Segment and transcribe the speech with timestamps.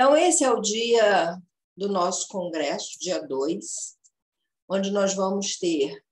[0.00, 1.38] Então, esse é o dia
[1.76, 3.98] do nosso congresso, dia 2,
[4.66, 6.02] onde nós vamos ter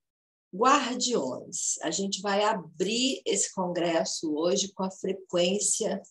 [0.54, 1.78] guardiões.
[1.80, 6.02] A gente vai abrir esse congresso hoje com a frequência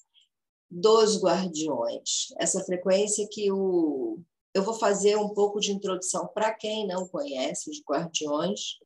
[0.67, 2.33] dos guardiões.
[2.39, 4.23] Essa frequência que o
[4.55, 8.79] eu vou fazer um pouco de introdução para quem não conhece os guardiões,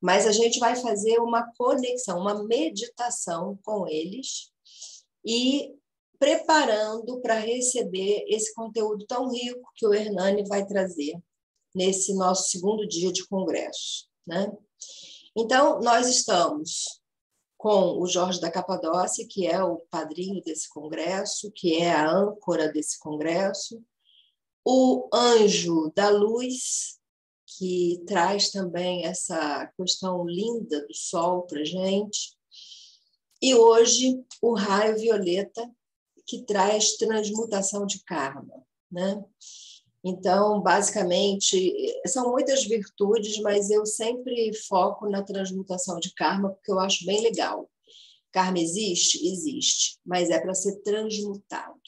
[0.00, 4.50] mas a gente vai fazer uma conexão, uma meditação com eles
[5.22, 5.76] e
[6.18, 11.18] preparando para receber esse conteúdo tão rico que o Hernani vai trazer
[11.74, 14.08] nesse nosso segundo dia de congresso.
[14.26, 14.50] Né?
[15.36, 17.00] Então, nós estamos
[17.56, 22.70] com o Jorge da Capadócia, que é o padrinho desse congresso, que é a âncora
[22.70, 23.82] desse congresso,
[24.64, 26.98] o Anjo da Luz,
[27.46, 32.36] que traz também essa questão linda do sol para gente,
[33.40, 35.68] e hoje o Raio Violeta,
[36.28, 38.62] que traz transmutação de karma.
[38.92, 39.24] Né?
[40.04, 41.74] Então, basicamente,
[42.06, 47.22] são muitas virtudes, mas eu sempre foco na transmutação de karma, porque eu acho bem
[47.22, 47.68] legal.
[48.30, 49.26] Karma existe?
[49.26, 51.80] Existe, mas é para ser transmutado.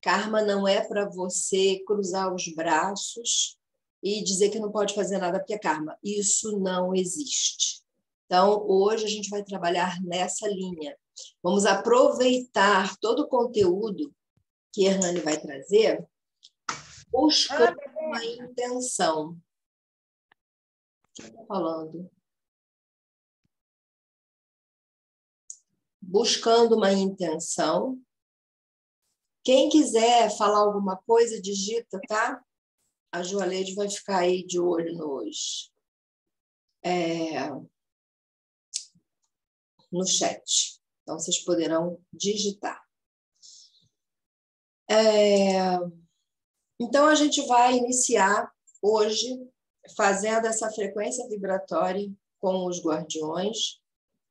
[0.00, 3.58] Karma não é para você cruzar os braços
[4.02, 5.96] e dizer que não pode fazer nada porque é karma.
[6.02, 7.82] Isso não existe.
[8.26, 10.96] Então, hoje a gente vai trabalhar nessa linha.
[11.42, 14.14] Vamos aproveitar todo o conteúdo
[14.72, 16.04] que Hernani vai trazer,
[17.08, 19.30] buscando uma intenção.
[19.30, 22.10] O que está falando?
[26.00, 28.00] Buscando uma intenção.
[29.44, 32.42] Quem quiser falar alguma coisa, digita, tá?
[33.12, 35.70] A Joaleide vai ficar aí de olho no hoje.
[36.82, 37.50] É...
[39.90, 40.81] No chat.
[41.02, 42.82] Então, vocês poderão digitar.
[44.88, 45.78] É...
[46.80, 49.48] Então, a gente vai iniciar hoje
[49.96, 53.80] fazendo essa frequência vibratória com os guardiões,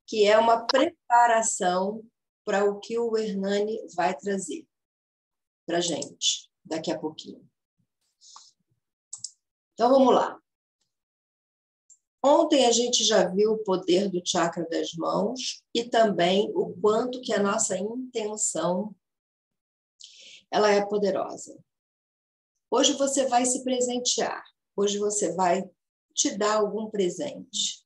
[0.05, 2.03] que é uma preparação
[2.43, 4.67] para o que o Hernani vai trazer
[5.65, 7.47] para a gente daqui a pouquinho.
[9.73, 10.39] Então, vamos lá.
[12.23, 17.19] Ontem a gente já viu o poder do chakra das mãos e também o quanto
[17.21, 18.95] que a nossa intenção
[20.51, 21.57] ela é poderosa.
[22.69, 24.43] Hoje você vai se presentear.
[24.75, 25.67] Hoje você vai
[26.13, 27.83] te dar algum presente.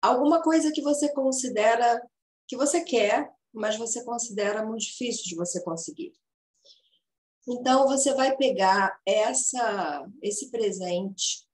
[0.00, 2.00] Alguma coisa que você considera
[2.48, 6.14] que você quer, mas você considera muito difícil de você conseguir.
[7.46, 11.46] Então você vai pegar essa esse presente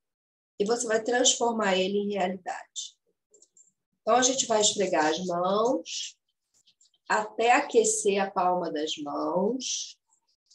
[0.59, 2.97] e você vai transformar ele em realidade.
[4.03, 6.19] Então, a gente vai esfregar as mãos
[7.09, 9.99] até aquecer a palma das mãos,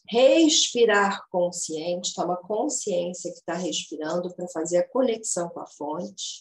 [0.07, 6.39] respirar consciente, toma consciência que está respirando para fazer a conexão com a fonte.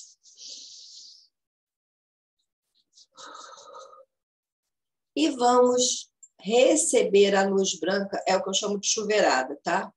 [5.15, 9.93] E vamos receber a luz branca, é o que eu chamo de chuveirada, tá?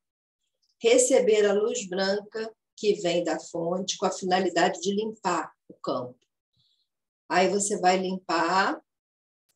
[0.80, 6.18] Receber a luz branca que vem da fonte com a finalidade de limpar o campo.
[7.28, 8.80] Aí você vai limpar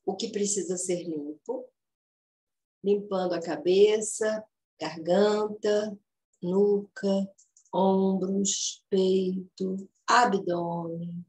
[0.05, 1.69] o que precisa ser limpo,
[2.83, 4.45] limpando a cabeça,
[4.81, 5.97] garganta,
[6.43, 7.31] nuca,
[7.73, 11.25] ombros, peito, abdômen,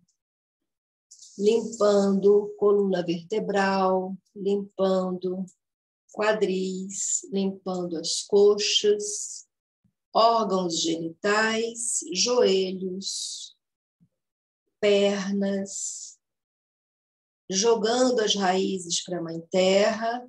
[1.38, 5.46] limpando coluna vertebral, limpando
[6.12, 9.48] quadris, limpando as coxas,
[10.14, 13.56] órgãos genitais, joelhos,
[14.80, 16.20] pernas,
[17.50, 20.28] jogando as raízes para a Mãe Terra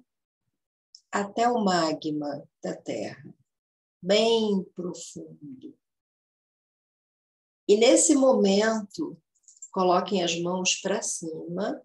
[1.11, 3.35] até o magma da Terra,
[4.03, 5.77] bem profundo.
[7.69, 9.21] E nesse momento,
[9.71, 11.83] coloquem as mãos para cima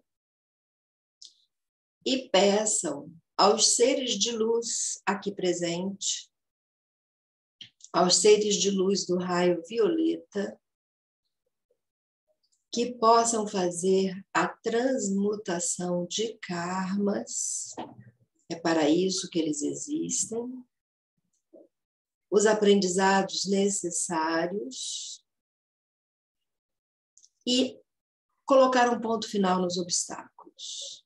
[2.04, 6.28] e peçam aos seres de luz aqui presentes
[7.92, 10.58] aos seres de luz do raio violeta
[12.72, 17.74] que possam fazer a transmutação de karmas,
[18.50, 20.64] é para isso que eles existem,
[22.30, 25.24] os aprendizados necessários.
[27.46, 27.80] E
[28.44, 31.04] colocar um ponto final nos obstáculos.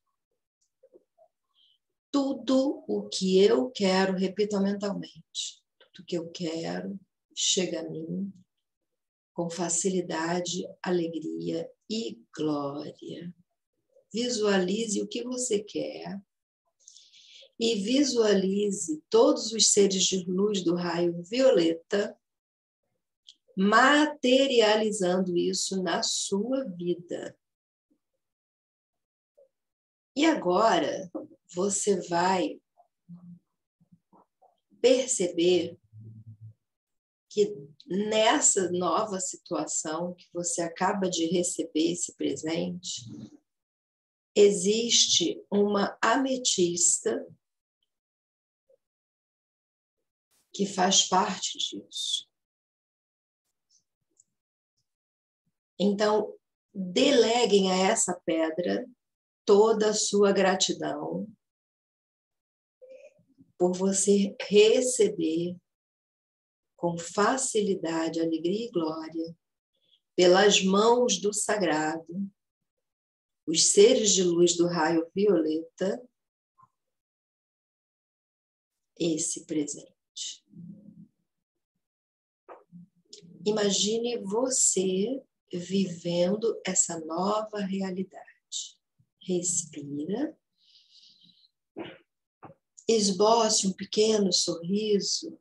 [2.11, 5.62] Tudo o que eu quero, repito mentalmente,
[5.95, 6.99] do que eu quero
[7.35, 8.33] chega a mim
[9.33, 13.35] com facilidade, alegria e glória.
[14.13, 16.21] Visualize o que você quer
[17.59, 22.17] e visualize todos os seres de luz do raio violeta
[23.57, 27.37] materializando isso na sua vida.
[30.17, 31.11] E agora
[31.55, 32.61] você vai
[34.81, 35.79] perceber
[37.33, 37.51] que
[37.87, 43.05] nessa nova situação que você acaba de receber esse presente,
[44.37, 47.27] existe uma ametista
[50.53, 52.29] que faz parte disso.
[55.79, 56.39] Então,
[56.75, 58.87] deleguem a essa pedra
[59.47, 61.27] toda a sua gratidão
[63.57, 65.57] por você receber
[66.83, 69.37] com facilidade, alegria e glória,
[70.17, 72.29] pelas mãos do sagrado,
[73.47, 76.03] os seres de luz do raio violeta,
[78.99, 80.45] esse presente.
[83.47, 88.77] Imagine você vivendo essa nova realidade.
[89.21, 90.37] Respira.
[92.89, 95.41] Esboce um pequeno sorriso.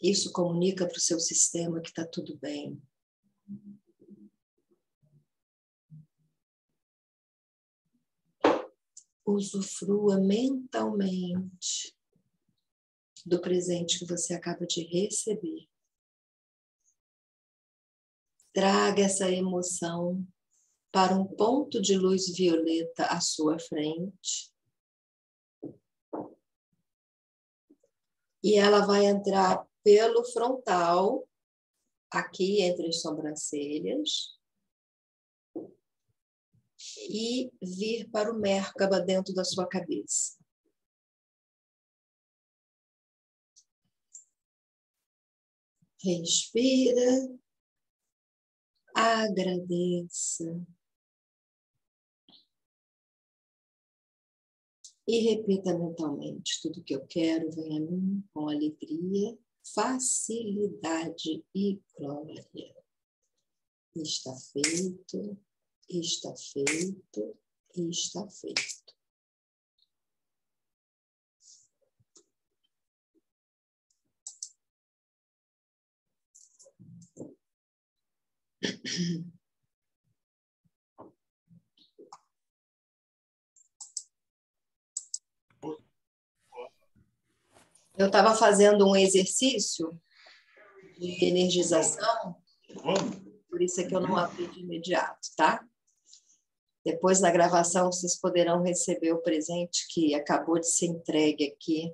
[0.00, 2.80] Isso comunica para o seu sistema que está tudo bem.
[9.26, 11.94] Usufrua mentalmente
[13.26, 15.68] do presente que você acaba de receber.
[18.52, 20.26] Traga essa emoção
[20.90, 24.52] para um ponto de luz violeta à sua frente.
[28.42, 31.26] E ela vai entrar pelo frontal,
[32.10, 34.38] aqui entre as sobrancelhas,
[37.08, 40.36] e vir para o Merkaba dentro da sua cabeça.
[46.04, 47.38] Respira
[48.94, 50.44] agradeça.
[55.06, 59.38] E repita mentalmente: tudo que eu quero vem a mim com alegria,
[59.74, 62.76] facilidade e glória.
[63.94, 65.38] Está feito,
[65.88, 67.38] está feito,
[67.74, 68.88] está feito.
[87.98, 90.00] Eu estava fazendo um exercício
[90.96, 92.36] de energização,
[93.50, 95.66] por isso é que eu não abri de imediato, tá?
[96.84, 101.92] Depois da gravação, vocês poderão receber o presente que acabou de ser entregue aqui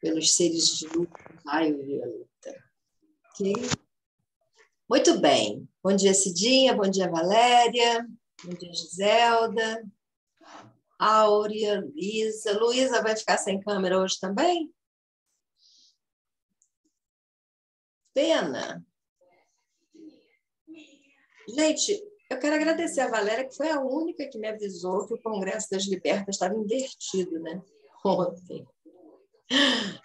[0.00, 1.08] pelos seres de luz
[1.46, 2.64] raio violeta.
[3.30, 3.52] Ok?
[4.88, 5.68] Muito bem.
[5.82, 6.74] Bom dia, Cidinha.
[6.74, 8.06] Bom dia, Valéria.
[8.42, 9.84] Bom dia, Giselda.
[10.98, 12.58] Áurea, Luísa.
[12.58, 14.73] Luísa vai ficar sem câmera hoje também?
[18.14, 18.86] Pena.
[21.48, 25.22] Gente, eu quero agradecer a Valéria, que foi a única que me avisou que o
[25.22, 27.60] Congresso das Libertas estava invertido, né?
[28.04, 28.66] Ontem.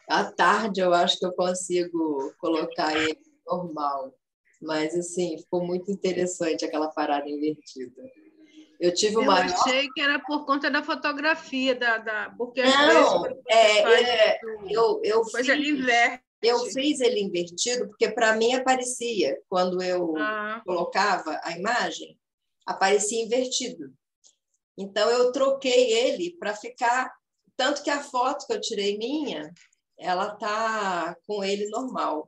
[0.08, 4.13] À tarde eu acho que eu consigo colocar ele normal.
[4.62, 8.04] Mas, assim, ficou muito interessante aquela parada invertida.
[8.80, 9.24] Eu tive uma.
[9.24, 9.54] Eu maior...
[9.54, 12.34] achei que era por conta da fotografia, da, da...
[12.38, 14.39] porque Não, é, é,
[14.70, 16.29] eu, eu fiz, ele inverte.
[16.41, 20.62] Eu fiz ele invertido porque para mim aparecia, quando eu ah.
[20.65, 22.17] colocava a imagem,
[22.65, 23.93] aparecia invertido.
[24.77, 27.12] Então eu troquei ele para ficar.
[27.58, 29.51] Tanto que a foto que eu tirei minha,
[29.98, 32.25] ela tá com ele normal.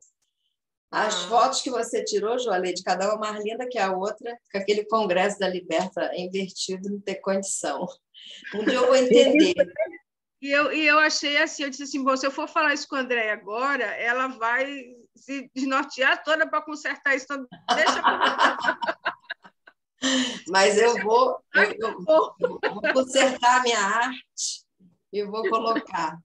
[0.92, 1.30] As ah.
[1.30, 4.84] fotos que você tirou, Joalê, de cada uma mais linda que a outra, com aquele
[4.84, 7.88] Congresso da Liberta invertido, não ter condição.
[8.54, 9.56] Um dia eu vou entender.
[10.42, 12.88] E eu, e eu achei assim, eu disse assim, bom, se eu for falar isso
[12.88, 17.26] com a André agora, ela vai se desnortear toda para consertar isso.
[17.26, 17.46] Então,
[17.76, 18.02] deixa
[20.50, 22.34] Mas eu vou, eu, eu, vou
[22.92, 24.66] consertar a minha arte
[25.14, 26.18] e vou colocar.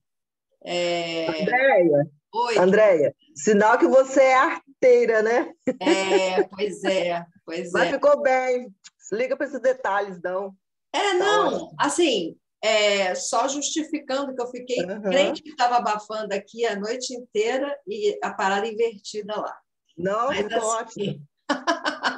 [0.65, 1.43] É...
[1.43, 2.59] Andréia, Oi.
[2.59, 5.53] Andréia, sinal que você é arteira, né?
[5.79, 7.93] É, pois é, pois Mas é.
[7.93, 8.75] ficou bem.
[9.13, 10.55] Liga para esses detalhes, não.
[10.93, 12.35] É, não, assim,
[12.67, 15.03] é, só justificando que eu fiquei uhum.
[15.03, 19.57] crente que estava abafando aqui a noite inteira e a parada invertida lá.
[19.97, 20.67] Não, Mas, assim...
[20.67, 21.29] ótimo.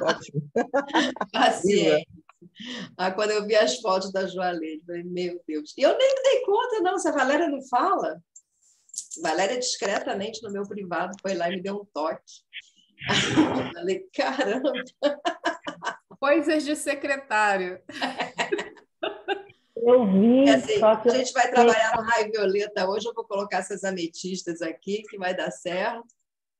[0.01, 0.41] ótimo.
[1.31, 2.05] Paciência.
[2.97, 5.73] Ah, quando eu vi as fotos da Joalene, falei, meu Deus.
[5.77, 8.21] E eu nem me dei conta, não, se a Valéria não fala.
[9.21, 12.21] Valéria, discretamente, no meu privado, foi lá e me deu um toque.
[13.67, 14.73] Eu falei, caramba!
[16.19, 17.81] Coisas de secretário.
[19.81, 20.49] Eu vi.
[20.49, 23.07] Assim, a gente vai trabalhar no raio violeta hoje.
[23.07, 26.07] Eu vou colocar essas ametistas aqui, que vai dar certo,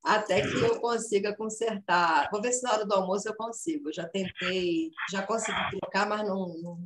[0.03, 2.29] até que eu consiga consertar.
[2.31, 3.89] Vou ver se na hora do almoço eu consigo.
[3.89, 6.79] Eu já tentei, já consegui trocar, mas não, não,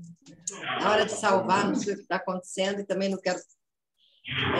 [0.81, 3.39] na hora de salvar, não sei o que está acontecendo e também não quero.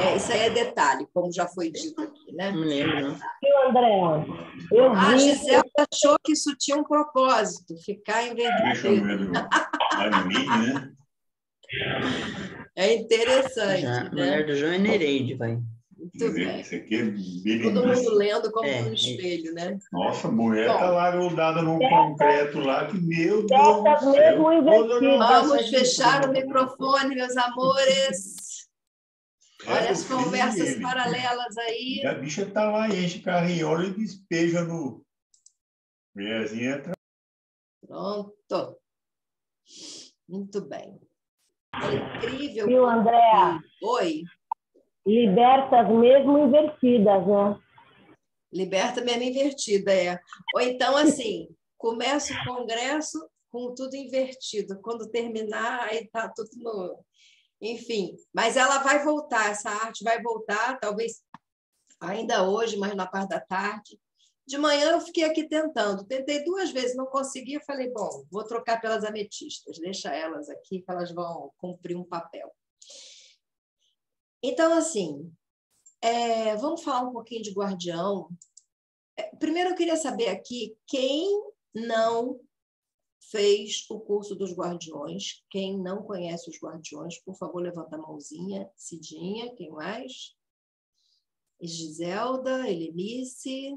[0.04, 2.52] É, isso aí é detalhe, como já foi dito aqui, né?
[2.52, 3.14] Não lembro.
[3.42, 4.26] Viu, André?
[4.70, 4.98] Eu vi...
[4.98, 9.32] A Gisela achou que isso tinha um propósito, ficar em vermelho.
[9.32, 9.48] né?
[12.76, 13.82] É interessante.
[13.82, 14.10] Já, né?
[14.10, 15.60] Mulher do João é Nereide, vai.
[15.96, 16.60] Muito bem.
[16.60, 19.80] Isso aqui é Todo mundo lendo como é, no espelho, né?
[19.92, 24.44] Nossa, a mulher está lá grudada num concreto lá, que meu Deus do céu.
[25.18, 28.68] Vamos fechar o microfone, meus amores.
[29.66, 30.82] É, Olha as conversas ele.
[30.82, 32.06] paralelas aí.
[32.06, 35.06] A bicha está lá, enche carriola e despeja no...
[36.14, 36.94] Mulherzinha entra.
[37.88, 38.78] Pronto.
[40.28, 41.00] Muito bem.
[41.74, 42.68] É incrível.
[42.68, 43.60] Viu, Andréa?
[43.82, 44.24] Oi.
[45.06, 47.60] Libertas mesmo invertidas, né?
[48.52, 50.20] Liberta mesmo invertida, é.
[50.54, 53.20] Ou então, assim, começa o congresso
[53.52, 54.80] com tudo invertido.
[54.82, 57.04] Quando terminar, aí tá tudo no...
[57.62, 61.24] Enfim, mas ela vai voltar, essa arte vai voltar, talvez
[62.00, 63.98] ainda hoje, mas na parte da tarde.
[64.46, 68.82] De manhã eu fiquei aqui tentando, tentei duas vezes, não consegui, falei, bom, vou trocar
[68.82, 72.54] pelas ametistas, deixa elas aqui que elas vão cumprir um papel.
[74.42, 75.34] Então, assim,
[76.02, 78.30] é, vamos falar um pouquinho de guardião.
[79.18, 81.30] É, primeiro eu queria saber aqui quem
[81.74, 82.42] não
[83.32, 88.70] fez o curso dos guardiões, quem não conhece os guardiões, por favor, levanta a mãozinha.
[88.76, 90.36] Cidinha, quem mais?
[91.62, 93.74] Giselda, Helenice,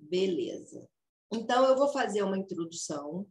[0.00, 0.88] Beleza.
[1.32, 3.26] Então, eu vou fazer uma introdução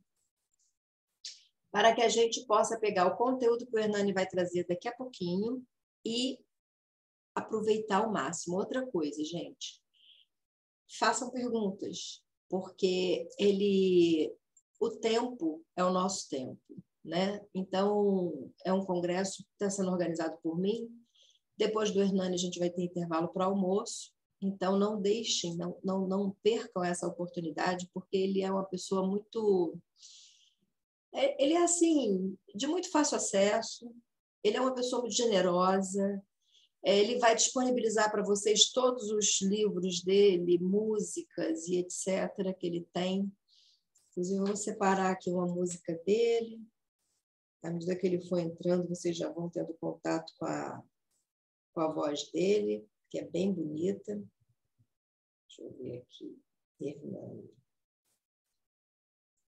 [1.72, 4.96] para que a gente possa pegar o conteúdo que o Hernani vai trazer daqui a
[4.96, 5.66] pouquinho
[6.06, 6.40] e
[7.36, 8.58] aproveitar ao máximo.
[8.58, 9.82] Outra coisa, gente,
[10.98, 14.34] façam perguntas, porque ele,
[14.80, 16.62] o tempo é o nosso tempo,
[17.04, 17.46] né?
[17.54, 20.90] Então, é um congresso que está sendo organizado por mim.
[21.56, 24.17] Depois do Hernani, a gente vai ter intervalo para almoço.
[24.42, 29.78] Então, não deixem, não, não, não percam essa oportunidade, porque ele é uma pessoa muito.
[31.14, 33.92] É, ele é assim, de muito fácil acesso,
[34.44, 36.24] ele é uma pessoa muito generosa,
[36.86, 42.56] é, ele vai disponibilizar para vocês todos os livros dele, músicas e etc.
[42.60, 43.32] que ele tem.
[44.12, 46.62] Inclusive, eu vou separar aqui uma música dele.
[47.64, 50.84] À medida que ele for entrando, vocês já vão tendo contato com a,
[51.74, 54.16] com a voz dele que é bem bonita.
[55.48, 56.40] Deixa eu ver aqui.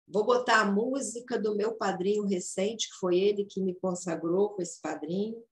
[0.07, 4.61] Vou botar a música do meu padrinho recente, que foi ele que me consagrou com
[4.61, 5.43] esse padrinho.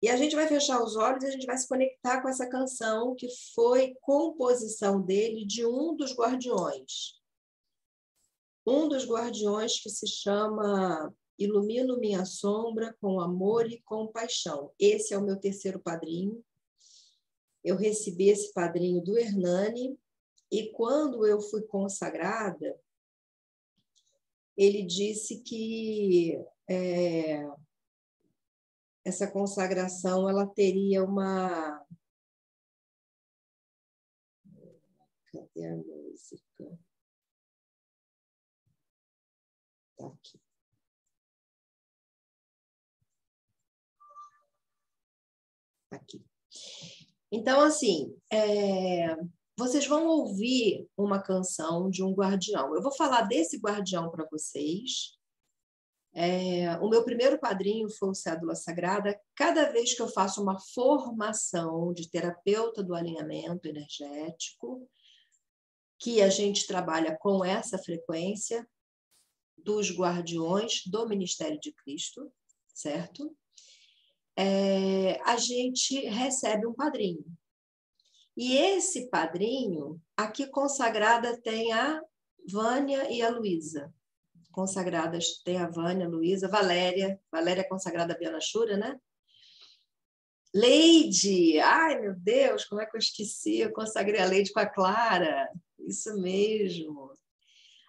[0.00, 2.48] E a gente vai fechar os olhos e a gente vai se conectar com essa
[2.48, 7.18] canção que foi composição dele de um dos guardiões.
[8.64, 14.72] Um dos guardiões que se chama Ilumino Minha Sombra com Amor e Compaixão.
[14.78, 16.44] Esse é o meu terceiro padrinho
[17.64, 19.98] eu recebi esse padrinho do Hernani,
[20.50, 22.80] e quando eu fui consagrada,
[24.56, 26.36] ele disse que
[26.68, 27.44] é,
[29.04, 31.86] essa consagração ela teria uma.
[35.32, 36.78] Cadê a música?
[39.92, 40.40] Está aqui.
[45.90, 46.27] Aqui.
[47.30, 49.16] Então, assim, é,
[49.56, 52.74] vocês vão ouvir uma canção de um guardião.
[52.74, 55.18] Eu vou falar desse guardião para vocês.
[56.14, 59.20] É, o meu primeiro padrinho foi o Cédula Sagrada.
[59.34, 64.88] Cada vez que eu faço uma formação de terapeuta do alinhamento energético,
[65.98, 68.66] que a gente trabalha com essa frequência
[69.56, 72.32] dos guardiões do Ministério de Cristo,
[72.72, 73.36] certo?
[74.40, 77.24] É, a gente recebe um padrinho.
[78.36, 82.00] E esse padrinho, aqui consagrada tem a
[82.48, 83.92] Vânia e a Luísa.
[84.52, 88.96] Consagradas tem a Vânia, Luísa, Valéria, Valéria é consagrada a Biana Shura, né?
[90.54, 93.58] Leide, ai meu Deus, como é que eu esqueci?
[93.58, 97.10] Eu consagrei a Leide com a Clara, isso mesmo.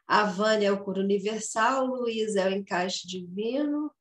[0.07, 3.91] A Vânia é o coro universal, Luiz é o encaixe divino.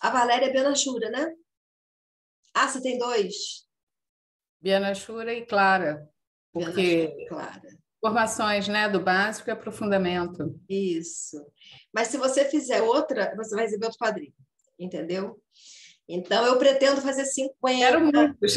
[0.00, 1.32] A Valéria Benachura, né?
[2.54, 3.66] Ah, você tem dois?
[4.60, 6.08] Biana Shura e Clara,
[6.52, 7.68] porque Benachura, Clara.
[8.00, 10.58] formações né, do básico e aprofundamento.
[10.68, 11.36] Isso.
[11.92, 14.34] Mas se você fizer outra, você vai receber outro padrinho,
[14.78, 15.40] entendeu?
[16.08, 17.78] Então, eu pretendo fazer 50.
[17.78, 18.56] Quero muitos.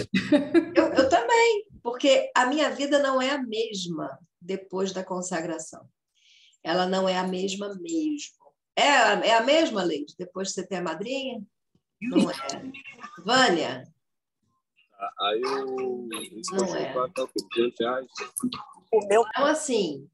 [0.75, 5.87] Eu, eu também, porque a minha vida não é a mesma depois da consagração.
[6.63, 8.42] Ela não é a mesma mesmo.
[8.75, 11.41] É, a- é a mesma, Leide, depois que você tem a madrinha?
[12.01, 12.35] Não é.
[13.23, 13.83] Vânia,
[15.19, 15.65] Aí eu.
[16.51, 16.93] Não é.
[17.51, 18.07] quinhentos reais.
[18.91, 20.09] O meu então assim,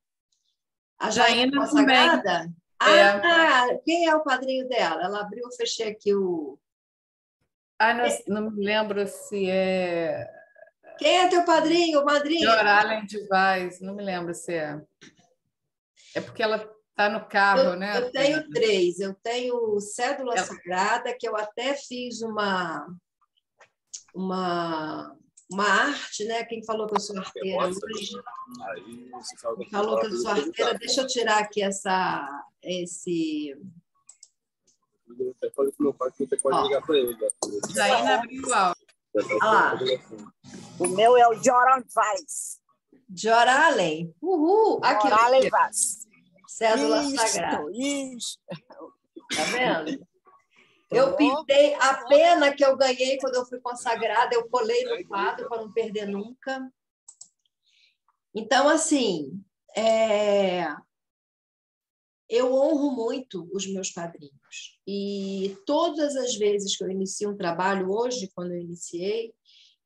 [0.97, 2.51] a Jaina consagrada?
[2.81, 3.03] É.
[3.03, 5.03] Ah, quem é o padrinho dela?
[5.03, 6.57] Ela abriu, eu fechei aqui o...
[7.77, 10.25] Ah, não, não me lembro se é
[10.97, 12.49] Quem é teu padrinho, madrinha?
[12.49, 14.81] Joralen de Vaz, não me lembro se é.
[16.15, 17.97] É porque ela está no carro, Eu, né?
[17.97, 18.99] eu tenho três.
[18.99, 22.93] Eu tenho Cédula Ela- Sagrada, que eu até fiz uma,
[24.13, 25.15] uma,
[25.49, 26.43] uma arte, né?
[26.43, 27.79] Quem falou que eu sou arteira hoje?
[29.41, 30.77] Fala Falou que eu sou arteira.
[30.77, 32.27] Deixa eu tirar aqui essa,
[32.61, 33.55] esse.
[37.73, 38.75] Jaina abriu lá.
[40.77, 42.59] O meu é o Joran Vaz.
[43.11, 44.13] Joralen.
[44.21, 44.79] Uhul!
[44.83, 46.08] Aqui, ó, Vaz.
[46.49, 47.63] Cédula Sagrada.
[47.71, 48.39] Isso, isso.
[49.35, 50.07] Tá vendo?
[50.89, 55.47] Eu pintei a pena que eu ganhei quando eu fui consagrada, eu colei no quadro
[55.47, 56.67] para não perder nunca.
[58.33, 59.39] Então, assim,
[59.77, 60.65] é,
[62.27, 64.79] eu honro muito os meus padrinhos.
[64.87, 69.35] E todas as vezes que eu inicio um trabalho, hoje, quando eu iniciei,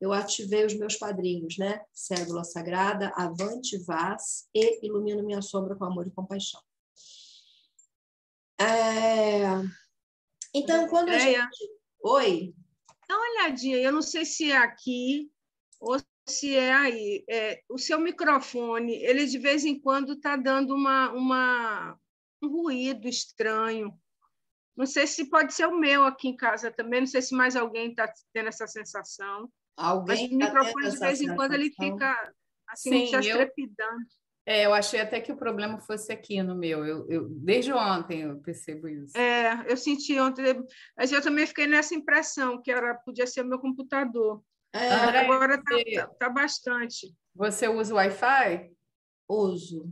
[0.04, 1.82] eu ativei os meus padrinhos, né?
[1.90, 6.60] Cédula Sagrada, Avante Vaz e Ilumino Minha Sombra com Amor e Compaixão.
[8.60, 9.44] É,
[10.54, 11.70] Então, quando a gente.
[12.02, 12.54] Oi?
[13.08, 15.32] Dá uma olhadinha, eu não sei se é aqui
[15.80, 15.96] ou
[16.28, 17.24] se é aí.
[17.28, 21.98] É, o seu microfone, ele de vez em quando está dando uma, uma,
[22.42, 23.98] um ruído estranho.
[24.76, 27.56] Não sei se pode ser o meu aqui em casa também, não sei se mais
[27.56, 29.50] alguém está tendo essa sensação.
[29.76, 32.32] Mas Alguém o tá microfone, de vez em quando, ele fica
[32.68, 34.04] assim, Sim, estrepidando.
[34.46, 36.84] É, eu achei até que o problema fosse aqui no meu.
[36.84, 39.16] Eu, eu- desde ontem eu percebo isso.
[39.16, 40.62] É, eu senti ontem,
[40.96, 44.42] mas eu também fiquei nessa impressão que era, podia ser o meu computador.
[44.72, 47.14] É, Agora está você- tá bastante.
[47.34, 48.70] Você usa o Wi-Fi?
[49.26, 49.90] uso.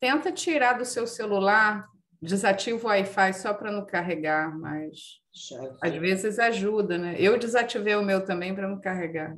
[0.00, 1.88] Tenta tirar do seu celular,
[2.20, 5.20] desativa o Wi-Fi só para não carregar, mas
[5.82, 6.00] às ver.
[6.00, 7.16] vezes ajuda, né?
[7.18, 9.34] Eu desativei o meu também para não carregar.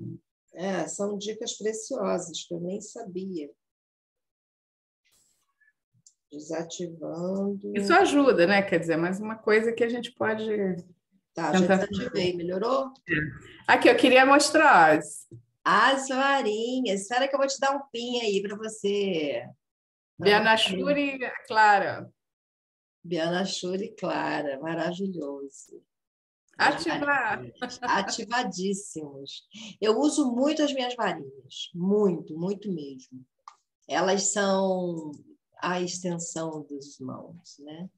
[0.55, 3.49] É, são dicas preciosas que eu nem sabia.
[6.31, 7.73] Desativando.
[7.75, 8.63] Isso ajuda, né?
[8.63, 10.47] Quer dizer, mas uma coisa que a gente pode.
[11.35, 12.35] Tá, já desativei.
[12.37, 12.93] Melhorou?
[13.67, 14.97] Aqui, eu queria mostrar.
[14.99, 15.27] as-
[15.65, 17.03] As varinhas.
[17.03, 19.45] Espera que eu vou te dar um pin aí para você.
[20.19, 22.09] Biana Shuri, Clara.
[23.03, 25.83] Biana Shuri Clara, maravilhoso.
[26.59, 27.43] Ativar.
[27.83, 29.49] Ativadíssimos.
[29.81, 33.25] Eu uso muito as minhas varinhas, muito, muito mesmo.
[33.89, 35.11] Elas são
[35.59, 37.89] a extensão dos mãos, né?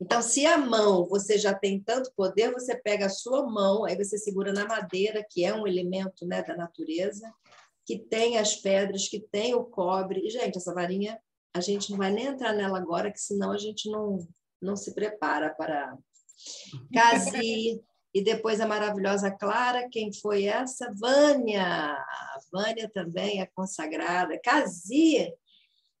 [0.00, 3.96] Então, se a mão você já tem tanto poder, você pega a sua mão, aí
[3.96, 7.28] você segura na madeira, que é um elemento né, da natureza,
[7.84, 10.20] que tem as pedras, que tem o cobre.
[10.24, 11.20] E, gente, essa varinha,
[11.52, 14.18] a gente não vai nem entrar nela agora, que senão a gente não,
[14.60, 15.96] não se prepara para.
[16.94, 17.82] Casi,
[18.14, 20.92] e depois a maravilhosa Clara, quem foi essa?
[20.94, 21.64] Vânia.
[21.64, 24.38] A Vânia também é consagrada.
[24.42, 25.32] Casi,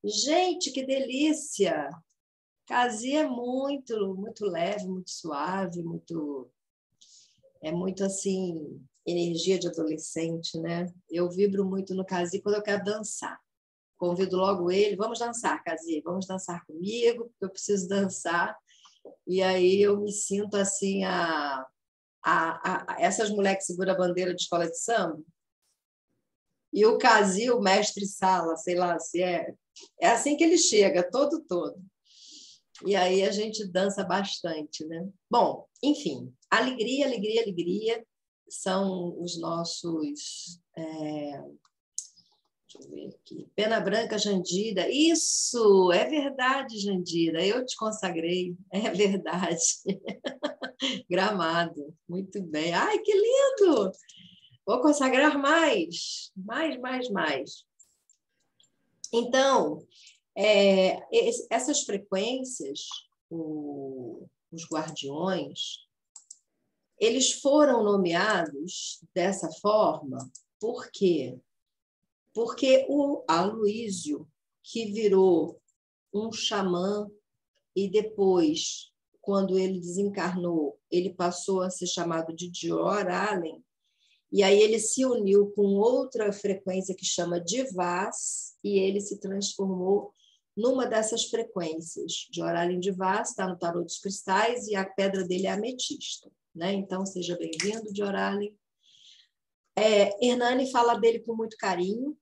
[0.04, 1.90] gente, que delícia!
[2.66, 6.50] Casi é muito, muito leve, muito suave, muito
[7.62, 10.86] é muito assim energia de adolescente, né?
[11.10, 13.40] Eu vibro muito no Casi quando eu quero dançar.
[13.98, 18.56] Convido logo ele, vamos dançar, Casi, vamos dançar comigo, porque eu preciso dançar.
[19.26, 21.66] E aí eu me sinto assim a,
[22.24, 25.20] a, a essas mulheres que a bandeira de escola de samba.
[26.72, 29.52] E o Casi, o mestre sala, sei lá se é,
[30.00, 31.82] é assim que ele chega, todo todo.
[32.86, 35.08] E aí a gente dança bastante, né?
[35.28, 38.06] Bom, enfim, alegria, alegria, alegria
[38.48, 40.60] são os nossos.
[40.76, 41.42] é,
[42.70, 43.48] Deixa eu ver aqui.
[43.56, 44.88] Pena Branca, Jandira.
[44.90, 47.44] Isso, é verdade, Jandira.
[47.44, 48.54] Eu te consagrei.
[48.70, 49.58] É verdade.
[51.08, 51.94] Gramado.
[52.08, 52.74] Muito bem.
[52.74, 53.90] Ai, que lindo!
[54.66, 56.30] Vou consagrar mais.
[56.36, 57.64] Mais, mais, mais.
[59.12, 59.86] Então,
[60.40, 62.86] É, es- essas frequências,
[63.28, 65.78] o- os guardiões,
[66.96, 70.18] eles foram nomeados dessa forma
[70.60, 71.36] por quê?
[72.32, 74.28] Porque o Aloísio,
[74.62, 75.60] que virou
[76.12, 77.10] um xamã
[77.74, 83.62] e depois, quando ele desencarnou, ele passou a ser chamado de Dior Allen,
[84.30, 90.12] e aí ele se uniu com outra frequência que chama Divas, e ele se transformou
[90.56, 92.26] numa dessas frequências.
[92.30, 96.30] Dior Allen Divas está no Tarot dos Cristais e a pedra dele é ametista.
[96.54, 96.72] Né?
[96.72, 98.54] Então, seja bem-vindo, Dior Allen.
[99.78, 102.18] É, Hernani fala dele com muito carinho.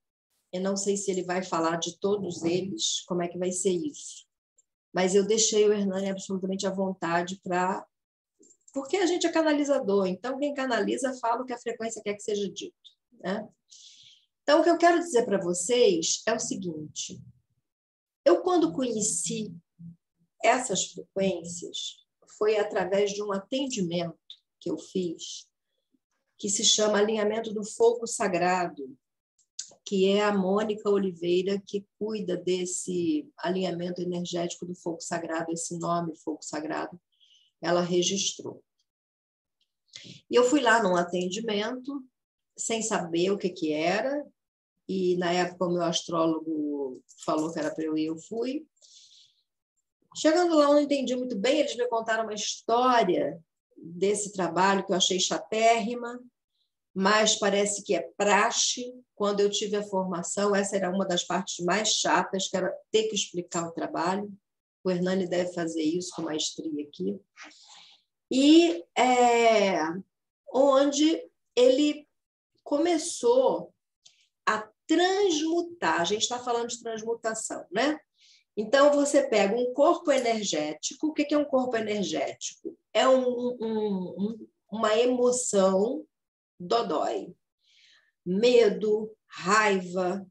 [0.52, 3.72] Eu não sei se ele vai falar de todos eles, como é que vai ser
[3.72, 4.26] isso.
[4.92, 7.86] Mas eu deixei o Hernani absolutamente à vontade para.
[8.72, 12.22] Porque a gente é canalizador, então quem canaliza fala o que a frequência quer que
[12.22, 12.76] seja dito.
[13.20, 13.48] Né?
[14.42, 17.20] Então, o que eu quero dizer para vocês é o seguinte:
[18.24, 19.52] eu, quando conheci
[20.42, 22.04] essas frequências,
[22.38, 24.18] foi através de um atendimento
[24.60, 25.48] que eu fiz,
[26.38, 28.96] que se chama Alinhamento do Fogo Sagrado,
[29.86, 36.16] que é a Mônica Oliveira que cuida desse alinhamento energético do fogo sagrado, esse nome
[36.16, 37.00] fogo sagrado,
[37.62, 38.62] ela registrou.
[40.28, 42.04] E eu fui lá num atendimento,
[42.56, 44.26] sem saber o que, que era,
[44.88, 48.66] e na época o meu astrólogo falou que era para eu ir, eu fui.
[50.16, 53.40] Chegando lá, eu não entendi muito bem, eles me contaram uma história
[53.94, 56.20] desse trabalho que eu achei chatérrima,
[56.94, 58.92] mas parece que é praxe.
[59.14, 63.04] Quando eu tive a formação, essa era uma das partes mais chatas, que era ter
[63.04, 64.32] que explicar o trabalho.
[64.82, 67.18] O Hernani deve fazer isso com maestria aqui.
[68.30, 69.78] E é,
[70.52, 71.22] onde
[71.54, 72.06] ele
[72.62, 73.72] começou
[74.46, 76.00] a transmutar.
[76.00, 77.98] A gente está falando de transmutação, né?
[78.56, 81.08] Então, você pega um corpo energético.
[81.08, 82.76] O que é um corpo energético?
[82.96, 86.02] É um, um, uma emoção
[86.58, 87.36] dodói.
[88.24, 90.26] Medo, raiva,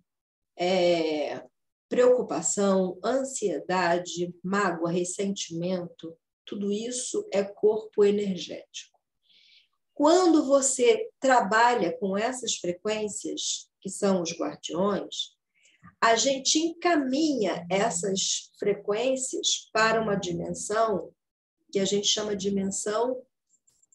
[0.58, 1.46] é,
[1.88, 9.00] preocupação, ansiedade, mágoa, ressentimento, tudo isso é corpo energético.
[9.94, 15.36] Quando você trabalha com essas frequências, que são os guardiões,
[16.02, 21.14] a gente encaminha essas frequências para uma dimensão
[21.76, 23.22] que a gente chama de dimensão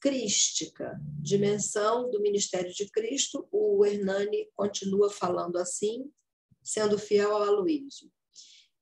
[0.03, 3.49] crística, dimensão do ministério de Cristo.
[3.51, 6.13] O Hernani continua falando assim,
[6.63, 8.13] sendo fiel ao Aloísio.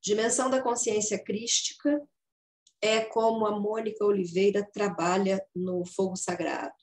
[0.01, 2.05] Dimensão da consciência crística
[2.81, 6.75] é como a Mônica Oliveira trabalha no fogo sagrado.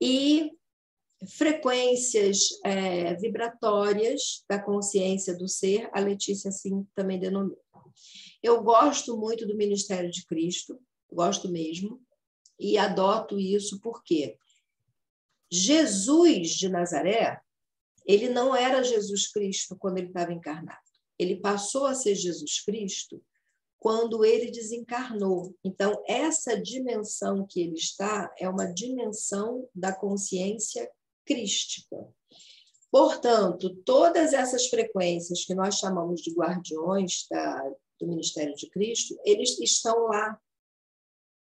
[0.00, 0.50] E
[1.36, 7.60] frequências é, vibratórias da consciência do ser, a Letícia assim também denomina.
[8.42, 10.80] Eu gosto muito do Ministério de Cristo,
[11.12, 12.00] gosto mesmo,
[12.58, 14.36] e adoto isso porque
[15.50, 17.40] Jesus de Nazaré,
[18.06, 20.78] ele não era Jesus Cristo quando ele estava encarnado.
[21.18, 23.22] Ele passou a ser Jesus Cristo
[23.78, 25.56] quando ele desencarnou.
[25.64, 30.88] Então, essa dimensão que ele está é uma dimensão da consciência
[31.24, 31.96] crística.
[32.90, 39.58] Portanto, todas essas frequências que nós chamamos de guardiões da, do Ministério de Cristo, eles
[39.60, 40.38] estão lá,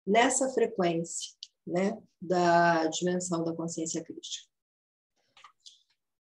[0.05, 1.33] nessa frequência
[1.65, 4.47] né, da dimensão da consciência crística.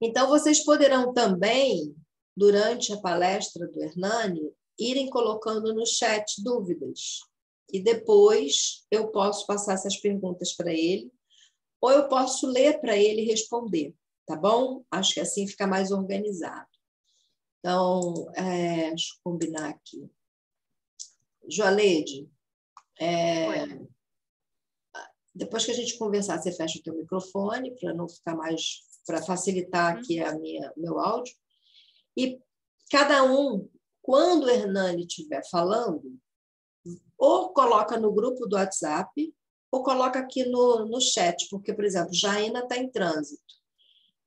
[0.01, 1.95] Então, vocês poderão também,
[2.35, 7.19] durante a palestra do Hernani, irem colocando no chat dúvidas.
[7.71, 11.11] E depois eu posso passar essas perguntas para ele,
[11.79, 14.83] ou eu posso ler para ele responder, tá bom?
[14.91, 16.67] Acho que assim fica mais organizado.
[17.59, 20.09] Então, é, deixa eu combinar aqui.
[21.47, 22.29] Joaleide,
[23.01, 23.65] é,
[25.33, 29.23] depois que a gente conversar, você fecha o teu microfone para não ficar mais, para
[29.23, 31.33] facilitar aqui a minha, meu áudio.
[32.15, 32.39] E
[32.91, 33.67] cada um,
[34.03, 36.15] quando o Hernani estiver falando,
[37.17, 39.33] ou coloca no grupo do WhatsApp,
[39.71, 43.41] ou coloca aqui no, no chat, porque, por exemplo, Jaina está em trânsito.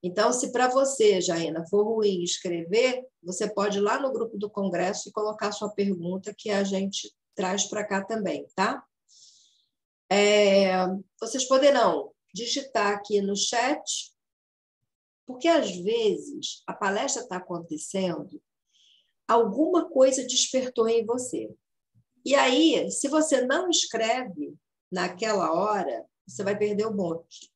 [0.02, 4.50] Então, se para você, Jaina, for ruim escrever, você pode ir lá no grupo do
[4.50, 8.85] Congresso e colocar sua pergunta, que a gente traz para cá também, tá?
[10.11, 10.75] É,
[11.20, 14.12] vocês poderão digitar aqui no chat,
[15.27, 18.42] porque às vezes a palestra está acontecendo,
[19.27, 21.55] alguma coisa despertou em você.
[22.25, 24.57] E aí, se você não escreve
[24.90, 27.53] naquela hora, você vai perder o bonde.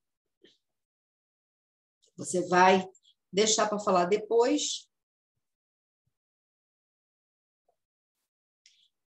[2.17, 2.87] Você vai
[3.33, 4.88] deixar para falar depois.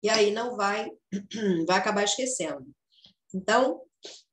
[0.04, 0.90] E aí não vai,
[1.68, 2.68] vai acabar esquecendo.
[3.34, 3.82] Então,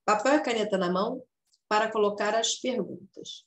[0.05, 1.23] papel e caneta na mão
[1.69, 3.45] para colocar as perguntas.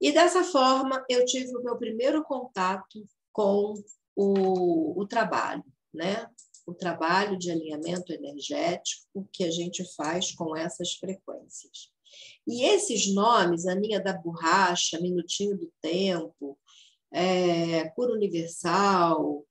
[0.00, 3.74] E dessa forma, eu tive o meu primeiro contato com
[4.16, 6.28] o, o trabalho, né?
[6.66, 11.90] O trabalho de alinhamento energético que a gente faz com essas frequências.
[12.46, 16.58] E esses nomes, Aninha da Borracha, Minutinho do Tempo,
[17.12, 19.46] é, Cura Universal,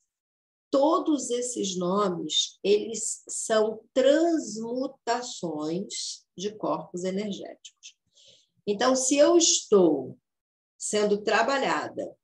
[0.74, 7.96] todos esses nomes, eles são transmutações de corpos energéticos.
[8.66, 10.18] Então, se eu estou
[10.76, 12.18] sendo trabalhada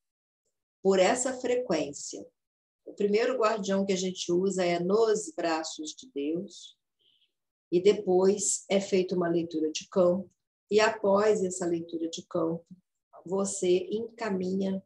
[0.82, 2.26] por essa frequência,
[2.88, 6.76] o primeiro guardião que a gente usa é nos braços de Deus,
[7.72, 10.28] e depois é feita uma leitura de campo,
[10.72, 12.66] e após essa leitura de campo,
[13.24, 14.84] você encaminha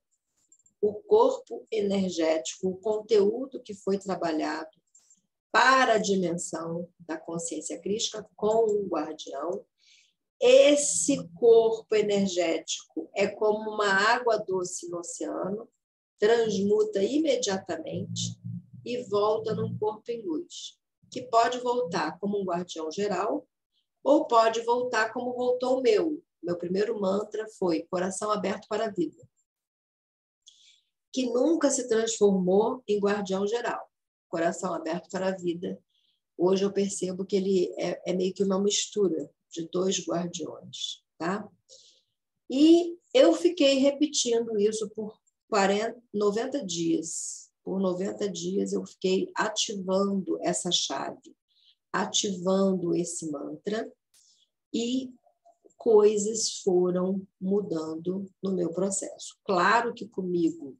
[0.83, 4.69] o corpo energético, o conteúdo que foi trabalhado
[5.49, 9.63] para a dimensão da consciência crística com o guardião.
[10.41, 15.69] Esse corpo energético é como uma água doce no oceano,
[16.19, 18.37] transmuta imediatamente
[18.83, 20.77] e volta num corpo em luz,
[21.09, 23.47] que pode voltar como um guardião geral
[24.03, 26.21] ou pode voltar como voltou o meu.
[26.43, 29.23] Meu primeiro mantra foi coração aberto para a vida
[31.13, 33.87] que nunca se transformou em guardião geral.
[34.27, 35.79] Coração aberto para a vida.
[36.35, 41.47] Hoje eu percebo que ele é, é meio que uma mistura de dois guardiões, tá?
[42.49, 45.15] E eu fiquei repetindo isso por
[45.47, 47.51] 40, 90 dias.
[47.63, 51.35] Por 90 dias eu fiquei ativando essa chave,
[51.91, 53.89] ativando esse mantra
[54.73, 55.13] e
[55.77, 59.37] coisas foram mudando no meu processo.
[59.45, 60.75] Claro que comigo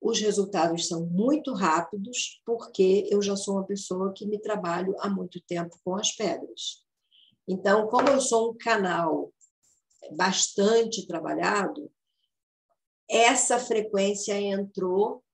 [0.00, 5.08] os resultados são muito rápidos, porque eu já sou uma pessoa que me trabalho há
[5.08, 6.84] muito tempo com as pedras.
[7.46, 9.32] Então, como eu sou um canal
[10.12, 11.90] bastante trabalhado,
[13.08, 15.24] essa frequência entrou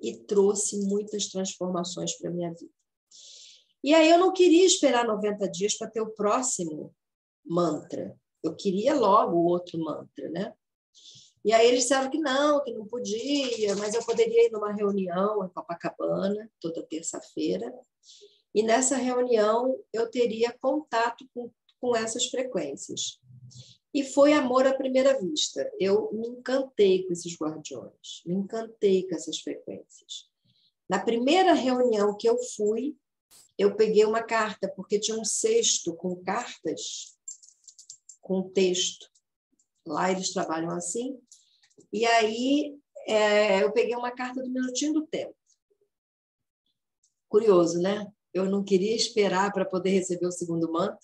[0.00, 2.72] e trouxe muitas transformações para a minha vida.
[3.82, 6.94] E aí eu não queria esperar 90 dias para ter o próximo
[7.44, 8.16] mantra.
[8.42, 10.54] Eu queria logo o outro mantra, né?
[11.44, 15.44] E aí eles disseram que não, que não podia, mas eu poderia ir numa reunião
[15.44, 17.72] em Copacabana, toda terça-feira,
[18.54, 23.20] e nessa reunião eu teria contato com, com essas frequências.
[23.92, 25.70] E foi amor à primeira vista.
[25.78, 30.28] Eu me encantei com esses guardiões, me encantei com essas frequências.
[30.88, 32.96] Na primeira reunião que eu fui,
[33.58, 37.18] eu peguei uma carta, porque tinha um cesto com cartas,
[38.20, 39.10] com texto.
[39.86, 41.18] Lá eles trabalham assim.
[41.92, 45.34] E aí é, eu peguei uma carta do Minutinho do Tempo.
[47.28, 48.06] Curioso, né?
[48.32, 50.98] Eu não queria esperar para poder receber o segundo mantra.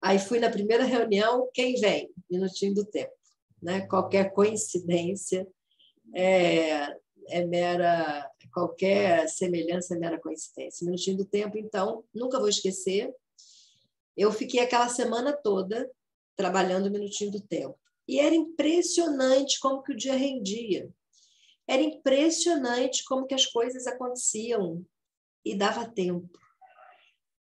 [0.00, 2.10] Aí fui na primeira reunião, quem vem?
[2.30, 3.12] Minutinho do Tempo.
[3.60, 3.80] Né?
[3.88, 5.46] Qualquer coincidência
[6.14, 6.96] é,
[7.28, 10.84] é mera, qualquer semelhança é mera coincidência.
[10.84, 13.12] Minutinho do Tempo, então, nunca vou esquecer.
[14.16, 15.90] Eu fiquei aquela semana toda
[16.36, 17.78] trabalhando o Minutinho do Tempo.
[18.08, 20.90] E era impressionante como que o dia rendia.
[21.68, 24.82] Era impressionante como que as coisas aconteciam
[25.44, 26.30] e dava tempo.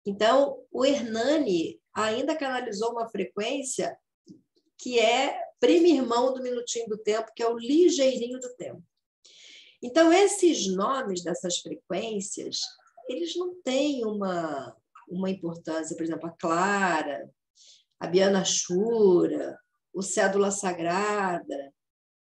[0.05, 3.97] Então, o Hernani ainda canalizou uma frequência
[4.79, 8.83] que é primo irmão do minutinho do tempo, que é o ligeirinho do tempo.
[9.83, 12.61] Então, esses nomes dessas frequências,
[13.09, 14.77] eles não têm uma,
[15.09, 17.31] uma importância, por exemplo, a Clara,
[17.99, 19.59] a Biana Shura,
[19.97, 21.73] o Cédula Sagrada,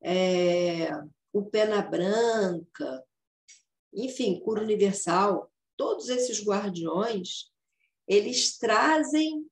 [0.04, 0.90] é,
[1.32, 3.02] o Pena Branca,
[3.94, 7.50] enfim, Cura Universal, todos esses guardiões,
[8.06, 9.50] eles trazem,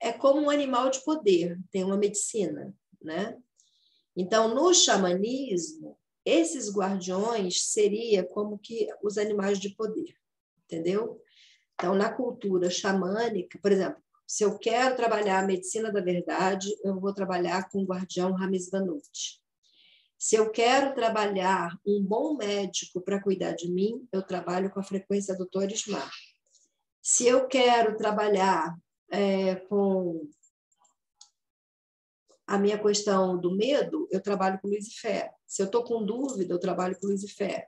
[0.00, 3.38] é como um animal de poder, tem uma medicina, né?
[4.16, 10.12] Então, no xamanismo, esses guardiões seria como que os animais de poder,
[10.64, 11.22] entendeu?
[11.74, 17.00] Então, na cultura xamânica, por exemplo, se eu quero trabalhar a medicina da verdade, eu
[17.00, 19.40] vou trabalhar com o guardião Ramis Vanucci.
[20.18, 24.82] Se eu quero trabalhar um bom médico para cuidar de mim, eu trabalho com a
[24.82, 26.10] frequência do Torismar.
[27.00, 28.76] Se eu quero trabalhar
[29.10, 30.28] é, com
[32.46, 35.30] a minha questão do medo, eu trabalho com Lucifer.
[35.46, 37.66] Se eu estou com dúvida, eu trabalho com Lucifer.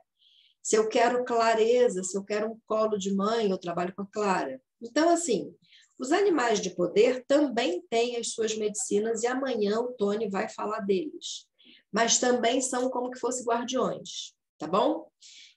[0.61, 4.07] Se eu quero clareza, se eu quero um colo de mãe, eu trabalho com a
[4.07, 4.61] Clara.
[4.79, 5.55] Então, assim,
[6.01, 10.79] os animais de poder também têm as suas medicinas e amanhã o Tony vai falar
[10.79, 11.47] deles.
[11.91, 15.07] Mas também são como que fossem guardiões, tá bom?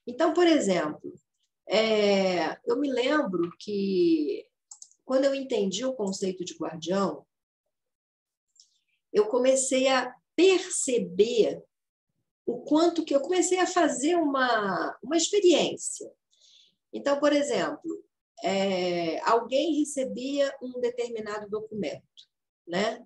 [0.05, 1.15] Então, por exemplo,
[1.67, 4.47] é, eu me lembro que
[5.03, 7.25] quando eu entendi o conceito de guardião,
[9.11, 11.59] eu comecei a perceber
[12.45, 16.11] o quanto que eu comecei a fazer uma, uma experiência.
[16.93, 18.04] Então, por exemplo,
[18.43, 22.03] é, alguém recebia um determinado documento,
[22.67, 23.05] né?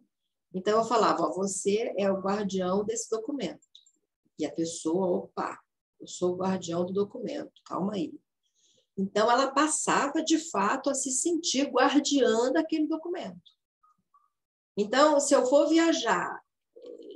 [0.54, 3.68] Então eu falava, ó, você é o guardião desse documento.
[4.38, 5.60] E a pessoa, opa,
[6.00, 8.14] eu sou o guardião do documento, calma aí.
[8.98, 13.42] Então ela passava de fato a se sentir guardiã daquele documento.
[14.76, 16.42] Então, se eu for viajar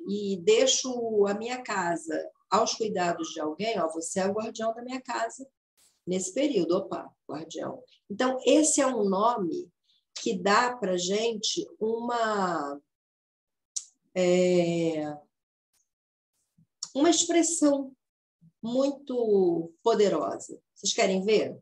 [0.08, 4.84] e deixo a minha casa aos cuidados de alguém, ó, você é o guardião da
[4.84, 5.48] minha casa
[6.06, 7.82] nesse período, opa, guardião.
[8.10, 9.72] Então, esse é um nome
[10.22, 12.80] que dá para gente uma
[14.16, 15.18] é,
[16.94, 17.96] uma expressão
[18.62, 20.62] muito poderosa.
[20.74, 21.60] Vocês querem ver?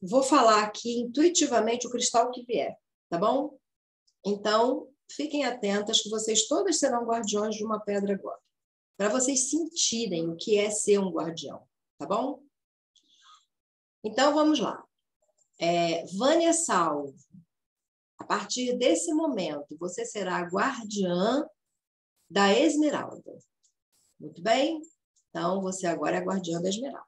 [0.00, 3.58] Vou falar aqui intuitivamente o cristal que vier, tá bom?
[4.24, 8.38] Então, fiquem atentas que vocês todas serão guardiões de uma pedra agora,
[8.96, 11.66] para vocês sentirem o que é ser um guardião,
[11.98, 12.42] tá bom?
[14.04, 14.82] Então, vamos lá.
[15.60, 17.14] É, Vânia Salvo,
[18.18, 21.44] a partir desse momento, você será guardiã
[22.30, 23.38] da Esmeralda.
[24.20, 24.80] Muito bem?
[25.30, 27.06] Então, você agora é guardiã da Esmeralda.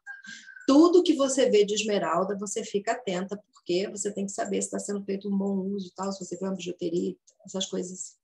[0.66, 4.68] Tudo que você vê de Esmeralda, você fica atenta, porque você tem que saber se
[4.68, 8.14] está sendo feito um bom uso, tal, se você quer uma bijuteria, essas coisas assim.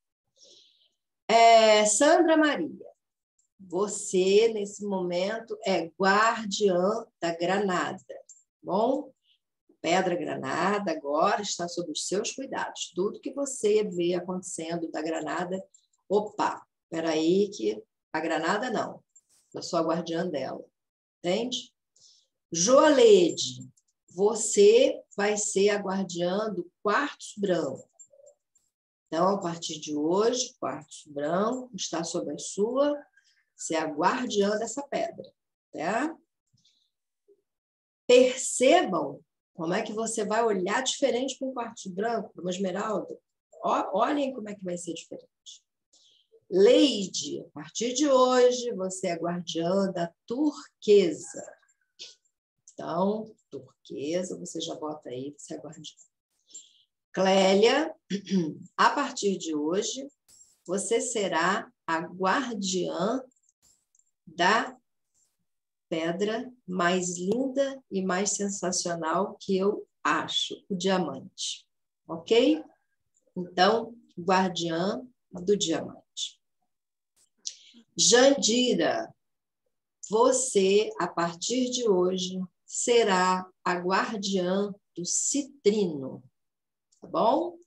[1.28, 2.86] É, Sandra Maria,
[3.58, 8.04] você, nesse momento, é guardiã da granada,
[8.66, 9.12] bom?
[9.80, 12.92] Pedra Granada agora está sob os seus cuidados.
[12.92, 15.64] Tudo que você vê acontecendo da Granada,
[16.08, 17.80] opa, espera aí que
[18.12, 19.00] a Granada não,
[19.54, 20.64] eu sou a guardiã dela,
[21.18, 21.72] entende?
[22.50, 23.68] Joalede,
[24.10, 27.88] você vai ser a guardiã do quartzo branco.
[29.06, 33.00] Então, a partir de hoje, quartzo branco está sob a sua,
[33.54, 35.32] você é a guardiã dessa pedra,
[35.72, 36.16] tá?
[38.06, 39.20] Percebam
[39.54, 43.18] como é que você vai olhar diferente para um quartzo branco, para uma esmeralda?
[43.62, 45.26] Olhem como é que vai ser diferente.
[46.48, 51.44] Leide, a partir de hoje, você é guardiã da turquesa.
[52.72, 55.96] Então, turquesa, você já bota aí, você é guardiã.
[57.12, 57.94] Clélia,
[58.76, 60.06] a partir de hoje,
[60.66, 63.22] você será a guardiã
[64.26, 64.76] da
[65.88, 71.66] pedra mais linda e mais sensacional que eu acho, o diamante.
[72.06, 72.62] Ok?
[73.36, 76.40] Então, guardiã do diamante.
[77.96, 79.12] Jandira,
[80.08, 86.22] você, a partir de hoje, será a guardiã do citrino.
[87.00, 87.58] Tá bom?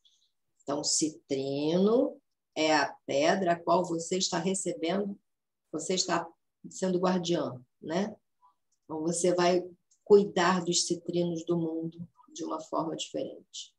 [0.64, 2.20] Então, citrino
[2.56, 5.20] é a pedra a qual você está recebendo,
[5.72, 6.28] você está
[6.70, 8.16] sendo guardiã né?
[8.84, 9.64] Então, você vai
[10.04, 13.74] cuidar dos citrinos do mundo de uma forma diferente.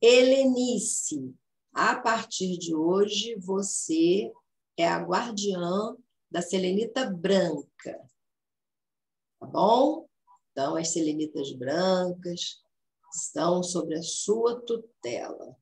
[0.00, 1.34] Helenice,
[1.72, 4.32] a partir de hoje, você
[4.76, 5.96] é a guardiã
[6.30, 8.10] da selenita branca.
[9.38, 10.08] Tá bom?
[10.50, 12.62] Então, as selenitas brancas
[13.14, 15.56] estão sobre a sua tutela.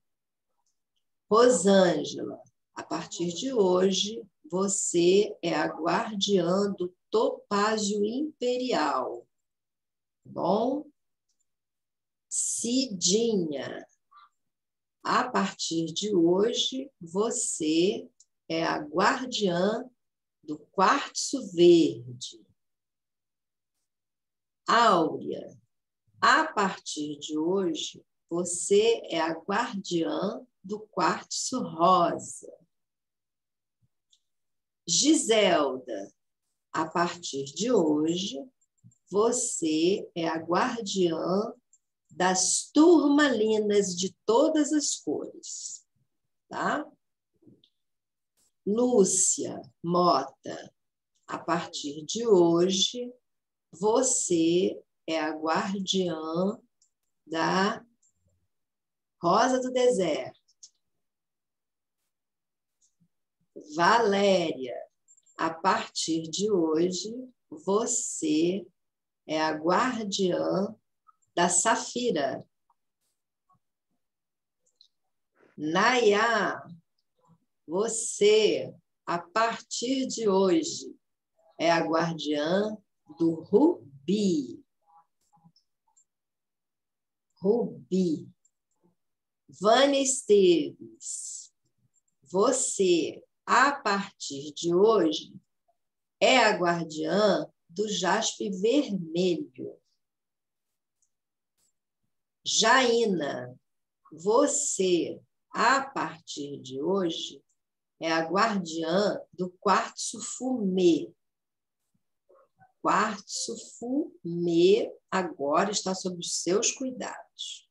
[1.29, 2.41] Rosângela,
[2.75, 9.27] a partir de hoje, você é a guardiã do topázio imperial.
[10.25, 10.89] Bom?
[12.29, 13.85] Cidinha,
[15.03, 18.09] a partir de hoje, você
[18.47, 19.89] é a guardiã
[20.43, 22.45] do quartzo verde.
[24.67, 25.59] Áurea,
[26.21, 32.49] a partir de hoje, você é a guardiã do quartzo rosa.
[34.87, 36.13] Giselda,
[36.71, 38.37] a partir de hoje,
[39.09, 41.53] você é a guardiã
[42.09, 45.85] das turmalinas de todas as cores,
[46.47, 46.85] tá?
[48.65, 50.73] Lúcia Mota,
[51.27, 53.11] a partir de hoje,
[53.71, 56.59] você é a guardiã
[57.25, 57.83] da
[59.21, 60.39] Rosa do Deserto.
[63.75, 64.75] Valéria,
[65.41, 67.11] a partir de hoje,
[67.49, 68.63] você
[69.25, 70.75] é a guardiã
[71.35, 72.47] da Safira.
[75.57, 76.63] Nayá,
[77.67, 78.71] você,
[79.03, 80.95] a partir de hoje,
[81.59, 82.77] é a guardiã
[83.17, 84.63] do Rubi.
[87.41, 88.29] Rubi.
[89.49, 91.51] Vânia Esteves,
[92.21, 95.33] você, a partir de hoje,
[96.19, 99.79] é a guardiã do jaspe vermelho.
[102.43, 103.57] Jaina,
[104.11, 105.21] você,
[105.51, 107.43] a partir de hoje,
[107.99, 111.13] é a guardiã do quartzo fumê.
[112.81, 117.69] Quartzo fumê agora está sob os seus cuidados.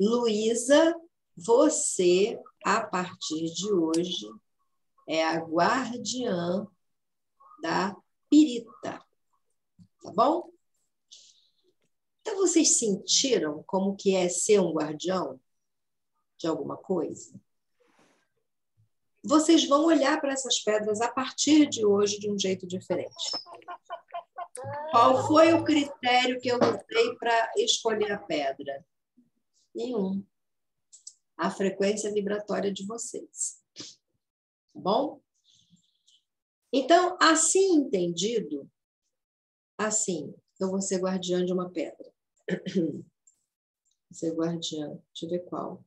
[0.00, 0.94] Luísa,
[1.36, 4.26] você, a partir de hoje,
[5.08, 6.66] é a guardiã
[7.62, 7.96] da
[8.28, 9.04] pirita.
[10.02, 10.50] Tá bom?
[12.20, 15.40] Então, vocês sentiram como que é ser um guardião
[16.38, 17.38] de alguma coisa?
[19.22, 23.30] Vocês vão olhar para essas pedras a partir de hoje de um jeito diferente.
[24.90, 28.84] Qual foi o critério que eu usei para escolher a pedra?
[29.74, 30.24] Nenhum.
[31.42, 33.64] A frequência vibratória de vocês.
[33.74, 35.22] Tá bom?
[36.70, 38.70] Então, assim entendido,
[39.78, 42.12] assim, eu vou ser guardiã de uma pedra.
[42.76, 43.02] Vou
[44.12, 45.82] ser guardiã, deixa eu ver qual.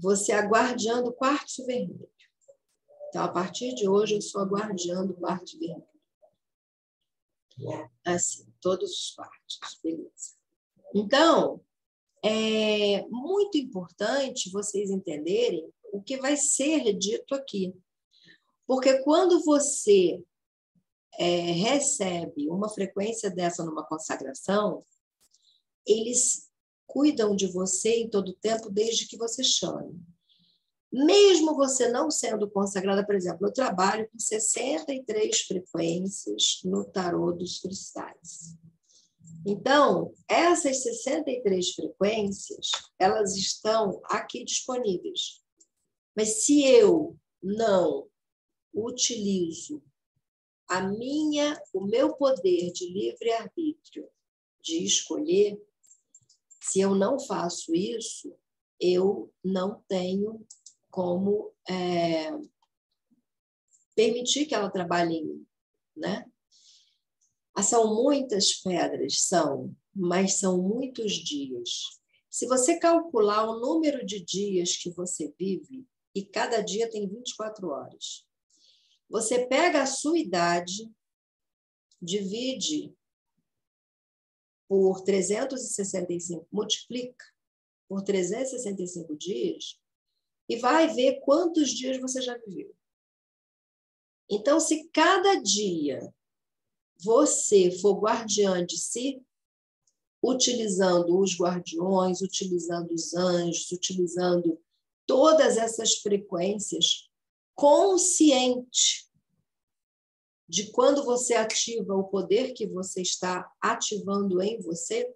[0.00, 2.10] Você é a guardiã do quartzo vermelho.
[3.08, 5.86] Então, a partir de hoje, eu sou a guardiã do quartzo vermelho.
[8.04, 10.34] Assim, todos os quartos, beleza.
[10.92, 11.64] Então,
[12.24, 17.74] é muito importante vocês entenderem o que vai ser dito aqui.
[18.66, 20.22] Porque quando você
[21.18, 24.84] é, recebe uma frequência dessa numa consagração,
[25.86, 26.48] eles
[26.86, 30.00] cuidam de você em todo tempo desde que você chame.
[30.92, 37.60] Mesmo você não sendo consagrada, por exemplo, eu trabalho com 63 frequências no tarô dos
[37.60, 38.56] cristais.
[39.46, 45.42] Então, essas 63 frequências, elas estão aqui disponíveis.
[46.16, 48.08] Mas se eu não
[48.72, 49.82] utilizo
[50.68, 54.08] a minha, o meu poder de livre arbítrio
[54.62, 55.60] de escolher,
[56.60, 58.34] se eu não faço isso,
[58.80, 60.46] eu não tenho
[60.90, 62.30] como é,
[63.94, 65.46] permitir que ela trabalhe em mim,
[65.96, 66.30] né?
[67.54, 72.00] Ah, são muitas pedras, são, mas são muitos dias.
[72.30, 77.68] Se você calcular o número de dias que você vive, e cada dia tem 24
[77.68, 78.26] horas,
[79.08, 80.90] você pega a sua idade,
[82.00, 82.94] divide
[84.66, 87.24] por 365, multiplica
[87.86, 89.78] por 365 dias
[90.48, 92.74] e vai ver quantos dias você já viveu.
[94.30, 96.12] Então, se cada dia
[97.02, 99.22] você for guardiã de si,
[100.22, 104.60] utilizando os guardiões, utilizando os anjos, utilizando
[105.06, 107.10] todas essas frequências
[107.54, 109.10] consciente
[110.48, 115.12] de quando você ativa o poder que você está ativando em você.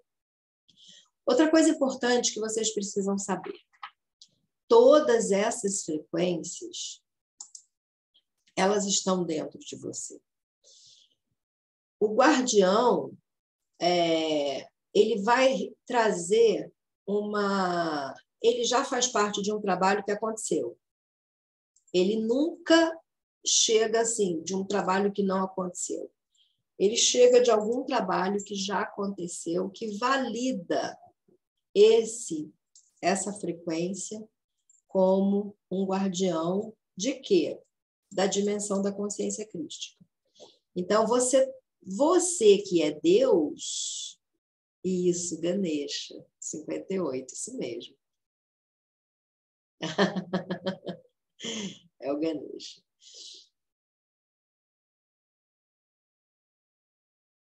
[1.25, 3.59] Outra coisa importante que vocês precisam saber:
[4.67, 7.03] todas essas frequências
[8.57, 10.19] elas estão dentro de você.
[11.99, 13.13] O guardião
[13.81, 16.73] é, ele vai trazer
[17.07, 20.77] uma, ele já faz parte de um trabalho que aconteceu
[21.99, 22.99] ele nunca
[23.45, 26.11] chega assim de um trabalho que não aconteceu.
[26.79, 30.97] Ele chega de algum trabalho que já aconteceu, que valida
[31.75, 32.53] esse
[33.01, 34.23] essa frequência
[34.89, 37.61] como um guardião de quê?
[38.13, 40.03] Da dimensão da consciência crística.
[40.75, 41.51] Então você
[41.87, 44.21] você que é Deus,
[44.85, 47.97] isso, Ganesha, 58, isso mesmo.
[51.99, 52.81] É o Ganesha.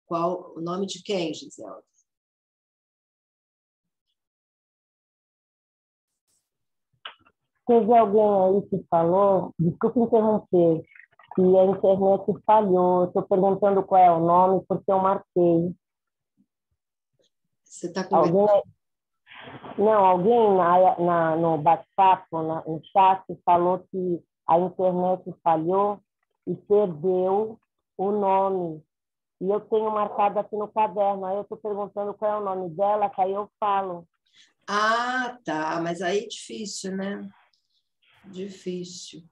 [0.05, 1.83] Qual o nome de quem, Gisela?
[7.67, 10.85] Teve alguém aí que falou, desculpe interromper,
[11.37, 13.05] que a internet falhou.
[13.05, 15.75] Estou perguntando qual é o nome, porque eu marquei.
[17.63, 18.63] Você está com alguém,
[19.77, 26.01] Não, alguém na, na no bate-papo, no chat, falou que a internet falhou
[26.47, 27.59] e perdeu
[27.97, 28.83] o nome.
[29.39, 31.25] E eu tenho marcado aqui no caderno.
[31.25, 34.07] Aí eu estou perguntando qual é o nome dela, que aí eu falo.
[34.67, 35.79] Ah, tá.
[35.83, 37.29] Mas aí é difícil, né?
[38.25, 39.23] Difícil.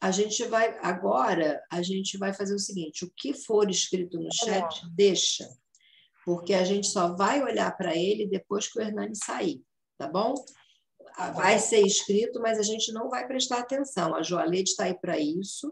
[0.00, 4.32] A gente vai agora a gente vai fazer o seguinte: o que for escrito no
[4.32, 5.46] chat, deixa,
[6.24, 9.62] porque a gente só vai olhar para ele depois que o Hernani sair,
[9.98, 10.34] tá bom?
[11.34, 14.14] Vai ser escrito, mas a gente não vai prestar atenção.
[14.14, 15.70] A Joalete está aí para isso,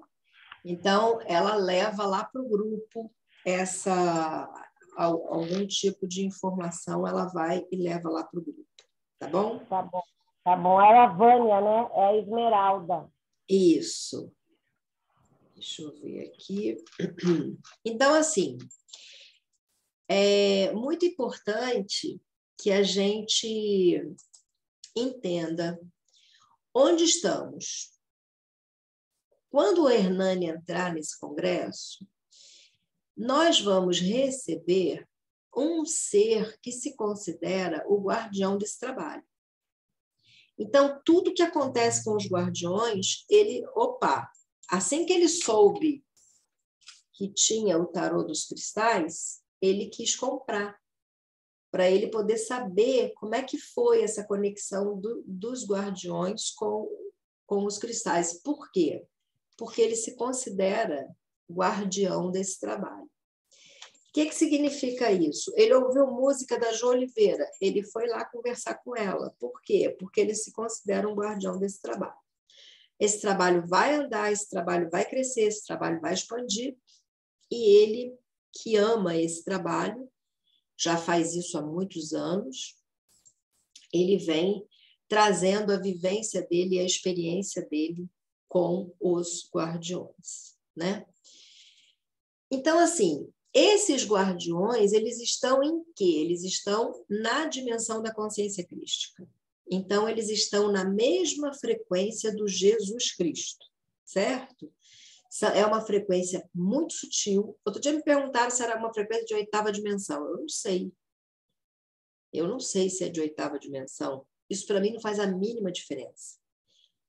[0.64, 3.10] então ela leva lá para o grupo
[3.46, 4.46] essa
[4.96, 8.66] algum tipo de informação, ela vai e leva lá para o grupo,
[9.18, 9.58] tá bom?
[9.60, 10.02] Tá bom.
[10.44, 10.80] Tá bom.
[10.80, 11.88] É a Vânia, né?
[11.94, 13.08] É a Esmeralda.
[13.48, 14.32] Isso.
[15.54, 16.76] Deixa eu ver aqui.
[17.84, 18.58] Então, assim,
[20.08, 22.20] é muito importante
[22.56, 24.02] que a gente
[24.96, 25.80] entenda
[26.74, 27.92] onde estamos.
[29.50, 32.06] Quando o Hernani entrar nesse congresso,
[33.16, 35.08] nós vamos receber
[35.56, 39.27] um ser que se considera o guardião desse trabalho.
[40.58, 44.28] Então, tudo que acontece com os guardiões, ele, opa,
[44.68, 46.04] assim que ele soube
[47.12, 50.78] que tinha o tarô dos cristais, ele quis comprar
[51.70, 56.88] para ele poder saber como é que foi essa conexão do, dos guardiões com,
[57.46, 58.40] com os cristais.
[58.42, 59.04] Por quê?
[59.56, 61.08] Porque ele se considera
[61.50, 63.10] guardião desse trabalho.
[64.08, 65.52] O que, que significa isso?
[65.54, 69.34] Ele ouviu música da Jo Oliveira, ele foi lá conversar com ela.
[69.38, 69.94] Por quê?
[69.98, 72.16] Porque ele se considera um guardião desse trabalho.
[72.98, 76.76] Esse trabalho vai andar, esse trabalho vai crescer, esse trabalho vai expandir,
[77.50, 78.18] e ele,
[78.52, 80.10] que ama esse trabalho,
[80.76, 82.76] já faz isso há muitos anos,
[83.92, 84.66] ele vem
[85.06, 88.08] trazendo a vivência dele e a experiência dele
[88.48, 91.06] com os guardiões, né?
[92.50, 96.04] Então, assim, esses guardiões, eles estão em quê?
[96.04, 99.28] Eles estão na dimensão da consciência crística.
[99.70, 103.66] Então, eles estão na mesma frequência do Jesus Cristo,
[104.04, 104.72] certo?
[105.54, 107.58] É uma frequência muito sutil.
[107.64, 110.26] Outro dia me perguntaram se era uma frequência de oitava dimensão.
[110.26, 110.90] Eu não sei.
[112.32, 114.26] Eu não sei se é de oitava dimensão.
[114.48, 116.38] Isso para mim não faz a mínima diferença.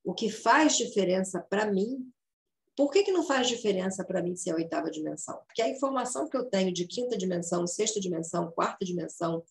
[0.04, 2.12] O que faz diferença para mim
[2.80, 5.38] por que, que não faz diferença para mim ser a oitava dimensão?
[5.46, 9.44] Porque a informação que eu tenho de quinta dimensão, sexta dimensão, quarta dimensão,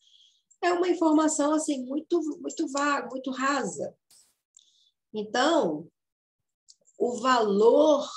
[0.63, 3.95] é uma informação assim muito, muito vaga, muito rasa.
[5.13, 5.87] Então,
[6.99, 8.09] o valor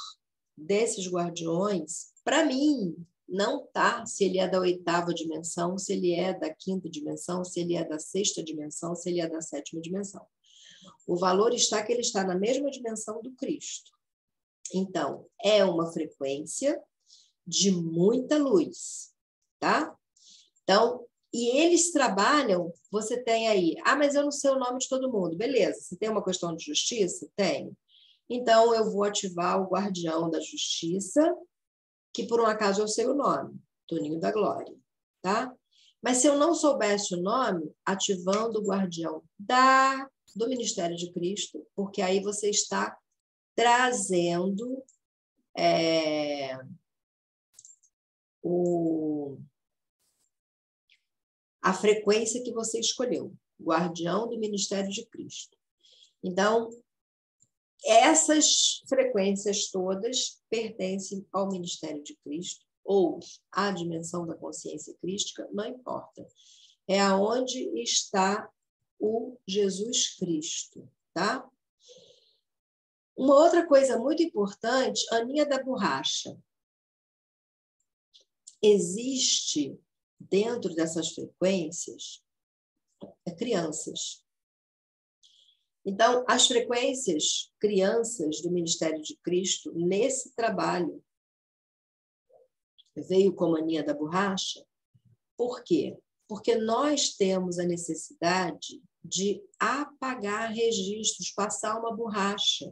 [0.55, 2.95] desses guardiões, para mim,
[3.27, 7.59] não tá se ele é da oitava dimensão, se ele é da quinta dimensão, se
[7.59, 10.25] ele é da sexta dimensão, se ele é da sétima dimensão.
[11.05, 13.91] O valor está que ele está na mesma dimensão do Cristo.
[14.73, 16.81] Então, é uma frequência
[17.45, 19.11] de muita luz,
[19.59, 19.95] tá?
[20.63, 24.89] Então, e eles trabalham, você tem aí, ah, mas eu não sei o nome de
[24.89, 25.37] todo mundo.
[25.37, 27.27] Beleza, você tem uma questão de justiça?
[27.35, 27.75] Tenho.
[28.29, 31.35] Então, eu vou ativar o guardião da justiça,
[32.13, 33.57] que por um acaso eu sei o nome,
[33.87, 34.75] Toninho da Glória,
[35.21, 35.53] tá?
[36.01, 41.65] Mas se eu não soubesse o nome, ativando o guardião da do Ministério de Cristo,
[41.75, 42.97] porque aí você está
[43.55, 44.83] trazendo
[45.57, 46.57] é,
[48.41, 49.37] o,
[51.61, 55.57] a frequência que você escolheu, guardião do ministério de Cristo.
[56.23, 56.69] Então,
[57.83, 63.19] essas frequências todas pertencem ao ministério de Cristo ou
[63.51, 66.25] à dimensão da consciência crística, não importa.
[66.87, 68.49] É aonde está
[68.99, 71.47] o Jesus Cristo, tá?
[73.15, 76.37] Uma outra coisa muito importante, Aninha da borracha.
[78.61, 79.79] Existe
[80.19, 82.23] dentro dessas frequências
[83.37, 84.23] crianças.
[85.83, 91.03] Então, as frequências crianças do Ministério de Cristo, nesse trabalho,
[92.95, 94.63] veio com a mania da borracha.
[95.35, 95.97] Por quê?
[96.27, 102.71] Porque nós temos a necessidade de apagar registros, passar uma borracha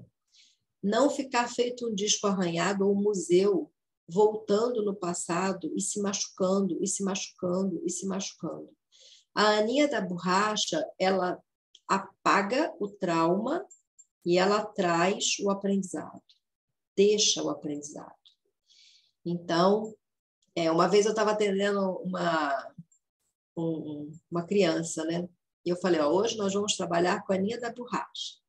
[0.82, 3.71] não ficar feito um disco arranhado ou um museu
[4.07, 8.69] voltando no passado e se machucando, e se machucando, e se machucando.
[9.36, 11.39] A Aninha da Borracha, ela
[11.88, 13.65] apaga o trauma
[14.25, 16.21] e ela traz o aprendizado,
[16.95, 18.13] deixa o aprendizado.
[19.25, 19.93] Então,
[20.55, 22.73] é, uma vez eu estava atendendo uma,
[23.55, 25.27] um, uma criança, né?
[25.65, 28.39] E eu falei, ó, hoje nós vamos trabalhar com a Aninha da Borracha.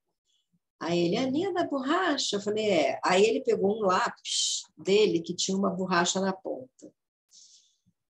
[0.80, 2.36] Aí ele, Aninha da borracha?
[2.36, 3.00] Eu falei, é.
[3.04, 6.90] Aí ele pegou um lápis dele que tinha uma borracha na ponta.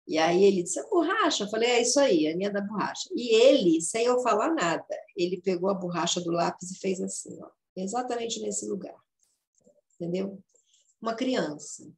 [0.05, 1.45] E aí ele disse, a borracha?
[1.45, 3.09] Eu falei, é isso aí, Aninha da borracha.
[3.15, 7.38] E ele, sem eu falar nada, ele pegou a borracha do lápis e fez assim,
[7.41, 8.95] ó, exatamente nesse lugar.
[9.95, 10.41] entendeu?
[11.01, 11.89] Uma criança.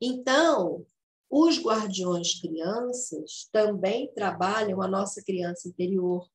[0.00, 0.86] Então,
[1.30, 6.28] os guardiões crianças também trabalham a nossa criança interior,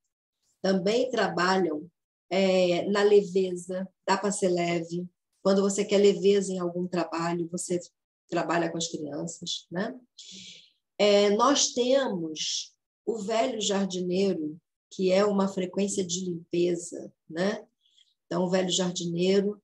[0.61, 1.89] também trabalham
[2.29, 5.07] é, na leveza, dá para ser leve.
[5.41, 7.79] Quando você quer leveza em algum trabalho, você
[8.29, 9.67] trabalha com as crianças.
[9.71, 9.97] Né?
[10.97, 12.75] É, nós temos
[13.05, 14.59] o velho jardineiro,
[14.91, 17.11] que é uma frequência de limpeza.
[17.29, 17.65] Né?
[18.25, 19.61] Então, o velho jardineiro,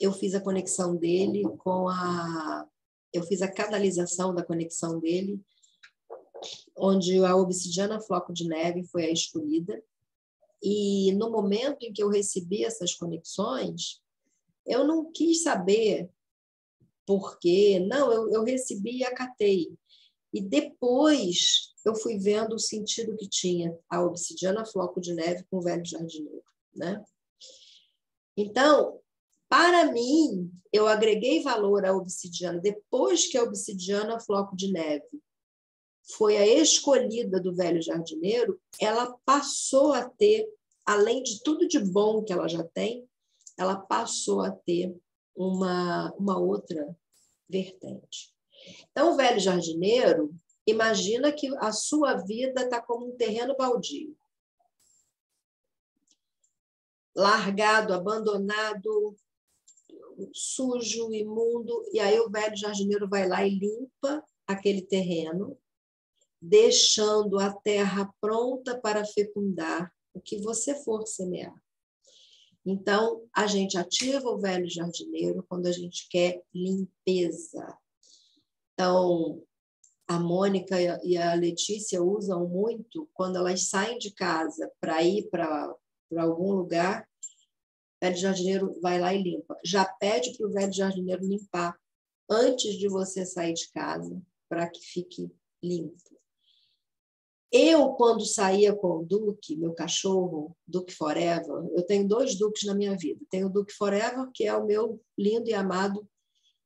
[0.00, 2.68] eu fiz a conexão dele com a
[3.14, 5.40] eu fiz a canalização da conexão dele,
[6.76, 9.80] onde a obsidiana floco de neve foi a escolhida.
[10.66, 14.00] E no momento em que eu recebi essas conexões,
[14.66, 16.08] eu não quis saber
[17.06, 17.78] por quê.
[17.86, 19.76] Não, eu, eu recebi e acatei.
[20.32, 25.58] E depois eu fui vendo o sentido que tinha a obsidiana floco de neve com
[25.58, 26.42] o velho jardineiro.
[26.74, 27.04] Né?
[28.34, 28.98] Então,
[29.50, 35.04] para mim, eu agreguei valor à obsidiana depois que a obsidiana floco de neve
[36.04, 40.46] foi a escolhida do velho jardineiro, ela passou a ter,
[40.84, 43.08] além de tudo de bom que ela já tem,
[43.56, 44.94] ela passou a ter
[45.34, 46.96] uma, uma outra
[47.48, 48.32] vertente.
[48.90, 50.34] Então, o velho jardineiro,
[50.66, 54.16] imagina que a sua vida está como um terreno baldio.
[57.16, 59.16] Largado, abandonado,
[60.32, 65.56] sujo, imundo, e aí o velho jardineiro vai lá e limpa aquele terreno,
[66.46, 71.54] deixando a terra pronta para fecundar o que você for semear.
[72.66, 77.66] Então, a gente ativa o velho jardineiro quando a gente quer limpeza.
[78.72, 79.42] Então,
[80.06, 85.74] a Mônica e a Letícia usam muito quando elas saem de casa para ir para
[86.18, 87.08] algum lugar,
[88.02, 89.58] velho jardineiro vai lá e limpa.
[89.64, 91.74] Já pede para o velho jardineiro limpar
[92.30, 95.30] antes de você sair de casa, para que fique
[95.62, 96.13] limpo.
[97.56, 102.74] Eu, quando saía com o Duque, meu cachorro, Duque Forever, eu tenho dois Duques na
[102.74, 103.24] minha vida.
[103.30, 106.04] Tenho o Duque Forever, que é o meu lindo e amado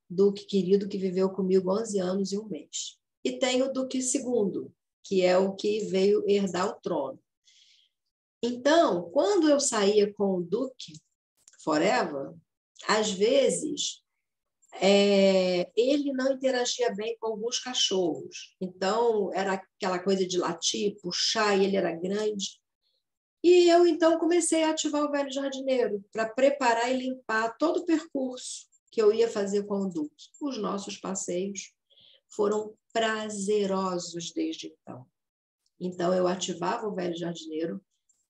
[0.08, 2.98] Duque querido, que viveu comigo 11 anos e um mês.
[3.22, 4.70] E tenho o Duque II,
[5.04, 7.20] que é o que veio herdar o trono.
[8.42, 10.94] Então, quando eu saía com o Duque,
[11.62, 12.32] Forever,
[12.86, 14.02] às vezes
[14.74, 18.54] é, ele não interagia bem com alguns cachorros.
[18.60, 22.60] Então, era aquela coisa de latir, puxar, e ele era grande.
[23.42, 27.86] E eu, então, comecei a ativar o velho jardineiro para preparar e limpar todo o
[27.86, 30.28] percurso que eu ia fazer com o Duque.
[30.40, 31.72] Os nossos passeios
[32.28, 35.06] foram prazerosos desde então.
[35.80, 37.80] Então, eu ativava o velho jardineiro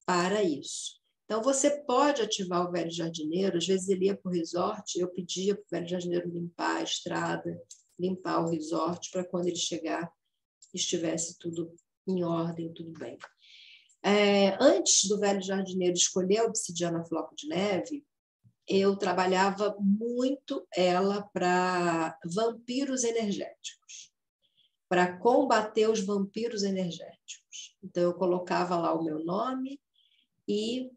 [0.05, 0.98] para isso.
[1.29, 5.09] Então, você pode ativar o velho jardineiro, às vezes ele ia para o resort, eu
[5.09, 7.63] pedia para o velho jardineiro limpar a estrada,
[8.01, 10.11] limpar o resort, para quando ele chegar
[10.73, 11.71] estivesse tudo
[12.07, 13.19] em ordem, tudo bem.
[14.03, 18.07] É, antes do velho jardineiro escolher a obsidiana floco de neve,
[18.67, 24.15] eu trabalhava muito ela para vampiros energéticos,
[24.89, 27.77] para combater os vampiros energéticos.
[27.83, 29.79] Então, eu colocava lá o meu nome
[30.47, 30.91] e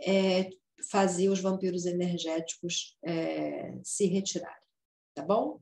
[0.00, 0.50] é,
[0.90, 4.62] fazia os vampiros energéticos é, se retirarem,
[5.14, 5.60] tá bom?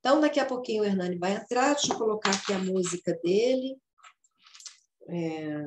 [0.00, 3.78] Então, daqui a pouquinho o Hernani vai entrar, deixa eu colocar aqui a música dele.
[5.08, 5.62] É...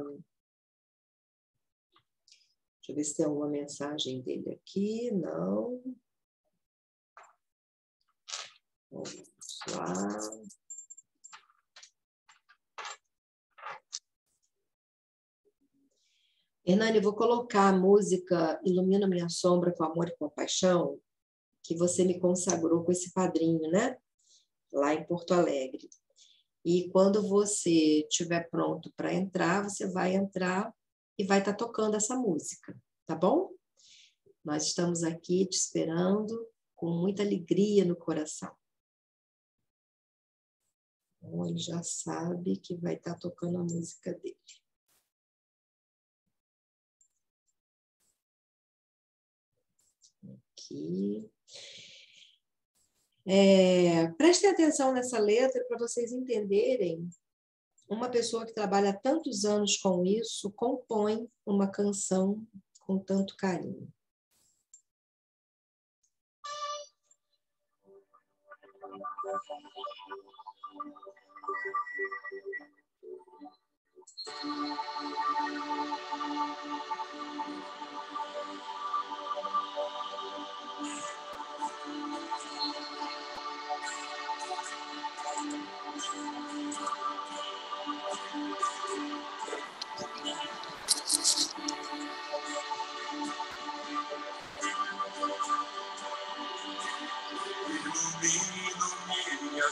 [2.84, 5.12] Deixa eu ver se tem alguma mensagem dele aqui.
[5.12, 5.82] Não.
[8.92, 9.14] Vamos
[9.76, 10.08] lá.
[16.66, 20.98] Hernani, vou colocar a música Ilumina Minha Sombra com Amor e Compaixão,
[21.62, 23.98] que você me consagrou com esse padrinho, né?
[24.72, 25.90] Lá em Porto Alegre.
[26.64, 30.74] E quando você estiver pronto para entrar, você vai entrar
[31.18, 32.74] e vai estar tá tocando essa música,
[33.06, 33.52] tá bom?
[34.42, 36.48] Nós estamos aqui te esperando
[36.78, 38.56] com muita alegria no coração.
[41.18, 44.63] Então, ele já sabe que vai estar tá tocando a música dele.
[50.64, 51.30] Aqui.
[53.26, 57.10] É, prestem atenção nessa letra para vocês entenderem.
[57.90, 62.46] Uma pessoa que trabalha tantos anos com isso compõe uma canção
[62.80, 63.92] com tanto carinho.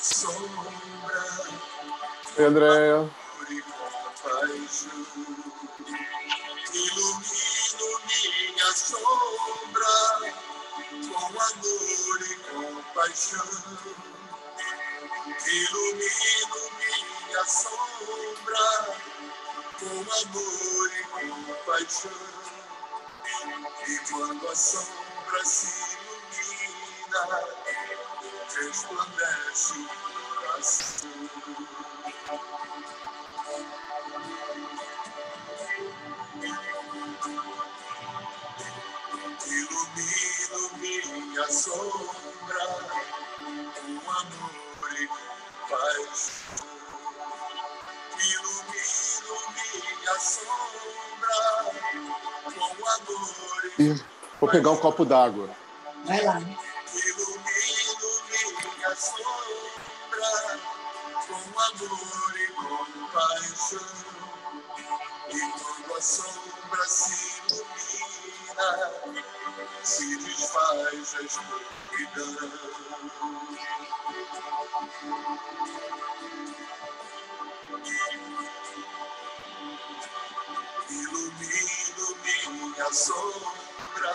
[0.02, 0.10] Oi,
[2.44, 3.06] Andréia.
[6.74, 9.98] Ilumino minha sombra
[11.08, 13.46] com amor e compaixão.
[15.46, 18.98] Ilumino minha sombra
[19.78, 21.00] com amor e
[21.46, 22.18] compaixão.
[23.88, 27.22] E quando a sombra se ilumina,
[28.60, 29.88] resplandece o
[30.36, 31.12] coração.
[39.48, 42.66] Ilumino minha sombra
[43.76, 46.58] com amor e compaixão.
[48.20, 51.40] Ilumino minha sombra
[52.44, 55.50] com amor e Vou pegar um copo d'água.
[56.06, 56.42] Vai lá.
[59.02, 60.60] Sombra
[61.28, 63.80] com amor e compaixão.
[65.28, 68.70] E quando a sombra se ilumina,
[69.84, 72.52] se desfaz a escuridão.
[80.92, 84.14] Ilumino minha sombra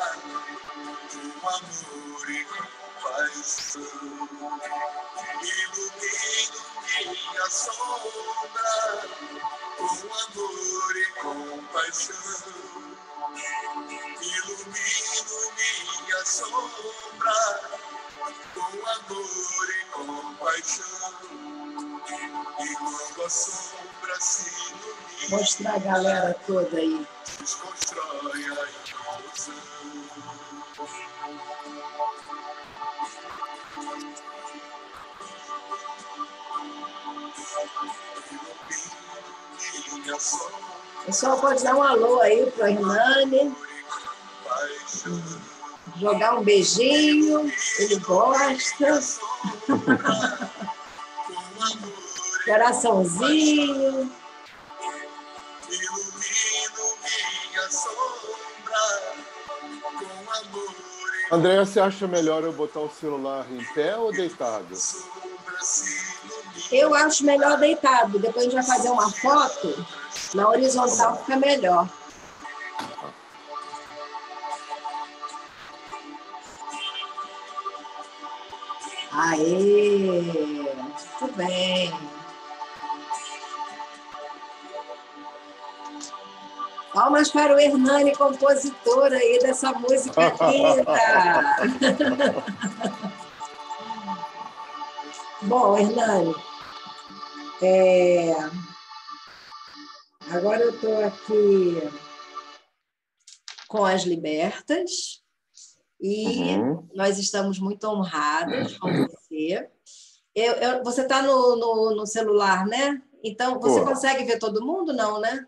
[1.11, 2.86] com amor e compaixão.
[5.42, 6.61] Ilumino
[7.04, 8.72] minha sombra
[9.76, 9.84] com
[10.14, 12.16] amor e compaixão.
[14.20, 17.38] Ilumino minha sombra
[18.54, 21.14] com amor e compaixão.
[22.59, 24.96] E quando a sombra se ilumina,
[25.30, 27.07] Mostrar a galera toda aí.
[27.38, 30.05] desconstrói a ilusão.
[41.05, 43.55] Pessoal pode dar um alô aí pro Hernani,
[45.99, 49.01] jogar um beijinho, ele gosta,
[52.45, 54.11] coraçãozinho.
[61.31, 64.77] Andréia, você acha melhor eu botar o celular em pé ou deitado?
[66.70, 68.18] Eu acho melhor deitado.
[68.18, 69.86] Depois a gente vai fazer uma foto.
[70.34, 71.88] Na horizontal fica melhor.
[79.12, 80.66] Aê!
[81.20, 81.92] Muito bem.
[86.92, 90.84] Palmas para o Hernani, compositor aí dessa música linda.
[95.42, 96.34] Bom, Hernani,
[97.62, 98.32] é,
[100.30, 101.80] agora eu estou aqui
[103.68, 105.22] com as libertas
[106.00, 106.88] e Uhum.
[106.94, 109.68] nós estamos muito honradas com você.
[110.34, 113.02] Eu- eu- você está no, no- no celular, né?
[113.24, 113.86] Então, você Tô.
[113.86, 114.92] consegue ver todo mundo?
[114.92, 115.46] Não, né?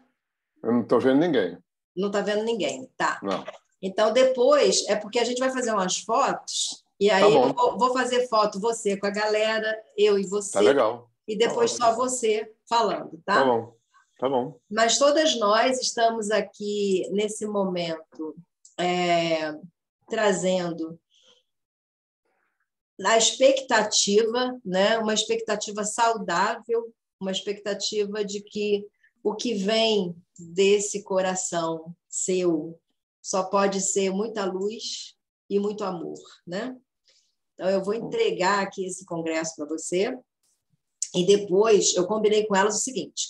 [0.63, 1.59] Eu não estou vendo ninguém.
[1.95, 2.89] Não está vendo ninguém.
[2.97, 3.21] Tá.
[3.23, 3.45] Não.
[3.83, 7.79] Então, depois, é porque a gente vai fazer umas fotos, e aí Tá eu vou,
[7.79, 11.08] vou fazer foto você com a galera, eu e você, Tá legal.
[11.29, 13.77] E depois Tá só você falando, Tá bom.
[14.19, 14.59] Tá bom.
[14.69, 18.35] Mas todas nós estamos aqui nesse momento
[18.77, 19.53] é,
[20.09, 20.99] trazendo
[23.05, 24.99] a expectativa, né?
[24.99, 28.85] uma expectativa saudável, uma expectativa de que
[29.23, 32.81] o que vem desse coração seu
[33.23, 35.17] só pode ser muita luz
[35.49, 36.19] e muito amor.
[36.45, 36.77] Né?
[37.55, 40.19] Então, eu vou entregar aqui esse congresso para você
[41.15, 43.29] e depois eu combinei com elas o seguinte: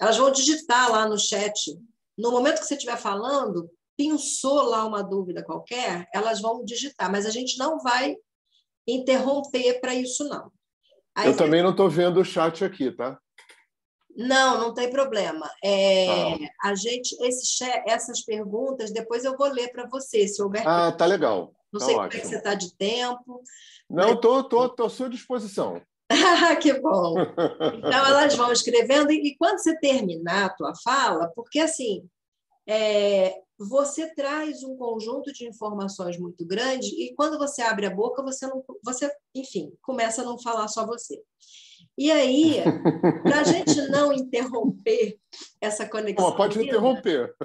[0.00, 1.76] elas vão digitar lá no chat.
[2.18, 7.26] No momento que você estiver falando, pensou lá uma dúvida qualquer, elas vão digitar, mas
[7.26, 8.16] a gente não vai
[8.86, 10.50] interromper para isso, não.
[11.14, 13.18] Aí Eu você- também não estou vendo o chat aqui, tá?
[14.16, 15.48] Não, não tem problema.
[15.62, 16.70] É, Tá.
[16.70, 20.66] a gente, esse essas perguntas, depois eu vou ler para você, se houver.
[20.66, 21.54] Ah, tá legal.
[21.72, 22.30] não Tá sei como é que ótimo.
[22.30, 23.42] você está de tempo.
[23.88, 25.80] Não, tô, tô, tô à sua disposição.
[26.12, 27.14] Ah, que bom!
[27.78, 32.04] Então, elas vão escrevendo, e e quando você terminar a tua fala, porque assim,
[32.66, 38.22] é, você traz um conjunto de informações muito grande, e quando você abre a boca,
[38.22, 41.22] você não, você, enfim, começa a não falar só você.
[42.00, 42.54] E aí,
[43.22, 45.20] para a gente não interromper
[45.60, 47.36] essa conexão, pode interromper.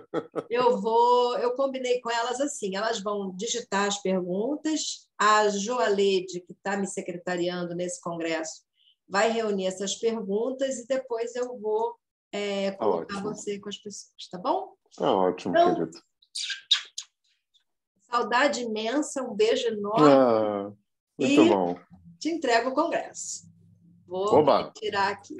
[0.50, 5.10] eu vou, eu combinei com elas assim, elas vão digitar as perguntas.
[5.20, 8.64] A Joalede, que está me secretariando nesse congresso,
[9.06, 11.94] vai reunir essas perguntas e depois eu vou
[12.32, 13.36] é, colocar ótimo.
[13.36, 14.74] você com as pessoas, tá bom?
[14.96, 15.98] Tá ótimo, Então, querido.
[18.10, 20.08] Saudade imensa, um beijo enorme.
[20.10, 20.72] Ah,
[21.20, 21.78] muito E- bom.
[22.22, 23.54] Te entrego o congresso.
[24.08, 24.72] Vou Oba.
[24.76, 25.38] tirar aqui.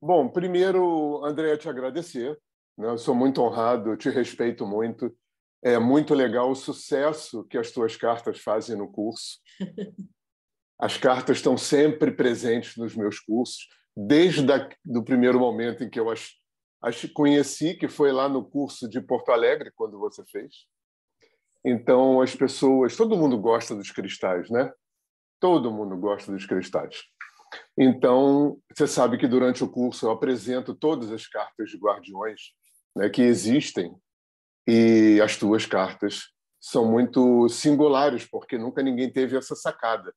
[0.00, 2.38] Bom, primeiro, André, te agradecer.
[2.76, 2.88] né?
[2.88, 5.14] Eu sou muito honrado, te respeito muito.
[5.62, 9.40] É muito legal o sucesso que as tuas cartas fazem no curso.
[10.78, 13.66] As cartas estão sempre presentes nos meus cursos,
[13.96, 14.42] desde
[14.86, 16.32] o primeiro momento em que eu as,
[16.82, 20.66] as conheci, que foi lá no curso de Porto Alegre, quando você fez.
[21.64, 24.70] Então, as pessoas, todo mundo gosta dos cristais, né?
[25.40, 27.04] Todo mundo gosta dos cristais.
[27.78, 32.40] Então, você sabe que durante o curso eu apresento todas as cartas de guardiões
[32.96, 33.94] né, que existem
[34.66, 40.12] e as tuas cartas são muito singulares, porque nunca ninguém teve essa sacada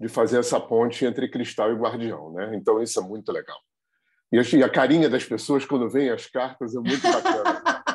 [0.00, 2.32] de fazer essa ponte entre cristal e guardião.
[2.32, 2.56] Né?
[2.56, 3.58] Então, isso é muito legal.
[4.32, 7.62] E a- e a carinha das pessoas quando veem as cartas é muito bacana.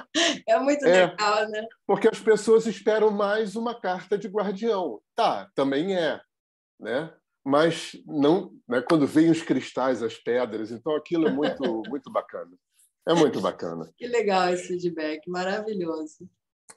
[0.47, 1.07] É muito É.
[1.07, 1.63] legal, né?
[1.85, 4.99] Porque as pessoas esperam mais uma carta de guardião.
[5.15, 6.19] Tá, também é,
[6.79, 7.13] né?
[7.49, 8.81] Mas não, né?
[8.81, 12.51] quando vem os cristais, as pedras, então aquilo é muito, muito bacana.
[13.07, 13.89] É muito bacana.
[13.95, 16.29] Que legal esse feedback, maravilhoso.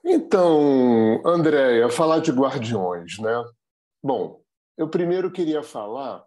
[0.04, 3.44] Então, Andréia, falar de guardiões, né?
[4.00, 4.40] Bom,
[4.78, 6.24] eu primeiro queria falar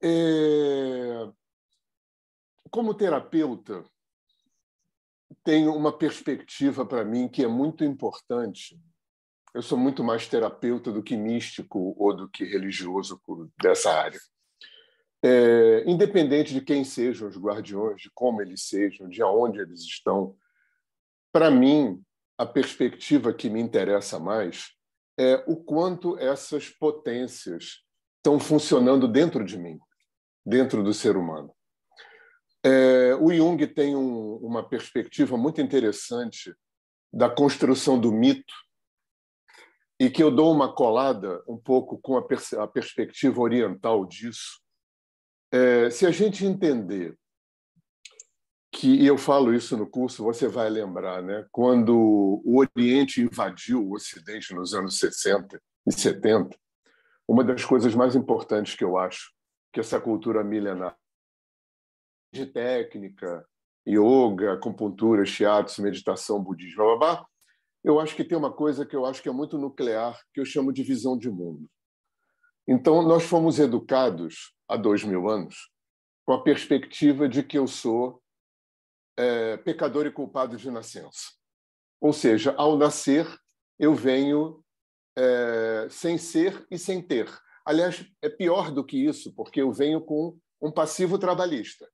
[0.00, 1.28] é,
[2.70, 3.84] como terapeuta
[5.42, 8.80] tem uma perspectiva para mim que é muito importante.
[9.54, 13.20] Eu sou muito mais terapeuta do que místico ou do que religioso
[13.60, 14.20] dessa área.
[15.22, 20.36] É, independente de quem sejam os guardiões, de como eles sejam, de aonde eles estão,
[21.32, 22.02] para mim,
[22.36, 24.68] a perspectiva que me interessa mais
[25.18, 27.82] é o quanto essas potências
[28.18, 29.80] estão funcionando dentro de mim,
[30.46, 31.52] dentro do ser humano.
[32.62, 36.54] É, o Jung tem um- uma perspectiva muito interessante
[37.12, 38.54] da construção do mito
[40.00, 44.60] e que eu dou uma colada um pouco com a, perce- a perspectiva oriental disso.
[45.52, 47.16] É, se a gente entender
[48.70, 51.46] que e eu falo isso no curso, você vai lembrar, né?
[51.50, 56.56] Quando o Oriente invadiu o Ocidente nos anos 60 e 70,
[57.26, 59.32] uma das coisas mais importantes que eu acho
[59.72, 60.96] que essa cultura milenar
[62.32, 63.46] de técnica,
[63.86, 67.26] yoga, acupuntura, shiatsu, meditação, budismo, blá,
[67.84, 70.44] eu acho que tem uma coisa que eu acho que é muito nuclear, que eu
[70.44, 71.70] chamo de visão de mundo.
[72.66, 75.70] Então, nós fomos educados há dois mil anos
[76.26, 78.22] com a perspectiva de que eu sou
[79.16, 81.32] é, pecador e culpado de nascença.
[82.00, 83.26] Ou seja, ao nascer,
[83.78, 84.62] eu venho
[85.16, 87.28] é, sem ser e sem ter.
[87.64, 91.88] Aliás, é pior do que isso, porque eu venho com um passivo trabalhista.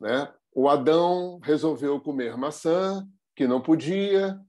[0.00, 0.32] Né?
[0.52, 4.40] O Adão resolveu comer maçã, que não podia,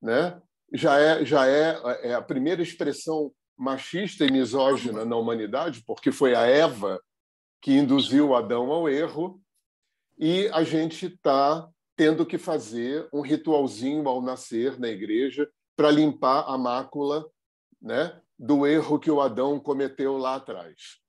[0.00, 0.40] né?
[0.72, 6.34] já, é, já é, é a primeira expressão machista e misógina na humanidade, porque foi
[6.34, 7.00] a Eva
[7.60, 9.40] que induziu Adão ao erro,
[10.18, 16.44] e a gente está tendo que fazer um ritualzinho ao nascer na igreja para limpar
[16.46, 17.26] a mácula
[17.80, 21.00] né, do erro que o Adão cometeu lá atrás.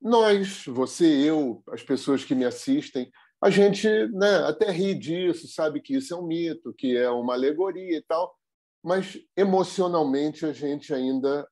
[0.00, 3.10] Nós, você, eu, as pessoas que me assistem,
[3.40, 7.32] a gente né, até ri disso, sabe que isso é um mito, que é uma
[7.32, 8.34] alegoria e tal,
[8.82, 11.48] mas emocionalmente a gente ainda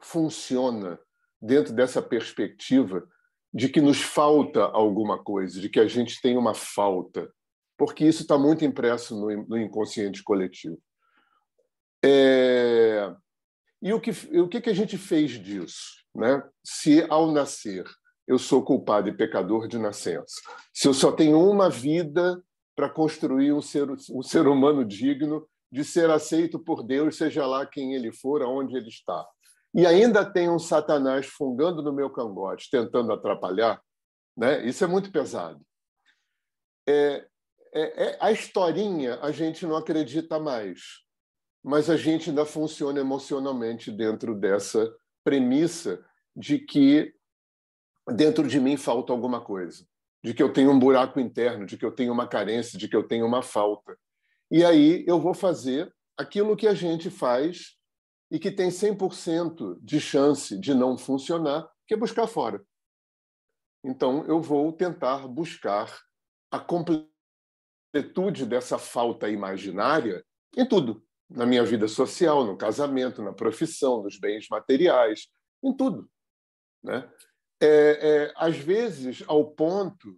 [0.00, 0.98] funciona
[1.40, 3.06] dentro dessa perspectiva
[3.52, 7.32] de que nos falta alguma coisa, de que a gente tem uma falta,
[7.76, 10.78] porque isso está muito impresso no, inconsciente coletivo.
[12.04, 13.12] É...
[13.82, 16.04] E o que, o que a gente fez disso?
[16.14, 16.42] Né?
[16.64, 17.84] Se, ao nascer,
[18.26, 20.40] eu sou culpado e pecador de nascença,
[20.72, 22.42] se eu só tenho uma vida
[22.74, 27.64] para construir um ser, um ser humano digno de ser aceito por Deus, seja lá
[27.64, 29.26] quem ele for, aonde ele está,
[29.74, 33.82] e ainda tem um Satanás fungando no meu cangote, tentando atrapalhar,
[34.36, 34.66] né?
[34.66, 35.60] isso é muito pesado.
[36.88, 37.26] É,
[37.74, 41.04] é, é, a historinha a gente não acredita mais,
[41.62, 46.02] mas a gente ainda funciona emocionalmente dentro dessa premissa
[46.34, 47.12] de que
[48.08, 49.86] dentro de mim falta alguma coisa,
[50.22, 52.96] de que eu tenho um buraco interno, de que eu tenho uma carência, de que
[52.96, 53.98] eu tenho uma falta.
[54.50, 57.76] E aí eu vou fazer aquilo que a gente faz
[58.30, 62.64] e que tem 100% de chance de não funcionar, que é buscar fora.
[63.84, 66.00] Então, eu vou tentar buscar
[66.50, 70.24] a completude dessa falta imaginária
[70.56, 75.28] em tudo, na minha vida social, no casamento, na profissão, nos bens materiais,
[75.62, 76.10] em tudo.
[76.82, 77.08] Né?
[77.60, 80.16] É, é, às vezes ao ponto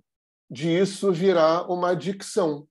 [0.51, 2.67] de isso virar uma adicção.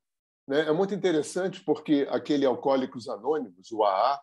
[0.48, 0.62] Né?
[0.62, 4.20] É muito interessante porque aquele Alcoólicos Anônimos, o AA,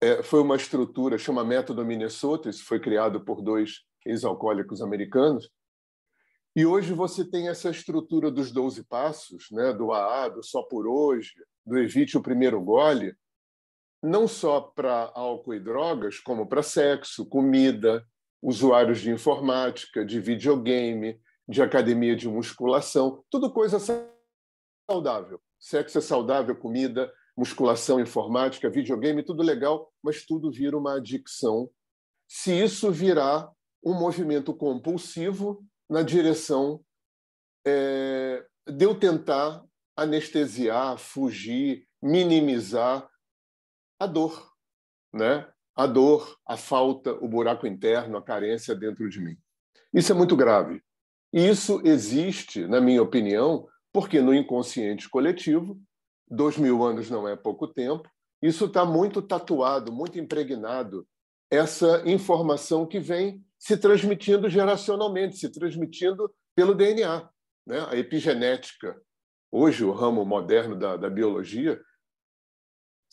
[0.00, 5.50] é, foi uma estrutura, chama Método Minnesota, isso foi criado por dois ex-alcoólicos americanos,
[6.54, 10.86] e hoje você tem essa estrutura dos 12 passos, né, do AA, do Só por
[10.86, 11.34] Hoje,
[11.66, 13.14] do Evite o Primeiro Gole,
[14.02, 18.06] não só para álcool e drogas, como para sexo, comida,
[18.42, 23.78] usuários de informática, de videogame, de academia de musculação, tudo coisa
[24.88, 25.40] saudável.
[25.58, 31.70] Sexo é saudável, comida, musculação, informática, videogame, tudo legal, mas tudo vira uma adicção.
[32.28, 33.50] Se isso virar
[33.84, 36.84] um movimento compulsivo na direção
[37.66, 39.64] é, de eu tentar
[39.96, 43.08] anestesiar, fugir, minimizar
[43.98, 44.52] a dor,
[45.12, 45.50] né?
[45.76, 49.36] A dor, a falta, o buraco interno, a carência dentro de mim.
[49.92, 50.82] Isso é muito grave.
[51.32, 55.78] E isso existe, na minha opinião, porque no inconsciente coletivo,
[56.28, 58.08] dois mil anos não é pouco tempo,
[58.42, 61.06] isso está muito tatuado, muito impregnado,
[61.50, 67.28] essa informação que vem se transmitindo geracionalmente, se transmitindo pelo DNA.
[67.66, 67.86] Né?
[67.88, 69.00] A epigenética,
[69.50, 71.80] hoje o ramo moderno da, da biologia,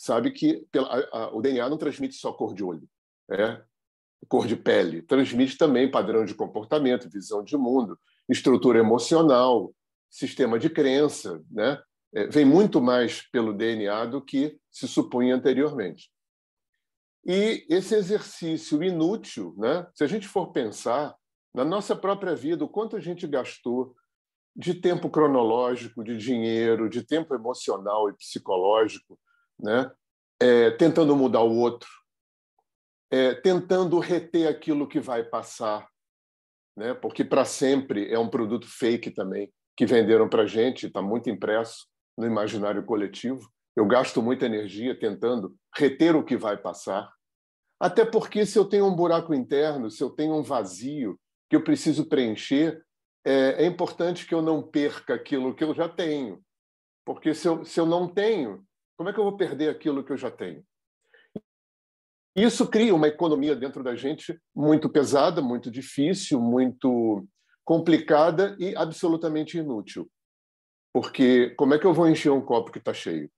[0.03, 2.85] sabe que pela, a, a, o DNA não transmite só cor de olho,
[3.31, 3.61] é
[4.27, 7.97] cor de pele, transmite também padrão de comportamento, visão de mundo,
[8.27, 9.73] estrutura emocional,
[10.09, 11.81] sistema de crença, né?
[12.13, 16.11] É, vem muito mais pelo DNA do que se supunha anteriormente.
[17.25, 19.87] E esse exercício inútil, né?
[19.95, 21.15] se a gente for pensar
[21.53, 23.95] na nossa própria vida, o quanto a gente gastou
[24.55, 29.17] de tempo cronológico, de dinheiro, de tempo emocional e psicológico,
[29.63, 29.89] né?
[30.39, 31.89] É, tentando mudar o outro,
[33.09, 35.87] é, tentando reter aquilo que vai passar,
[36.75, 36.93] né?
[36.93, 41.29] porque para sempre é um produto fake também, que venderam para a gente, está muito
[41.29, 41.87] impresso
[42.17, 43.49] no imaginário coletivo.
[43.75, 47.11] Eu gasto muita energia tentando reter o que vai passar.
[47.79, 51.63] Até porque, se eu tenho um buraco interno, se eu tenho um vazio que eu
[51.63, 52.83] preciso preencher,
[53.25, 56.41] é, é importante que eu não perca aquilo que eu já tenho.
[57.05, 58.63] Porque se eu, se eu não tenho,
[58.97, 60.63] como é que eu vou perder aquilo que eu já tenho?
[62.35, 67.27] Isso cria uma economia dentro da gente muito pesada, muito difícil, muito
[67.63, 70.09] complicada e absolutamente inútil.
[70.91, 73.31] Porque como é que eu vou encher um copo que está cheio?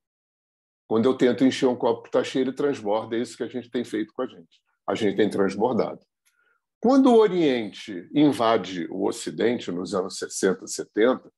[0.87, 3.15] Quando eu tento encher um copo que está cheio, ele transborda.
[3.15, 4.61] É isso que a gente tem feito com a gente.
[4.87, 5.99] A gente tem transbordado.
[6.79, 11.31] Quando o Oriente invade o Ocidente, nos anos 60, 70,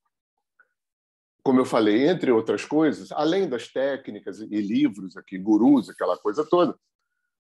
[1.48, 6.46] como eu falei, entre outras coisas, além das técnicas e livros aqui, gurus, aquela coisa
[6.46, 6.78] toda,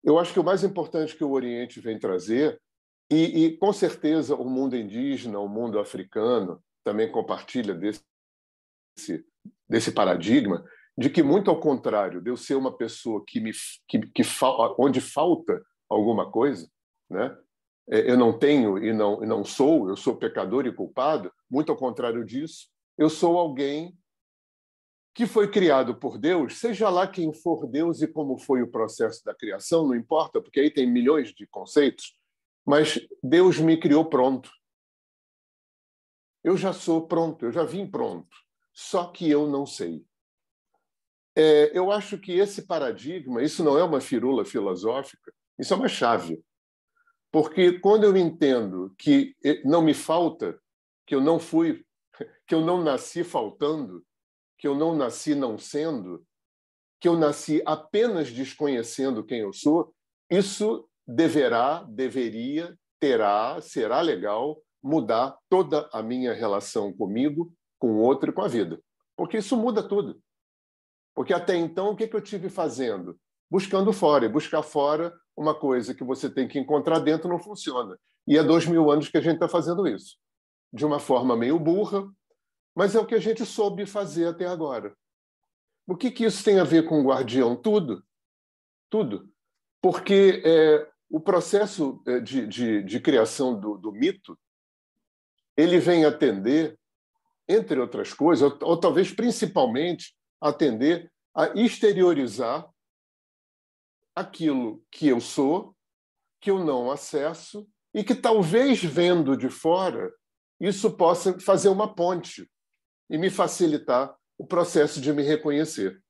[0.05, 2.63] eu acho que o mais importante que o Oriente vem trazer,
[3.11, 8.05] e, e com certeza o mundo indígena, o mundo africano, também compartilha desse,
[9.69, 10.65] desse paradigma,
[10.97, 13.51] de que, muito ao contrário, de eu ser uma pessoa que me,
[13.89, 14.23] que, que
[14.79, 16.71] onde falta alguma coisa,
[17.11, 17.37] né?
[17.91, 21.73] É, eu não tenho e não, e não sou, eu sou pecador e culpado, muito
[21.73, 22.69] ao contrário disso,
[23.01, 23.99] eu sou alguém
[25.15, 29.25] que foi criado por Deus, seja lá quem for Deus e como foi o processo
[29.25, 32.15] da criação, não importa, porque aí tem milhões de conceitos,
[32.63, 34.51] mas Deus me criou pronto.
[36.45, 38.37] Eu já sou pronto, eu já vim pronto,
[38.71, 40.05] só que eu não sei.
[41.35, 45.89] É, eu acho que esse paradigma, isso não é uma firula filosófica, isso é uma
[45.89, 46.39] chave.
[47.33, 49.35] Porque quando eu entendo que
[49.65, 50.61] não me falta,
[51.07, 51.83] que eu não fui,
[52.47, 54.05] que eu não nasci faltando,
[54.59, 56.25] que eu não nasci não sendo,
[57.01, 59.95] que eu nasci apenas desconhecendo quem eu sou,
[60.31, 68.31] isso deverá, deveria, terá, será legal mudar toda a minha relação comigo, com o outro
[68.31, 68.81] e com a vida.
[69.17, 70.21] Porque isso muda tudo.
[71.15, 73.19] Porque até então, o que, eu tive fazendo?
[73.51, 74.25] Buscando fora.
[74.25, 77.99] E buscar fora uma coisa que você tem que encontrar dentro não funciona.
[78.27, 80.17] E há dois mil anos que a gente está fazendo isso.
[80.73, 82.09] De uma forma meio burra,
[82.75, 84.97] mas é o que a gente soube fazer até agora.
[85.87, 87.57] O que, que isso tem a ver com o guardião?
[87.57, 88.05] Tudo.
[88.89, 89.29] Tudo.
[89.83, 94.39] Porque é, o processo é, de, de, de criação do, do, mito
[95.57, 96.79] ele vem atender,
[97.49, 102.69] entre outras coisas, ou, ou talvez principalmente, atender a exteriorizar
[104.15, 105.75] aquilo que eu sou,
[106.41, 110.13] que eu não acesso e que talvez vendo de fora
[110.61, 112.49] isso possa fazer uma ponte
[113.09, 116.01] e me facilitar o processo de me reconhecer.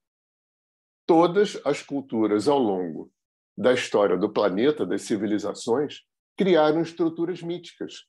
[1.07, 3.11] Todas as culturas ao longo
[3.57, 6.01] da história do planeta, das civilizações,
[6.36, 8.05] criaram estruturas míticas.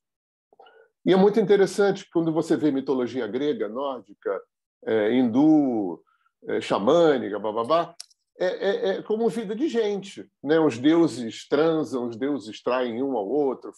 [1.06, 4.42] E é muito interessante quando você vê mitologia grega, nórdica,
[4.86, 6.04] é, hindu,
[6.48, 7.96] é, xamânica, bababá,
[8.40, 10.30] é, é, é como vida de gente.
[10.44, 10.60] Né?
[10.60, 13.72] Os deuses transam, os deuses traem um ao outro,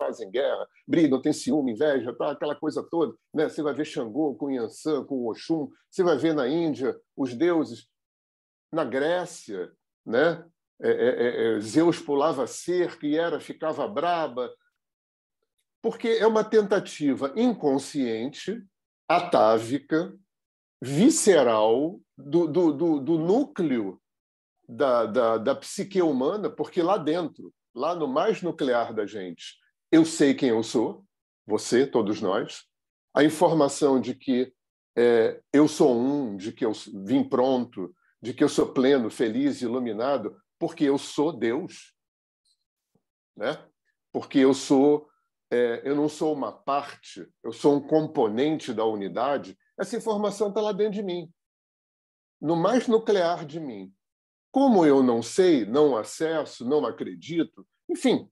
[0.00, 3.14] fazem guerra, brigam, tem ciúme, inveja, tá, aquela coisa toda.
[3.34, 3.48] Né?
[3.48, 7.86] Você vai ver Xangô com Yansan, com Oxum, você vai ver na Índia os deuses.
[8.72, 9.70] Na Grécia,
[10.06, 10.44] né?
[10.82, 14.50] É, é, é, Zeus pulava cerca e era ficava braba,
[15.82, 18.64] porque é uma tentativa inconsciente,
[19.06, 20.16] atávica,
[20.80, 24.00] visceral do, do, do, do núcleo
[24.66, 29.59] da, da, da psique humana, porque lá dentro, lá no mais nuclear da gente,
[29.90, 31.04] eu sei quem eu sou,
[31.46, 32.64] você, todos nós,
[33.14, 34.52] a informação de que
[34.96, 36.72] é, eu sou um, de que eu
[37.04, 41.94] vim pronto, de que eu sou pleno, feliz, iluminado, porque eu sou Deus,
[43.36, 43.58] né?
[44.12, 45.08] Porque eu sou,
[45.50, 49.56] é, eu não sou uma parte, eu sou um componente da unidade.
[49.78, 51.32] Essa informação está lá dentro de mim,
[52.40, 53.92] no mais nuclear de mim.
[54.52, 58.28] Como eu não sei, não acesso, não acredito, enfim,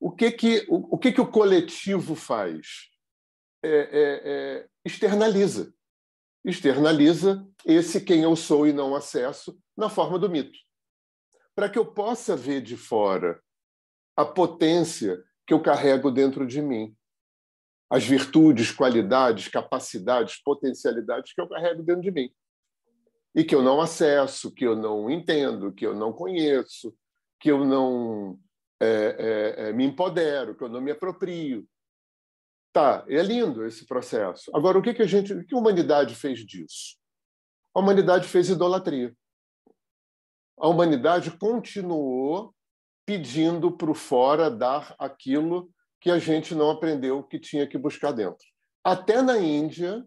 [0.00, 2.88] o que que o, o que que o coletivo faz?
[3.62, 5.74] É, é, é, externaliza,
[6.44, 10.56] externaliza esse quem eu sou e não acesso na forma do mito,
[11.56, 13.42] para que eu possa ver de fora
[14.16, 16.96] a potência que eu carrego dentro de mim,
[17.90, 22.30] as virtudes, qualidades, capacidades, potencialidades que eu carrego dentro de mim.
[23.34, 26.94] E que eu não acesso, que eu não entendo, que eu não conheço,
[27.40, 28.38] que eu não
[28.80, 28.86] é,
[29.58, 31.68] é, é, me empodero, que eu não me aproprio.
[32.72, 34.50] Tá, é lindo esse processo.
[34.54, 36.96] Agora, o que, que a gente, o que a humanidade fez disso?
[37.74, 39.14] A humanidade fez idolatria.
[40.58, 42.54] A humanidade continuou
[43.06, 48.12] pedindo para o fora dar aquilo que a gente não aprendeu que tinha que buscar
[48.12, 48.46] dentro.
[48.84, 50.06] Até na Índia,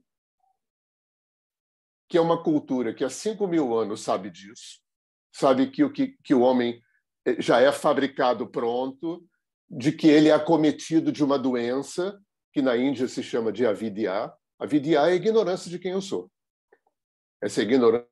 [2.08, 4.82] que é uma cultura que há 5 mil anos sabe disso,
[5.34, 6.82] sabe que o, que, que o homem
[7.40, 9.24] já é fabricado pronto,
[9.70, 12.20] de que ele é acometido de uma doença
[12.54, 14.32] que na Índia se chama de avidya.
[14.60, 16.30] Avidya é a ignorância de quem eu sou.
[17.42, 18.10] Essa ignorância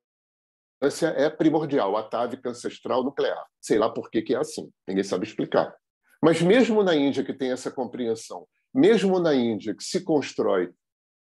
[1.16, 3.46] é primordial, atávica, ancestral, nuclear.
[3.60, 5.76] Sei lá por que, que é assim, ninguém sabe explicar.
[6.22, 10.72] Mas mesmo na Índia que tem essa compreensão, mesmo na Índia que se constrói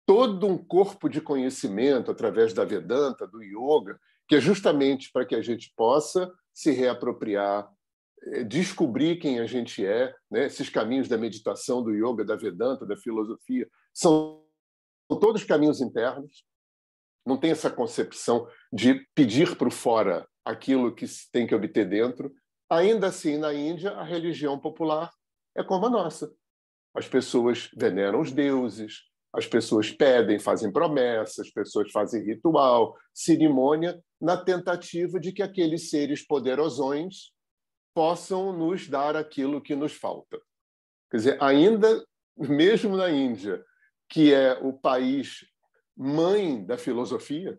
[0.07, 5.35] todo um corpo de conhecimento através da Vedanta, do yoga, que é justamente para que
[5.35, 7.71] a gente possa se reapropriar,
[8.21, 10.47] eh, descobrir quem a gente é, né?
[10.47, 14.45] esses caminhos da meditação, do yoga, da Vedanta, da filosofia, são
[15.21, 16.45] todos caminhos internos.
[17.25, 22.35] Não tem essa concepção de pedir para o fora aquilo que tem que obter dentro.
[22.69, 25.13] Ainda assim, na Índia, a religião popular
[25.57, 26.29] é como a nossa.
[26.93, 34.03] As pessoas veneram os deuses, as pessoas pedem, fazem promessas, as pessoas fazem ritual, cerimônia,
[34.21, 37.33] na tentativa de que aqueles seres poderosões
[37.95, 40.41] possam nos dar aquilo que nos falta.
[41.11, 42.05] Quer dizer, ainda
[42.37, 43.65] mesmo na Índia,
[44.09, 45.45] que é o país
[45.97, 47.59] mãe da filosofia,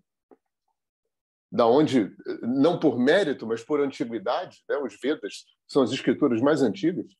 [1.51, 6.61] da onde não por mérito, mas por antiguidade, né, os Vedas são as escrituras mais
[6.61, 7.11] antigas.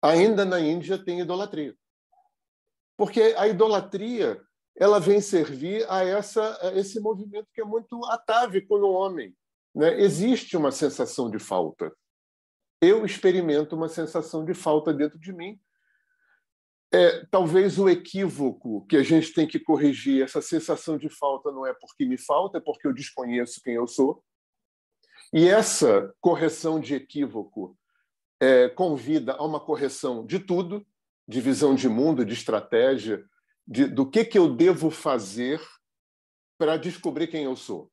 [0.00, 1.76] Ainda na Índia tem idolatria.
[2.96, 4.40] Porque a idolatria
[4.78, 9.34] ela vem servir a, essa, a esse movimento que é muito atávico no homem.
[9.74, 10.00] Né?
[10.00, 11.92] Existe uma sensação de falta.
[12.80, 15.60] Eu experimento uma sensação de falta dentro de mim.
[16.94, 21.66] É, talvez o equívoco que a gente tem que corrigir, essa sensação de falta não
[21.66, 24.22] é porque me falta, é porque eu desconheço quem eu sou.
[25.32, 27.76] E essa correção de equívoco
[28.40, 30.86] é, convida a uma correção de tudo,
[31.26, 33.22] de visão de mundo, de estratégia,
[33.68, 35.60] de, do que, que eu devo fazer
[36.56, 37.90] para descobrir quem eu sou.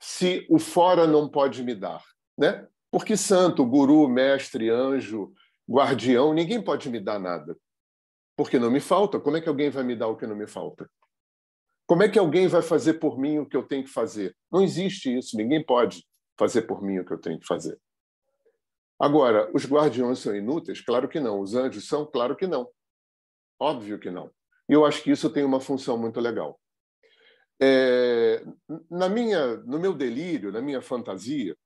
[0.00, 2.02] Se o fora não pode me dar.
[2.36, 2.66] Né?
[2.90, 5.32] Porque santo, guru, mestre, anjo,
[5.68, 7.54] guardião, ninguém pode me dar nada.
[8.34, 9.20] Porque não me falta.
[9.20, 10.90] Como é que alguém vai me dar o que não me falta?
[11.86, 14.34] Como é que alguém vai fazer por mim o que eu tenho que fazer?
[14.50, 15.36] Não existe isso.
[15.36, 16.06] Ninguém pode
[16.38, 17.78] fazer por mim o que eu tenho que fazer.
[18.98, 20.80] Agora, os guardiões são inúteis?
[20.80, 21.40] Claro que não.
[21.40, 22.06] Os anjos são?
[22.06, 22.66] Claro que não.
[23.58, 24.30] Óbvio que não.
[24.70, 26.60] E eu acho que isso tem uma função muito legal.
[27.60, 28.44] É,
[28.88, 31.56] na minha, no meu delírio, na minha fantasia,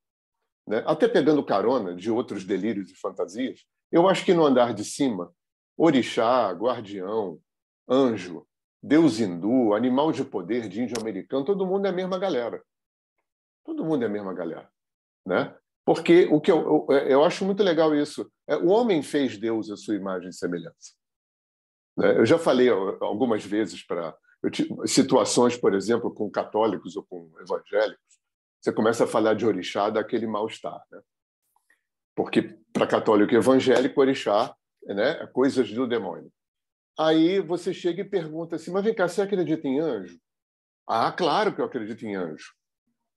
[0.66, 3.60] né, até pegando carona de outros delírios e fantasias,
[3.92, 5.30] eu acho que no andar de cima,
[5.76, 7.38] orixá, guardião,
[7.86, 8.46] anjo,
[8.82, 12.64] deus hindu, animal de poder de índio americano, todo mundo é a mesma galera.
[13.66, 14.70] Todo mundo é a mesma galera.
[15.26, 15.54] Né?
[15.84, 18.32] Porque o que eu, eu, eu acho muito legal isso.
[18.48, 21.03] É, o homem fez Deus a sua imagem e semelhança.
[21.96, 22.18] Né?
[22.18, 24.16] Eu já falei algumas vezes para
[24.86, 28.04] situações, por exemplo, com católicos ou com evangélicos,
[28.60, 30.82] você começa a falar de orixá, daquele mal-estar.
[30.90, 31.00] Né?
[32.14, 34.54] Porque para católico e evangélico, orixá
[34.86, 36.30] né, é coisas do demônio.
[36.98, 40.18] Aí você chega e pergunta assim, mas vem cá, você acredita em anjo?
[40.88, 42.52] Ah, claro que eu acredito em anjo.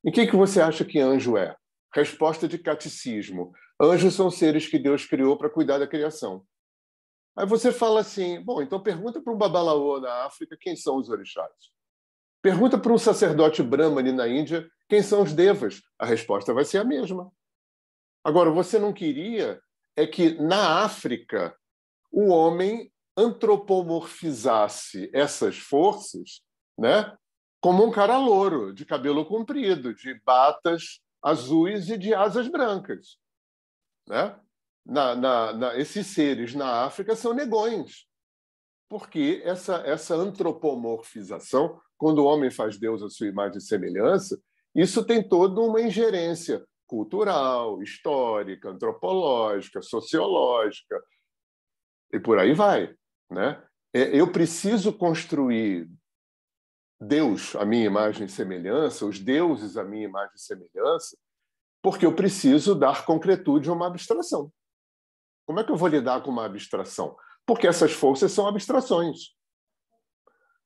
[0.05, 1.55] Em que, que você acha que anjo é?
[1.93, 3.51] Resposta de catecismo.
[3.79, 6.43] Anjos são seres que Deus criou para cuidar da criação.
[7.37, 11.07] Aí você fala assim: bom, então pergunta para um babalaô na África quem são os
[11.07, 11.71] orixás.
[12.41, 15.81] Pergunta para um sacerdote brahmani na Índia quem são os devas.
[15.99, 17.31] A resposta vai ser a mesma.
[18.23, 19.61] Agora, você não queria
[19.95, 21.55] é que na África
[22.11, 26.41] o homem antropomorfizasse essas forças,
[26.77, 27.17] né,
[27.59, 33.17] como um cara louro, de cabelo comprido, de batas azuis e de asas brancas,
[34.07, 34.39] né?
[34.87, 38.07] Na, na, na, esses seres na África são negões,
[38.89, 44.41] porque essa, essa antropomorfização, quando o homem faz Deus à sua imagem e semelhança,
[44.73, 51.03] isso tem toda uma ingerência cultural, histórica, antropológica, sociológica,
[52.13, 52.95] e por aí vai.
[53.29, 53.61] Né?
[53.93, 55.89] É, eu preciso construir
[57.01, 61.17] Deus à minha imagem e semelhança, os deuses à minha imagem e semelhança,
[61.81, 64.49] porque eu preciso dar concretude a uma abstração.
[65.47, 67.15] Como é que eu vou lidar com uma abstração?
[67.45, 69.29] Porque essas forças são abstrações.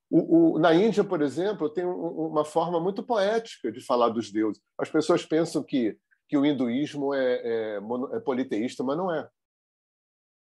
[0.10, 4.32] O, o, na Índia, por exemplo, tem um, uma forma muito poética de falar dos
[4.32, 4.62] deuses.
[4.78, 5.96] As pessoas pensam que,
[6.28, 7.80] que o hinduísmo é, é,
[8.14, 9.30] é politeísta, mas não é.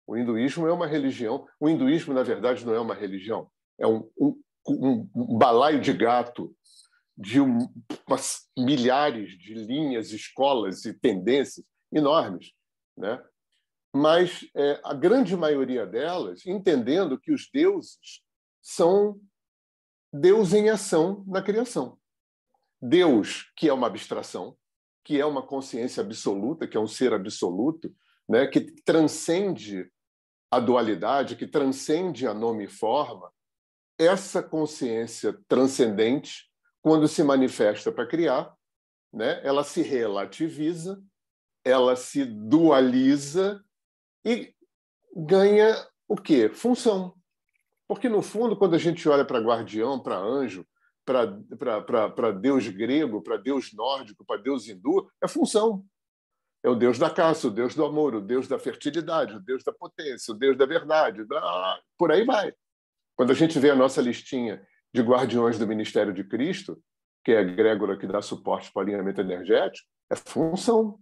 [0.07, 1.47] O hinduísmo é uma religião.
[1.61, 3.51] O hinduísmo, na verdade, não é uma religião.
[3.79, 6.55] É um, um, um balaio de gato
[7.17, 12.53] de umas milhares de linhas, escolas e tendências enormes,
[12.97, 13.23] né?
[13.95, 18.25] Mas é, a grande maioria delas entendendo que os deuses
[18.61, 19.21] são
[20.13, 21.97] Deus em ação na criação.
[22.83, 24.57] Deus, que é uma abstração,
[25.05, 27.95] que é uma consciência absoluta, que é um ser absoluto,
[28.29, 29.89] né, que transcende
[30.51, 33.31] a dualidade, que transcende a nome e forma,
[33.97, 36.51] essa consciência transcendente,
[36.83, 38.53] quando se manifesta para criar,
[39.13, 41.01] né, ela se relativiza,
[41.65, 43.65] ela se dualiza
[44.25, 44.55] e
[45.15, 45.75] ganha
[46.09, 46.49] o quê?
[46.49, 47.15] Função.
[47.87, 50.67] Porque, no fundo, quando a gente olha para guardião, para anjo,
[51.05, 55.85] para Deus grego, para Deus nórdico, para Deus hindu, é função.
[56.63, 59.63] É o Deus da caça, o Deus do amor, o Deus da fertilidade, o Deus
[59.63, 61.25] da potência, o Deus da verdade.
[61.27, 61.79] Da...
[61.99, 62.55] Por aí vai.
[63.15, 66.83] Quando a gente vê a nossa listinha de guardiões do Ministério de Cristo,
[67.23, 70.99] que é a egrégora que dá suporte para o alinhamento energético, é função.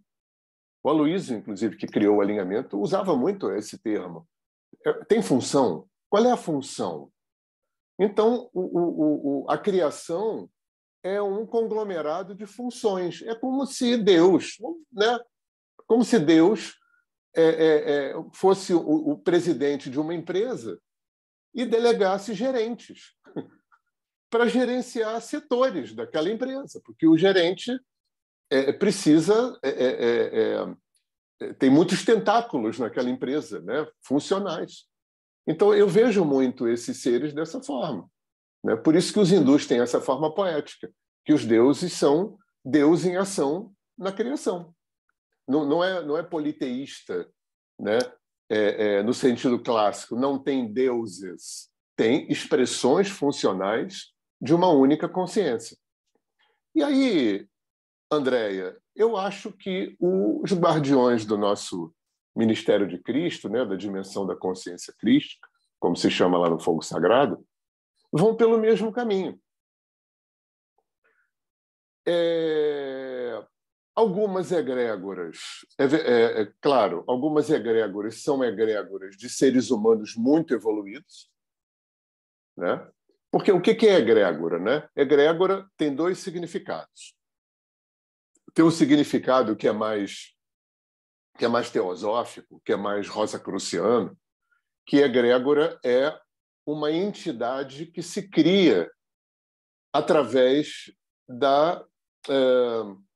[0.83, 4.27] O Aloysio, inclusive, que criou o alinhamento, usava muito esse termo.
[4.85, 5.89] É, tem função?
[6.11, 7.11] Qual é a função?
[7.99, 10.51] Então, o, o, o, a criação
[11.03, 13.23] é um conglomerado de funções.
[13.23, 14.57] É como se Deus,
[14.91, 15.19] né?
[15.87, 16.79] como se Deus
[17.35, 20.81] é, é, é fosse o, presidente de uma empresa
[21.55, 23.15] e delegasse gerentes
[24.31, 27.79] para gerenciar setores daquela empresa, porque o gerente
[28.53, 30.75] é, precisa é é, é,
[31.41, 33.87] é, tem muitos tentáculos naquela empresa, né?
[34.03, 34.85] funcionais.
[35.47, 38.09] Então eu vejo muito esses seres dessa forma.
[38.63, 38.77] Né?
[38.77, 40.93] Por isso que os hindus têm essa forma poética,
[41.25, 44.75] que os deuses são Deus em ação na criação.
[45.49, 47.29] Não, não é não é politeísta,
[47.79, 47.99] né?
[48.55, 55.75] É, no sentido clássico, não tem deuses, tem expressões funcionais de uma única consciência.
[56.75, 57.49] E aí
[58.13, 61.95] Andréia, eu acho que os guardiões do nosso
[62.37, 65.49] Ministério de Cristo, né, da dimensão da consciência crística,
[65.81, 67.43] como se chama lá no Fogo Sagrado,
[68.13, 69.41] vão pelo mesmo caminho.
[72.07, 73.43] É...
[73.95, 75.39] Algumas egrégoras,
[75.79, 81.31] é, é, é, claro, algumas egrégoras são egrégoras de seres humanos muito evoluídos,
[82.57, 82.87] né?
[83.31, 84.59] Porque o que é egrégora?
[84.59, 84.89] Né?
[84.97, 87.15] Egrégora tem dois significados
[88.55, 90.33] tem um significado que é mais
[91.39, 94.17] que é mais teosófico, que é mais rosacruciano,
[94.87, 96.15] que egrégora é
[96.67, 98.91] uma entidade que se cria
[99.95, 100.93] através
[101.27, 101.83] da
[102.29, 103.13] é,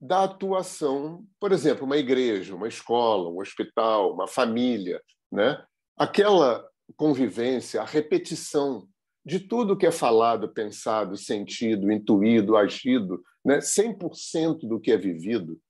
[0.00, 5.62] da atuação, por exemplo, uma igreja, uma escola, um hospital, uma família, né?
[5.96, 8.88] Aquela convivência, a repetição
[9.24, 13.58] de tudo que é falado, pensado, sentido, intuído, agido, né?
[13.58, 15.60] 100% do que é vivido,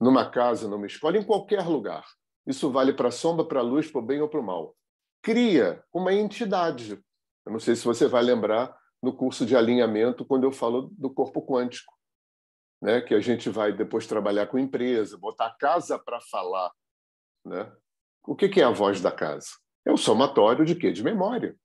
[0.00, 2.04] numa casa, numa escola, em qualquer lugar.
[2.46, 4.76] Isso vale para a sombra, para a luz, para o bem ou para o mal.
[5.22, 7.00] Cria uma entidade.
[7.46, 11.10] Eu não sei se você vai lembrar no curso de alinhamento, quando eu falo do
[11.10, 11.92] corpo quântico,
[12.80, 13.00] né?
[13.00, 16.70] que a gente vai depois trabalhar com empresa, botar a casa para falar.
[17.44, 17.72] Né?
[18.24, 19.50] O que é a voz da casa?
[19.84, 20.92] É o somatório de quê?
[20.92, 21.56] De memória.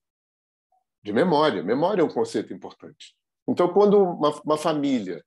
[1.04, 1.64] De memória.
[1.64, 3.16] Memória é um conceito importante.
[3.48, 5.24] Então, quando uma, uma família,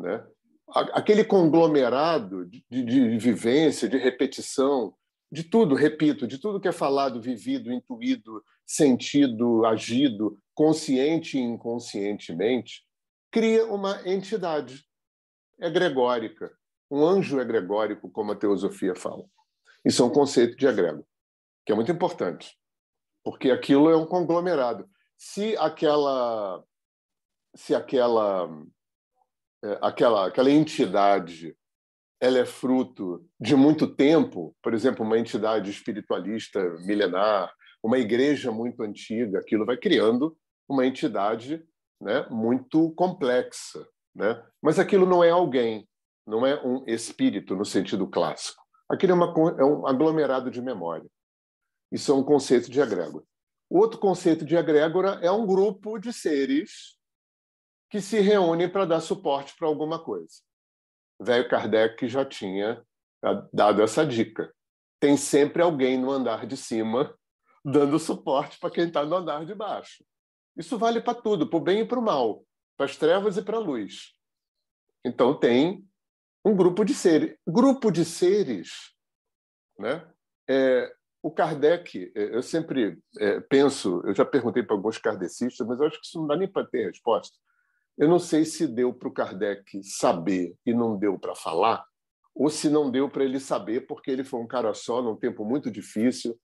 [0.00, 0.24] né?
[0.72, 4.94] aquele conglomerado de, de, de vivência, de repetição,
[5.30, 12.84] de tudo, repito, de tudo que é falado, vivido, intuído, sentido, agido, consciente e inconscientemente,
[13.30, 14.84] cria uma entidade
[15.58, 16.50] egregórica,
[16.90, 19.24] um anjo egregórico, como a teosofia fala.
[19.84, 21.06] Isso é um conceito de egrego,
[21.64, 22.56] que é muito importante,
[23.24, 24.88] porque aquilo é um conglomerado.
[25.16, 26.62] Se aquela
[27.54, 28.48] se aquela
[29.64, 31.56] é, aquela aquela entidade
[32.20, 37.50] ela é fruto de muito tempo, por exemplo, uma entidade espiritualista milenar,
[37.82, 40.36] uma igreja muito antiga, aquilo vai criando
[40.68, 41.64] uma entidade
[42.00, 43.88] né, muito complexa.
[44.14, 44.42] Né?
[44.60, 45.88] Mas aquilo não é alguém,
[46.26, 48.62] não é um espírito no sentido clássico.
[48.86, 51.08] Aquilo é, uma, é um aglomerado de memória.
[51.90, 53.24] Isso é um conceito de egrégora.
[53.70, 56.98] Outro conceito de egrégora é um grupo de seres
[57.90, 60.40] que se reúnem para dar suporte para alguma coisa
[61.20, 62.82] velho Kardec já tinha
[63.22, 64.52] ah, dado essa dica.
[64.98, 67.14] Tem sempre alguém no andar de cima
[67.62, 70.02] dando suporte para quem está no andar de baixo.
[70.56, 72.44] Isso vale para tudo, para o bem e para o mal,
[72.76, 74.14] para as trevas e para a luz.
[75.04, 75.86] Então tem
[76.44, 77.36] um grupo de seres.
[77.46, 78.94] Grupo de seres,
[79.78, 80.06] né?
[80.48, 80.92] É,
[81.22, 85.86] o Kardec, é, eu sempre é, penso, eu já perguntei para alguns kardecistas, mas eu
[85.86, 87.38] acho que isso não dá nem para ter resposta.
[88.00, 91.84] Eu não sei se deu para o Kardec saber e não deu para falar,
[92.34, 95.44] ou se não deu para ele saber, porque ele foi um cara só, num tempo
[95.44, 96.34] muito difícil.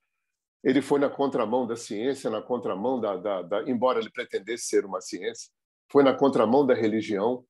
[0.62, 4.84] Ele foi na contramão da ciência, na contramão da, da, da embora ele pretendesse ser
[4.84, 5.50] uma ciência,
[5.90, 7.42] foi na contramão da religião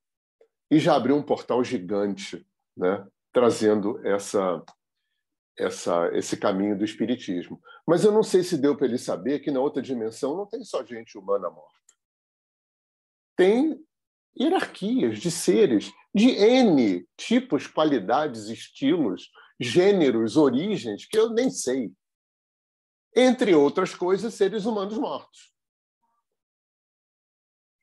[0.71, 2.47] e já abriu um portal gigante,
[2.77, 4.65] né, trazendo essa
[5.59, 7.61] essa, esse caminho do espiritismo.
[7.85, 10.63] Mas eu não sei se deu para ele saber que na outra dimensão não tem
[10.63, 11.75] só gente humana morta.
[13.35, 13.83] Tem
[14.39, 19.31] hierarquias de seres de N tipos, qualidades, estilos,
[19.61, 21.93] gêneros, origens, que eu nem sei.
[23.15, 25.53] Entre outras coisas, seres humanos mortos.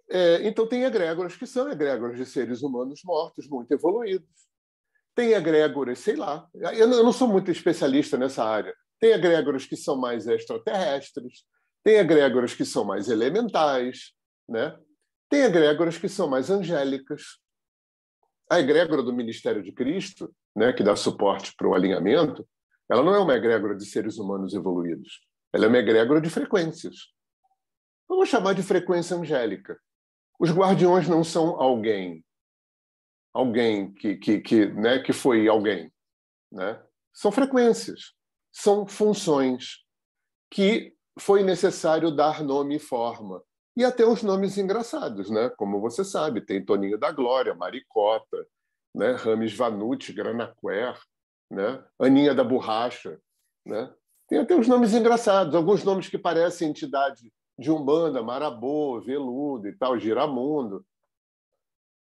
[0.10, 4.30] É, então, tem egrégoras que são egrégoras de seres humanos mortos, muito evoluídos.
[5.16, 8.76] Tem egrégoras, sei lá, eu não, sou muito especialista nessa área.
[9.00, 11.46] Tem egrégoras que são mais extraterrestres,
[11.84, 14.14] tem egrégoras que são mais elementais,
[14.48, 14.78] né?
[15.34, 17.40] Tem egrégoras que são mais angélicas.
[18.48, 22.48] A egrégora do Ministério de Cristo, né, que dá suporte para o alinhamento,
[22.88, 25.26] ela não é uma egrégora de seres humanos evoluídos.
[25.52, 27.12] Ela é uma egrégora de frequências.
[28.08, 29.76] Vamos chamar de frequência angélica.
[30.40, 32.24] Os guardiões não são alguém,
[33.34, 35.92] alguém que, que, que, né, que foi alguém.
[36.52, 36.80] Né?
[37.12, 38.14] São frequências,
[38.52, 39.84] são funções
[40.52, 43.44] que foi necessário dar nome e forma
[43.76, 45.50] e até os nomes engraçados, né?
[45.58, 48.46] Como você sabe, tem Toninho da Glória, Maricota,
[48.94, 49.12] né?
[49.14, 51.00] Rames Vanucci, Granaquer,
[51.50, 51.84] né?
[52.00, 53.20] Aninha da Borracha,
[53.66, 53.92] né?
[54.28, 59.74] Tem até os nomes engraçados, alguns nomes que parecem entidade de Umbanda, Marabô, Veludo e
[59.74, 60.86] tal, Giramundo.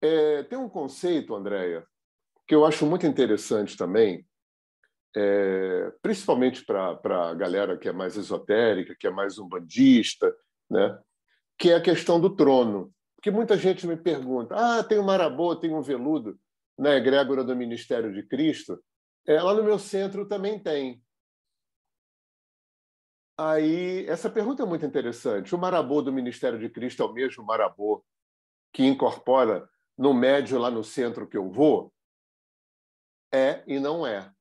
[0.02, 1.84] É, tem um conceito, Andréia,
[2.46, 4.26] que eu acho muito interessante também,
[5.16, 10.34] é, principalmente para a galera que é mais esotérica, que é mais umbandista,
[10.70, 10.98] né?
[11.60, 12.90] Que é a questão do trono.
[13.14, 16.40] Porque muita gente me pergunta: ah, tem um marabô, tem um veludo
[16.76, 18.82] na egrégora do Ministério de Cristo.
[19.26, 21.04] É, lá no meu centro também tem.
[23.38, 25.54] Aí, essa pergunta é muito interessante.
[25.54, 28.02] O marabô do Ministério de Cristo é o mesmo marabô
[28.72, 31.92] que incorpora no médio lá no centro que eu vou?
[33.32, 34.32] É e não é.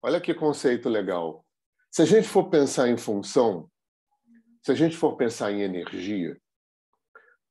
[0.00, 1.44] Olha que conceito legal.
[1.90, 3.70] Se a gente for pensar em função,
[4.62, 6.40] se a gente for pensar em energia,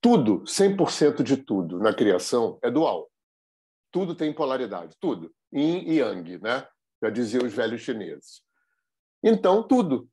[0.03, 3.09] tudo, 100% de tudo na criação é dual.
[3.89, 5.33] Tudo tem polaridade, tudo.
[5.53, 6.67] Yin e Yang, né?
[7.01, 8.41] Já diziam os velhos chineses.
[9.23, 10.09] Então, tudo.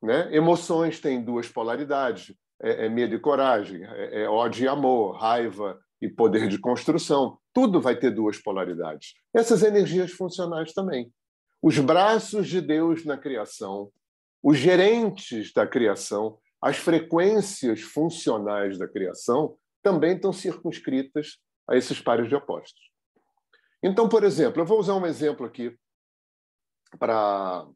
[0.00, 0.32] Né?
[0.32, 2.32] Emoções têm duas polaridades:
[2.62, 7.36] é, é medo e coragem, é, é ódio e amor, raiva e poder de construção.
[7.52, 9.14] Tudo vai ter duas polaridades.
[9.34, 11.12] Essas energias funcionais também.
[11.60, 13.90] Os braços de Deus na criação,
[14.40, 22.28] os gerentes da criação, as frequências funcionais da criação também estão circunscritas a esses pares
[22.28, 22.80] de opostos.
[23.82, 25.76] Então, por exemplo, eu vou usar um exemplo aqui
[26.98, 27.66] para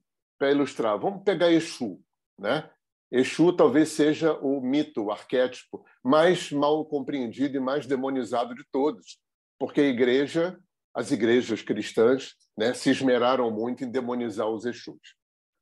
[0.43, 0.99] ilustrar.
[1.01, 2.01] Vamos pegar Exu.
[2.39, 2.71] Né?
[3.11, 9.19] Exu talvez seja o mito, o arquétipo mais mal compreendido e mais demonizado de todos,
[9.59, 10.57] porque a igreja,
[10.95, 15.17] as igrejas cristãs, né, se esmeraram muito em demonizar os Exus.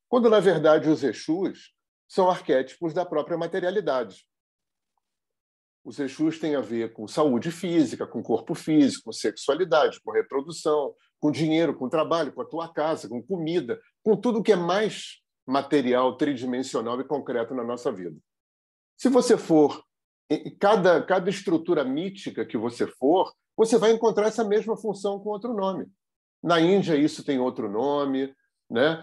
[0.08, 1.73] Quando, na verdade, os Exus
[2.14, 4.24] são arquétipos da própria materialidade.
[5.84, 10.94] Os Exus têm a ver com saúde física, com corpo físico, com sexualidade, com reprodução,
[11.18, 15.22] com dinheiro, com trabalho, com a tua casa, com comida, com tudo que é mais
[15.44, 18.16] material, tridimensional e concreto na nossa vida.
[18.96, 19.82] Se você for
[20.60, 25.52] cada, cada estrutura mítica que você for, você vai encontrar essa mesma função com outro
[25.52, 25.86] nome.
[26.40, 28.32] Na Índia, isso tem outro nome.
[28.70, 29.02] Né?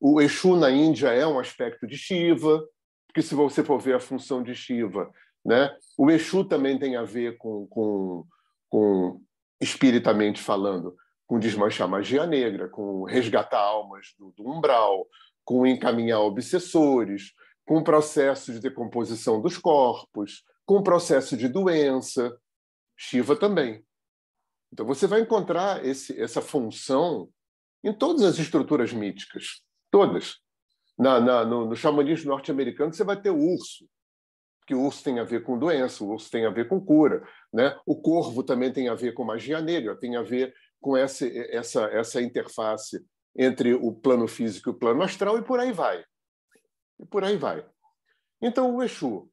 [0.00, 2.66] O Exu na Índia é um aspecto de Shiva,
[3.06, 5.10] porque se você for ver a função de Shiva,
[5.44, 5.74] né?
[5.98, 8.24] O Exu também tem a ver com, com,
[8.68, 9.20] com
[9.60, 10.96] espiritamente falando,
[11.26, 15.06] com desmanchar magia negra, com resgatar almas do, do umbral,
[15.44, 17.32] com encaminhar obsessores,
[17.66, 22.36] com o processo de decomposição dos corpos, com o processo de doença.
[22.96, 23.84] Shiva também.
[24.72, 27.28] Então você vai encontrar esse, essa função
[27.82, 30.36] em todas as estruturas míticas, todas.
[30.98, 33.88] Na, na, no, no xamanismo norte-americano você vai ter o urso,
[34.66, 37.26] que o urso tem a ver com doença, o urso tem a ver com cura,
[37.52, 37.78] né?
[37.86, 41.84] O corvo também tem a ver com magia negra, tem a ver com essa essa
[41.86, 43.04] essa interface
[43.36, 46.04] entre o plano físico e o plano astral e por aí vai.
[46.98, 47.66] E por aí vai.
[48.42, 49.30] Então o Exu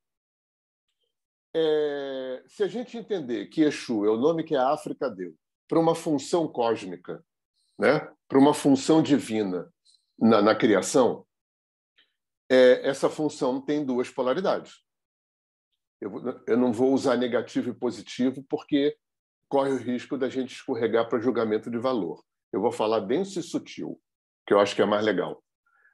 [1.55, 5.33] é, se a gente entender que Exu é o nome que a África deu
[5.67, 7.23] para uma função cósmica,
[7.77, 8.07] né?
[8.27, 9.71] para uma função divina
[10.19, 11.25] na, na criação,
[12.49, 14.83] é, essa função tem duas polaridades.
[15.99, 16.11] Eu,
[16.47, 18.95] eu não vou usar negativo e positivo porque
[19.49, 22.23] corre o risco da gente escorregar para julgamento de valor.
[22.51, 23.99] Eu vou falar denso e sutil,
[24.45, 25.43] que eu acho que é mais legal.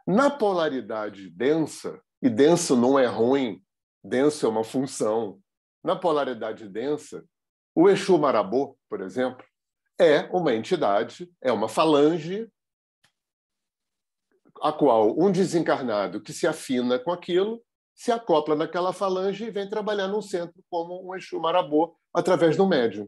[0.06, 3.64] Na polaridade densa, e denso não é ruim,
[4.04, 5.40] denso é uma função.
[5.84, 7.24] Na polaridade densa,
[7.76, 9.46] o Exu Marabô, por exemplo,
[10.00, 12.50] é uma entidade, é uma falange
[14.62, 17.64] a qual um desencarnado que se afina com aquilo
[17.96, 22.68] se acopla naquela falange e vem trabalhar num centro como um Exu Marabô, através do
[22.68, 23.08] médium.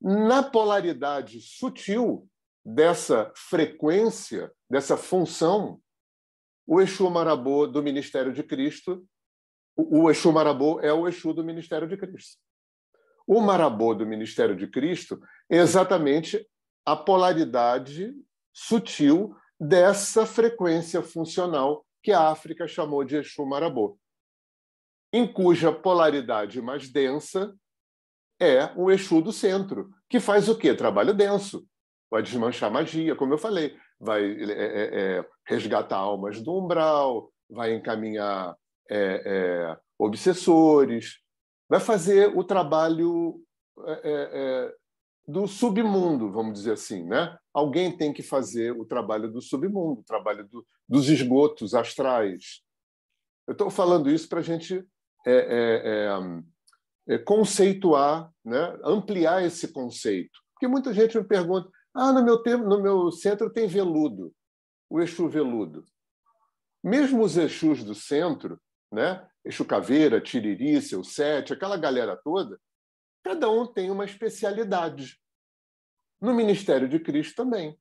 [0.00, 2.28] Na polaridade sutil
[2.64, 5.80] dessa frequência, dessa função,
[6.66, 9.04] o Exu Marabô do Ministério de Cristo,
[9.76, 12.40] o Exu Marabô é o Exu do Ministério de Cristo.
[13.34, 15.18] O Marabô do Ministério de Cristo
[15.48, 16.46] é exatamente
[16.84, 18.14] a polaridade
[18.52, 23.98] sutil dessa frequência funcional que a África chamou de Exu Marabô,
[25.10, 27.54] em cuja polaridade mais densa
[28.38, 30.74] é o Exu do centro, que faz o quê?
[30.74, 31.66] Trabalho denso.
[32.10, 37.72] Vai desmanchar magia, como eu falei, vai é, é, é resgatar almas do umbral, vai
[37.72, 38.54] encaminhar
[38.90, 41.22] é, é obsessores,
[41.72, 43.42] vai fazer o trabalho
[44.04, 44.74] é,
[45.26, 47.34] do submundo, vamos dizer assim, né?
[47.50, 52.60] Alguém tem que fazer o trabalho do submundo, o trabalho do, dos esgotos astrais.
[53.48, 54.86] Eu estou falando isso para a gente
[55.26, 56.12] é, é,
[57.08, 58.78] é, é, conceituar, né?
[58.84, 60.38] ampliar esse conceito.
[60.52, 64.30] Porque muita gente me pergunta: ah, no meu, tempo, no meu centro tem veludo,
[64.90, 65.86] o Exu veludo.
[66.84, 68.60] Mesmo os Exus do centro,
[68.92, 69.26] né?
[69.44, 72.60] Exu Caveira, Tiriri, Seu Sete, aquela galera toda,
[73.22, 75.18] cada um tem uma especialidade.
[76.20, 77.78] No Ministério de Cristo também.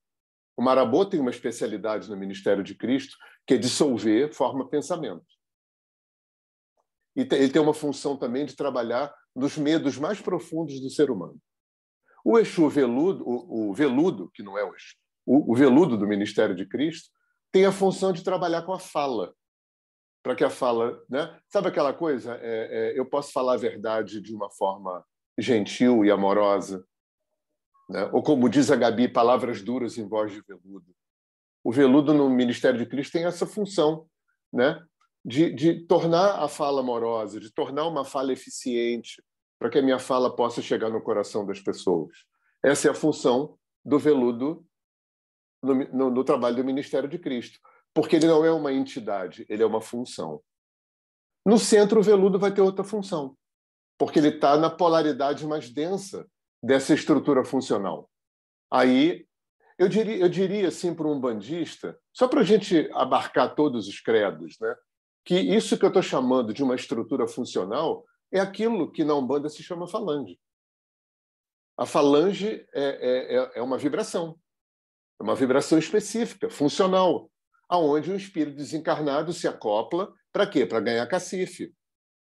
[0.58, 3.16] O Marabô tem uma especialidade no Ministério de Cristo,
[3.48, 5.26] que é dissolver forma pensamento.
[7.16, 11.40] E ele tem uma função também de trabalhar nos medos mais profundos do ser humano.
[12.24, 16.66] O Exu veludo, o, veludo, que não é o Exu, o, veludo do Ministério de
[16.66, 17.10] Cristo,
[17.52, 19.34] tem a função de trabalhar com a fala,
[20.24, 21.40] para que a fala, né?
[21.48, 22.36] Sabe aquela coisa?
[22.42, 25.04] É, é, eu posso falar a verdade de uma forma
[25.38, 26.86] gentil e amorosa,
[27.90, 28.10] né?
[28.14, 30.86] ou como diz a Gabi, palavras duras em voz de veludo.
[31.64, 34.08] O veludo no Ministério de Cristo tem essa função,
[34.52, 34.82] né?
[35.24, 39.24] de, de tornar a fala amorosa, de tornar uma fala eficiente,
[39.60, 42.12] para que a minha fala possa chegar no coração das pessoas.
[42.64, 44.66] Essa é a função do veludo
[45.62, 47.60] no, no, no trabalho do Ministério de Cristo,
[47.94, 50.42] porque ele não é uma entidade, ele é uma função.
[51.46, 53.36] No centro, o veludo vai ter outra função
[54.02, 56.28] porque ele está na polaridade mais densa
[56.64, 58.10] dessa estrutura funcional.
[58.74, 59.28] Aí,
[59.78, 64.00] eu diria, eu diria assim para um bandista, só para a gente abarcar todos os
[64.00, 64.76] credos, né,
[65.24, 69.50] que isso que eu estou chamando de uma estrutura funcional é aquilo que na Umbanda
[69.50, 70.40] se chama falange.
[71.78, 74.36] A falange é, é, é uma vibração,
[75.20, 77.31] é uma vibração específica, funcional,
[77.72, 80.66] aonde o espírito desencarnado se acopla para quê?
[80.66, 81.74] Para ganhar cacife,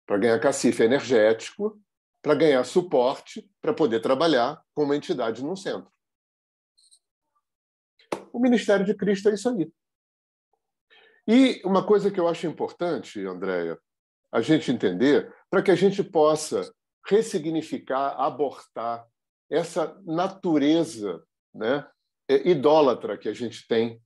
[0.05, 1.81] para ganhar cacife energético,
[2.21, 5.91] para ganhar suporte, para poder trabalhar com uma entidade num centro.
[8.31, 9.71] O Ministério de Cristo é isso aí.
[11.27, 13.79] E uma coisa que eu acho importante, Andréia,
[14.31, 16.71] a gente entender, para que a gente possa
[17.07, 19.07] ressignificar, abortar
[19.49, 21.23] essa natureza
[21.53, 21.87] né,
[22.29, 23.99] é, idólatra que a gente tem,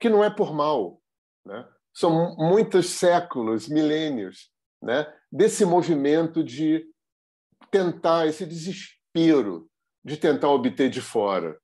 [0.00, 1.00] que não é por mal.
[1.44, 1.68] Né?
[1.94, 4.50] São muitos séculos, milênios,
[4.82, 6.88] né, desse movimento de
[7.70, 9.70] tentar, esse desespero
[10.02, 11.60] de tentar obter de fora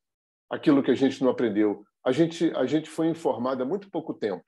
[0.51, 1.85] aquilo que a gente não aprendeu.
[2.05, 4.45] A gente, a gente foi informado há muito pouco tempo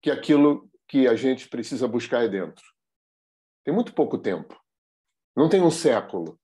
[0.00, 2.64] que aquilo que a gente precisa buscar é dentro.
[3.64, 4.58] Tem muito pouco tempo.
[5.36, 6.38] Não tem um século.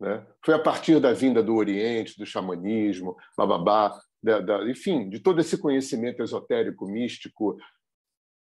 [0.00, 0.26] Né?
[0.44, 5.40] Foi a partir da vinda do Oriente, do xamanismo, bababá, da, da, enfim, de todo
[5.40, 7.58] esse conhecimento esotérico, místico,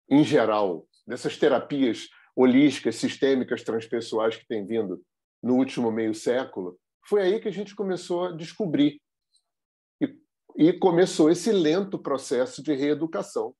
[0.08, 5.02] em geral, dessas terapias holísticas, sistêmicas, transpessoais que têm vindo
[5.42, 6.78] no último meio século,
[7.08, 9.00] foi aí que a gente começou a descobrir.
[10.00, 10.18] E,
[10.56, 13.54] e começou esse lento processo de reeducação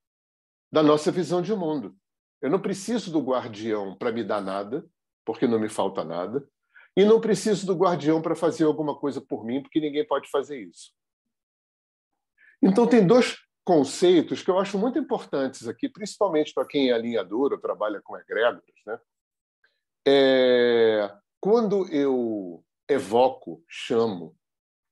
[0.71, 1.97] da nossa visão de mundo.
[2.43, 4.85] Eu não preciso do guardião para me dar nada,
[5.25, 6.47] porque não me falta nada,
[6.97, 10.61] e não preciso do guardião para fazer alguma coisa por mim, porque ninguém pode fazer
[10.61, 10.96] isso.
[12.67, 17.53] Então, tem dois conceitos que eu acho muito importantes aqui, principalmente para quem é alinhador
[17.53, 18.63] ou trabalha com egrégoras.
[18.87, 18.99] Né?
[20.07, 24.37] É, quando eu evoco, chamo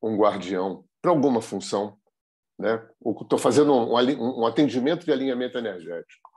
[0.03, 1.99] um guardião para alguma função,
[2.59, 2.85] né?
[3.21, 6.31] Estou fazendo um, um atendimento de alinhamento energético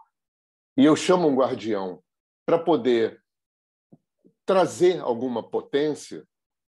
[0.78, 2.04] e eu chamo um guardião
[2.46, 3.22] para poder
[4.46, 6.26] trazer alguma potência,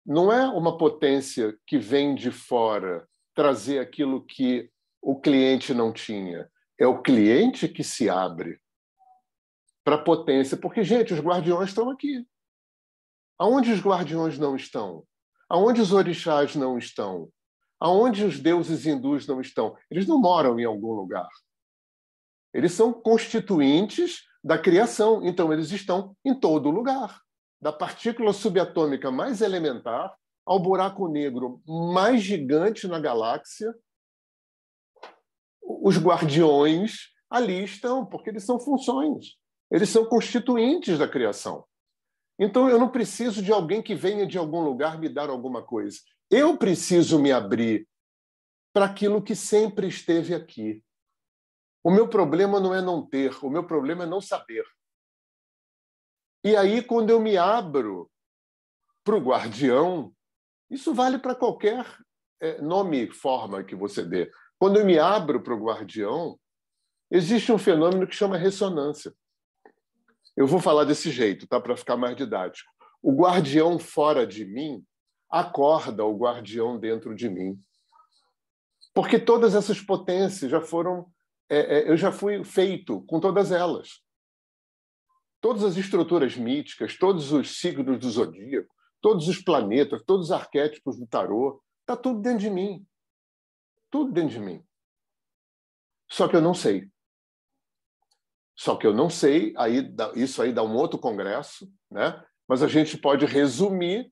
[0.05, 3.07] não é uma potência que vem de fora
[3.37, 4.69] trazer aquilo que
[5.01, 6.51] o cliente não tinha.
[6.81, 8.59] É o cliente que se abre
[9.85, 10.57] para a potência.
[10.57, 12.27] Porque, gente, os guardiões estão aqui.
[13.39, 15.05] Aonde os guardiões não estão?
[15.49, 17.31] Aonde os orixás não estão?
[17.79, 19.77] Aonde os deuses hindus não estão?
[19.91, 21.29] Eles não moram em algum lugar.
[22.53, 27.21] Eles são constituintes da criação, então eles estão em todo lugar.
[27.61, 33.75] Da partícula subatômica mais elementar ao buraco negro mais gigante na galáxia,
[35.61, 39.37] os guardiões ali estão, porque eles são funções,
[39.71, 41.67] eles são constituintes da criação.
[42.39, 45.99] Então eu não preciso de alguém que venha de algum lugar me dar alguma coisa.
[46.31, 47.89] Eu preciso me abrir
[48.73, 50.85] para aquilo que sempre esteve aqui.
[51.83, 54.65] O meu problema não é não ter, o meu problema é não saber.
[56.45, 58.11] E aí, quando eu me abro
[59.03, 60.15] para o guardião,
[60.71, 61.87] isso vale para qualquer
[62.41, 64.31] é, nome, forma que você dê.
[64.59, 66.39] Quando eu me abro para o guardião,
[67.11, 69.13] existe um fenômeno que chama ressonância.
[70.37, 71.61] Eu vou falar desse jeito, tá?
[71.61, 72.71] Para ficar mais didático.
[73.03, 74.85] O guardião fora de mim
[75.31, 77.59] acorda o guardião dentro de mim.
[78.95, 81.11] Porque todas essas potências já foram.
[81.49, 84.03] É, é, eu já fui feito com todas elas.
[85.41, 90.99] Todas as estruturas míticas, todos os signos do zodíaco, todos os planetas, todos os arquétipos
[90.99, 92.87] do tarô, está tudo dentro de mim.
[93.91, 94.65] Tudo dentro de mim.
[96.11, 96.91] Só que eu não sei.
[98.55, 102.25] Só que eu não sei, aí isso aí dá um outro congresso, né?
[102.49, 104.11] mas a gente pode resumir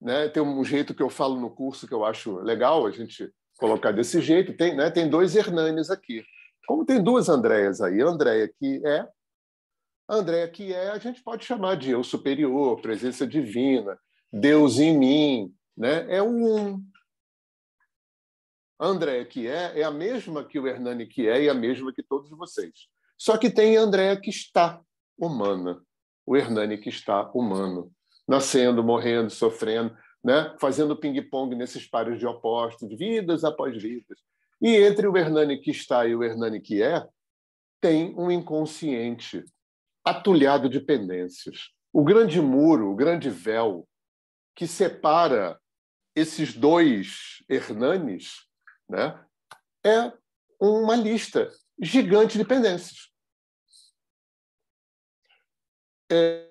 [0.00, 0.28] né?
[0.28, 3.92] Tem um jeito que eu falo no curso que eu acho legal a gente colocar
[3.92, 4.56] desse jeito.
[4.56, 4.90] Tem, né?
[4.90, 6.24] tem dois Hernanes aqui.
[6.66, 9.06] Como tem duas Andréas aí, a Andréia que é,
[10.08, 13.98] a Andréia que é, a gente pode chamar de eu superior, presença divina,
[14.32, 16.06] Deus em mim, né?
[16.14, 16.82] É um.
[18.78, 21.92] A Andréia que é é a mesma que o Hernani que é e a mesma
[21.92, 22.88] que todos vocês.
[23.18, 24.80] Só que tem a Andréia que está
[25.18, 25.82] humana,
[26.24, 27.92] o Hernani que está humano
[28.30, 29.92] nascendo, morrendo, sofrendo,
[30.22, 30.54] né?
[30.60, 34.20] fazendo ping-pong nesses pares de opostos, vidas após vidas.
[34.62, 37.04] E entre o Hernani que está e o Hernani que é,
[37.80, 39.44] tem um inconsciente
[40.04, 41.70] atulhado de pendências.
[41.92, 43.88] O grande muro, o grande véu
[44.54, 45.60] que separa
[46.14, 48.46] esses dois Hernanes
[48.88, 49.24] né,
[49.84, 50.12] é
[50.58, 51.48] uma lista
[51.80, 53.10] gigante de pendências.
[56.10, 56.50] É,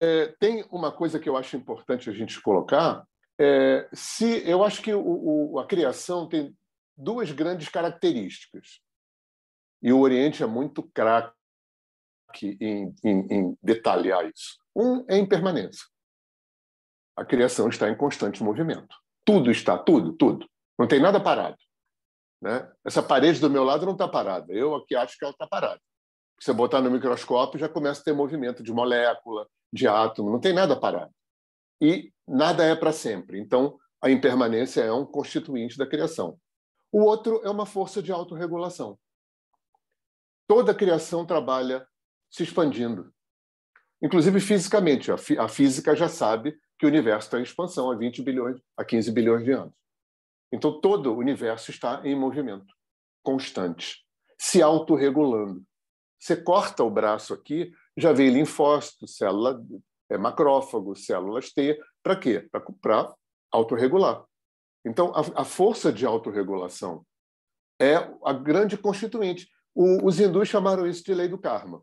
[0.00, 3.06] é, tem uma coisa que eu acho importante a gente colocar.
[3.38, 6.56] É, se eu acho que o, o, a criação tem
[6.96, 8.80] duas grandes características
[9.80, 11.32] e o Oriente é muito craque
[12.60, 14.58] em, em, em detalhar isso.
[14.74, 15.86] Um é impermanência.
[17.18, 18.94] A criação está em constante movimento.
[19.24, 20.48] Tudo está, tudo, tudo.
[20.78, 21.56] Não tem nada parado.
[22.40, 22.70] Né?
[22.84, 24.52] Essa parede do meu lado não está parada.
[24.52, 25.80] Eu aqui acho que ela está parada.
[26.38, 30.38] Se você botar no microscópio, já começa a ter movimento de molécula, de átomo, não
[30.38, 31.12] tem nada parado.
[31.80, 33.40] E nada é para sempre.
[33.40, 36.38] Então, a impermanência é um constituinte da criação.
[36.92, 38.96] O outro é uma força de autorregulação.
[40.46, 41.84] Toda criação trabalha
[42.30, 43.12] se expandindo.
[44.00, 45.10] Inclusive fisicamente.
[45.10, 49.10] A física já sabe que o universo está em expansão há 20 bilhões, a 15
[49.10, 49.74] bilhões de anos.
[50.52, 52.72] Então, todo o universo está em movimento
[53.22, 54.06] constante,
[54.38, 55.62] se autorregulando.
[56.18, 59.60] Você corta o braço aqui, já vem linfócito, célula
[60.10, 61.78] é, macrófago, células T.
[62.02, 62.48] Para quê?
[62.80, 63.14] Para
[63.52, 64.24] autorregular.
[64.84, 67.04] Então, a, a, força de autorregulação
[67.80, 67.94] é
[68.24, 69.48] a grande constituinte.
[69.74, 71.82] O, os hindus chamaram isso de lei do karma.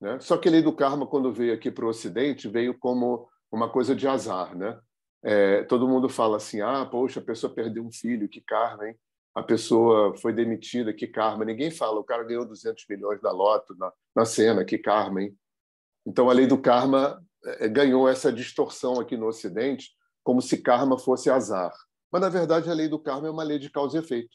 [0.00, 0.18] Né?
[0.20, 3.68] Só que a lei do karma, quando veio aqui para o Ocidente, veio como uma
[3.68, 4.56] coisa de azar.
[4.56, 4.78] Né?
[5.22, 8.96] É, todo mundo fala assim: ah, poxa, a pessoa perdeu um filho, que karma, hein?
[9.34, 11.44] A pessoa foi demitida, que karma.
[11.44, 15.36] Ninguém fala, o cara ganhou 200 milhões da loto na, na cena, que karma, hein?
[16.06, 19.90] Então a lei do karma é, ganhou essa distorção aqui no Ocidente,
[20.22, 21.72] como se karma fosse azar.
[22.10, 24.34] Mas, na verdade, a lei do karma é uma lei de causa e efeito,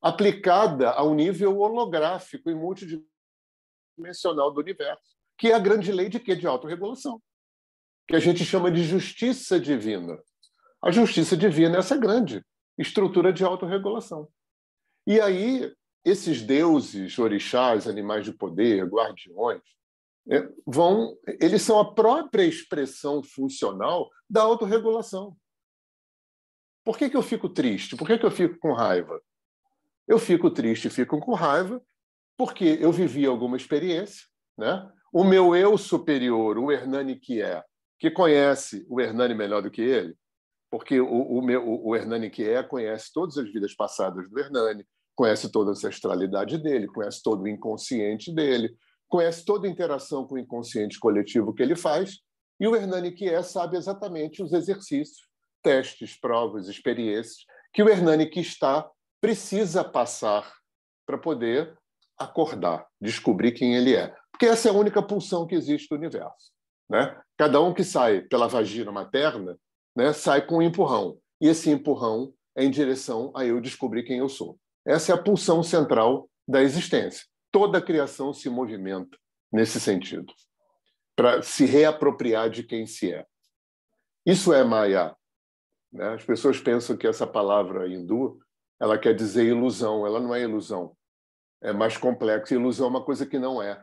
[0.00, 3.11] aplicada a um nível holográfico e multidimensional
[3.96, 5.02] dimensional do universo,
[5.38, 6.36] que é a grande lei de quê?
[6.36, 7.20] De autorregulação,
[8.06, 10.18] que a gente chama de justiça divina.
[10.82, 12.44] A justiça divina é essa grande
[12.78, 14.28] estrutura de autorregulação.
[15.06, 15.72] E aí,
[16.04, 19.62] esses deuses, orixás, animais de poder, guardiões,
[20.30, 25.36] é, vão, eles são a própria expressão funcional da autorregulação.
[26.84, 27.96] Por que, que eu fico triste?
[27.96, 29.20] Por que, que eu fico com raiva?
[30.06, 31.80] Eu fico triste fico com raiva
[32.42, 34.26] porque eu vivi alguma experiência,
[34.58, 34.90] né?
[35.12, 37.62] O meu eu superior, o Hernani que é,
[38.00, 40.16] que conhece o Hernani melhor do que ele,
[40.68, 44.84] porque o, o, meu, o Hernani que é conhece todas as vidas passadas do Hernani,
[45.14, 48.74] conhece toda a ancestralidade dele, conhece todo o inconsciente dele,
[49.08, 52.18] conhece toda a interação com o inconsciente coletivo que ele faz,
[52.58, 55.28] e o Hernani que é sabe exatamente os exercícios,
[55.62, 58.90] testes, provas, experiências que o Hernani que está
[59.20, 60.52] precisa passar
[61.06, 61.80] para poder
[62.22, 64.14] acordar, descobrir quem ele é.
[64.30, 66.52] Porque essa é a única pulsão que existe no universo.
[66.88, 67.16] Né?
[67.36, 69.58] Cada um que sai pela vagina materna
[69.96, 71.18] né, sai com um empurrão.
[71.40, 74.58] E esse empurrão é em direção a eu descobrir quem eu sou.
[74.86, 77.26] Essa é a pulsão central da existência.
[77.50, 79.16] Toda a criação se movimenta
[79.52, 80.32] nesse sentido,
[81.14, 83.26] para se reapropriar de quem se é.
[84.24, 85.14] Isso é Maya.
[85.92, 86.14] Né?
[86.14, 88.38] As pessoas pensam que essa palavra hindu
[88.80, 90.06] ela quer dizer ilusão.
[90.06, 90.96] Ela não é ilusão
[91.62, 92.54] é mais complexo.
[92.54, 93.82] Ilusão é uma coisa que não é.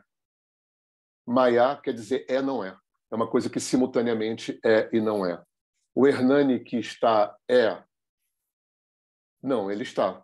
[1.25, 2.77] Maya quer dizer é, não é.
[3.11, 5.41] É uma coisa que simultaneamente é e não é.
[5.95, 7.81] O Hernani que está é.
[9.41, 10.23] Não, ele está.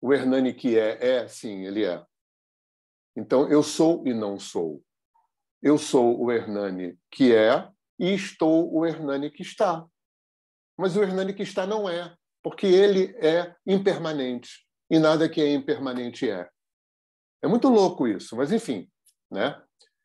[0.00, 2.04] O Hernani que é, é, sim, ele é.
[3.16, 4.82] Então, eu sou e não sou.
[5.62, 9.86] Eu sou o Hernani que é e estou o Hernani que está.
[10.76, 15.50] Mas o Hernani que está não é, porque ele é impermanente e nada que é
[15.50, 16.46] impermanente é.
[17.40, 18.90] É muito louco isso, mas enfim.
[19.30, 19.58] Né?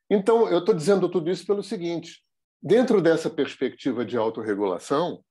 [0.10, 2.24] Então, eu estou dizendo tudo isso pelo seguinte:
[2.64, 5.22] dentro dessa perspectiva de autorregulação,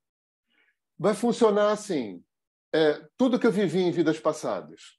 [0.98, 2.22] vai funcionar assim:
[2.70, 4.98] é, tudo que eu vivi em vidas passadas.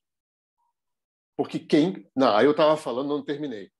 [1.37, 2.09] Porque quem.
[2.15, 3.71] Não, aí eu estava falando, não terminei.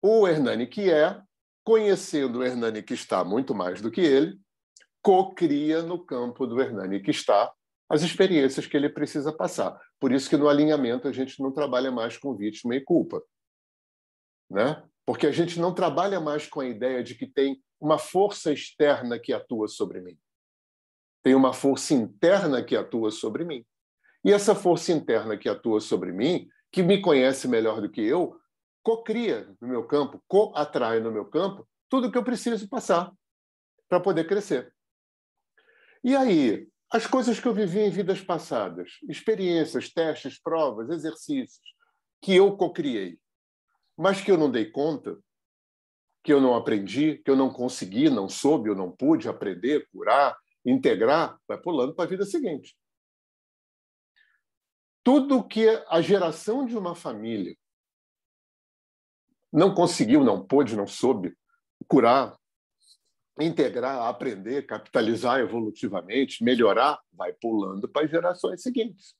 [0.00, 1.20] O Hernani que é,
[1.62, 4.40] conhecendo o Hernani que está muito mais do que ele,
[5.02, 7.52] cocria no campo do Hernani que está
[7.88, 9.78] as experiências que ele precisa passar.
[10.04, 13.24] Por isso que no alinhamento a gente não trabalha mais com vítima e culpa.
[14.50, 14.86] Né?
[15.06, 19.18] Porque a gente não trabalha mais com a ideia de que tem uma força externa
[19.18, 20.18] que atua sobre mim.
[21.22, 23.64] Tem uma força interna que atua sobre mim.
[24.22, 28.38] E essa força interna que atua sobre mim, que me conhece melhor do que eu,
[28.82, 33.10] cocria no meu campo, co-atrai no meu campo tudo que eu preciso passar
[33.88, 34.70] para poder crescer.
[36.04, 41.74] E aí, as coisas que eu vivi em vidas passadas, experiências, testes, provas, exercícios,
[42.22, 43.18] que eu cocriei,
[43.96, 45.18] mas que eu não dei conta,
[46.22, 50.38] que eu não aprendi, que eu não consegui, não soube, eu não pude aprender, curar,
[50.64, 52.78] integrar, vai pulando para a vida seguinte.
[55.02, 57.56] Tudo que a geração de uma família
[59.52, 61.36] não conseguiu, não pôde, não soube
[61.88, 62.38] curar,
[63.40, 69.14] integrar, aprender, capitalizar evolutivamente, melhorar, vai pulando para as gerações seguintes.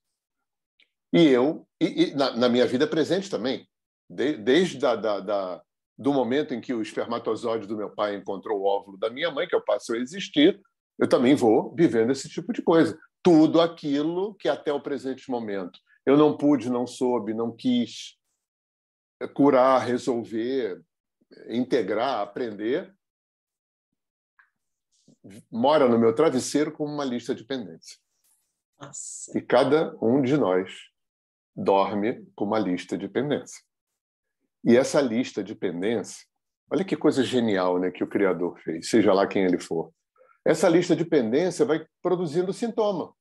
[1.12, 3.68] E eu, e, e na, na, minha vida presente também,
[4.08, 5.62] de, desde da, da, da,
[5.96, 9.46] do momento em que o espermatozoide do meu pai encontrou o óvulo da minha mãe,
[9.46, 10.60] que eu passo a existir,
[10.98, 12.98] eu também vou vivendo esse tipo de coisa.
[13.22, 18.16] Tudo aquilo que até o presente momento eu não pude, não soube, não quis
[19.32, 20.82] curar, resolver,
[21.48, 22.94] integrar, aprender,
[25.50, 27.98] mora no meu travesseiro como uma lista de pendência.
[28.80, 29.36] Nossa.
[29.36, 30.72] E cada um de nós
[31.56, 33.62] dorme com uma lista de pendência.
[34.64, 36.24] E essa lista de pendência,
[36.70, 39.92] olha que coisa genial né, que o Criador fez, seja lá quem ele for.
[40.44, 43.14] Essa lista de pendência vai produzindo sintoma.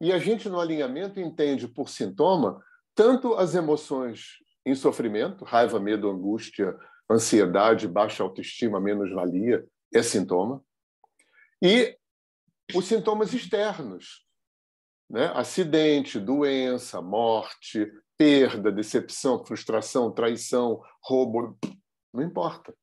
[0.00, 2.62] E a gente, no alinhamento, entende por sintoma
[2.94, 6.76] tanto as emoções em sofrimento, raiva, medo, angústia,
[7.10, 10.64] ansiedade, baixa autoestima, menos-valia, é sintoma.
[11.62, 11.96] E
[12.74, 14.26] os sintomas externos,
[15.08, 15.32] né?
[15.34, 21.58] acidente, doença, morte, perda, decepção, frustração, traição, roubo,
[22.12, 22.74] não importa.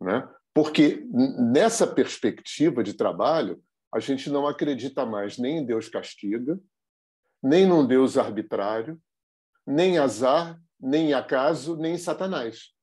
[0.00, 0.28] Né?
[0.54, 6.58] Porque nessa perspectiva de trabalho, a gente não acredita mais nem em Deus castiga,
[7.42, 9.00] nem num Deus arbitrário,
[9.66, 12.75] nem azar, nem acaso, nem Satanás.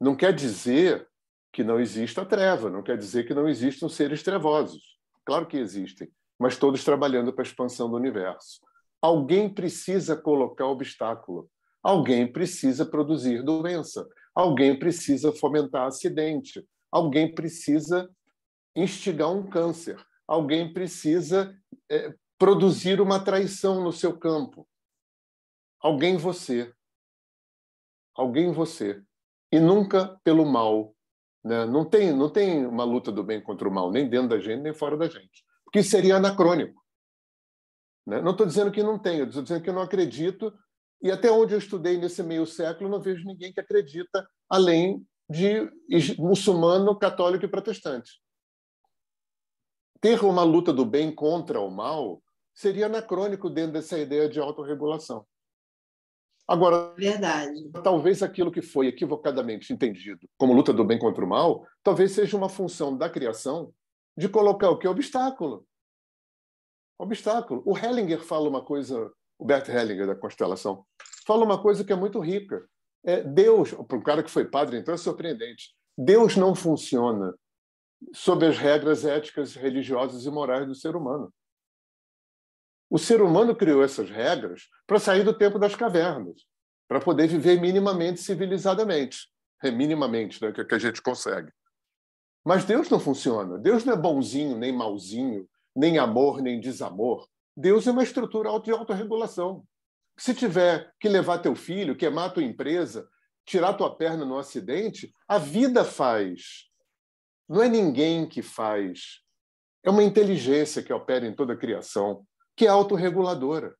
[0.00, 1.08] Não quer dizer
[1.52, 4.98] que não exista treva, não quer dizer que não existam seres trevosos.
[5.24, 6.08] Claro que existem,
[6.38, 8.60] mas todos trabalhando para a expansão do universo.
[9.00, 11.48] Alguém precisa colocar obstáculo,
[11.82, 18.10] alguém precisa produzir doença, alguém precisa fomentar acidente, alguém precisa
[18.74, 19.96] instigar um câncer,
[20.28, 21.56] alguém precisa
[21.90, 24.68] é, produzir uma traição no seu campo.
[25.80, 26.72] Alguém você.
[28.14, 29.02] Alguém você.
[29.56, 30.94] E nunca pelo mal.
[31.42, 31.64] Né?
[31.64, 34.60] Não, tem, não tem uma luta do bem contra o mal, nem dentro da gente,
[34.60, 35.42] nem fora da gente.
[35.64, 36.84] Porque seria anacrônico.
[38.06, 38.20] Né?
[38.20, 40.52] Não estou dizendo que não tenho, estou dizendo que eu não acredito.
[41.02, 45.70] E até onde eu estudei nesse meio século, não vejo ninguém que acredita além de
[46.18, 48.20] muçulmano, católico e protestante.
[50.02, 52.22] Ter uma luta do bem contra o mal
[52.54, 55.26] seria anacrônico dentro dessa ideia de autorregulação.
[56.48, 57.68] Agora, verdade.
[57.82, 62.36] Talvez aquilo que foi equivocadamente entendido como luta do bem contra o mal, talvez seja
[62.36, 63.72] uma função da criação
[64.16, 65.66] de colocar o que obstáculo.
[66.98, 67.62] Obstáculo.
[67.66, 70.86] O Hellinger fala uma coisa, o Bert Hellinger da constelação,
[71.26, 72.64] fala uma coisa que é muito rica.
[73.04, 75.74] É Deus, para um cara que foi padre, então é surpreendente.
[75.98, 77.34] Deus não funciona
[78.12, 81.32] sob as regras éticas, religiosas e morais do ser humano.
[82.88, 86.42] O ser humano criou essas regras para sair do tempo das cavernas,
[86.88, 89.28] para poder viver minimamente civilizadamente.
[89.62, 91.50] É minimamente né, que a gente consegue.
[92.44, 93.58] Mas Deus não funciona.
[93.58, 97.26] Deus não é bonzinho, nem malzinho, nem amor, nem desamor.
[97.56, 99.64] Deus é uma estrutura de autorregulação.
[100.16, 103.08] Se tiver que levar teu filho, queimar tua empresa,
[103.44, 106.70] tirar tua perna no acidente, a vida faz.
[107.48, 109.22] Não é ninguém que faz.
[109.82, 112.26] É uma inteligência que opera em toda a criação,
[112.56, 113.76] que é autorreguladora.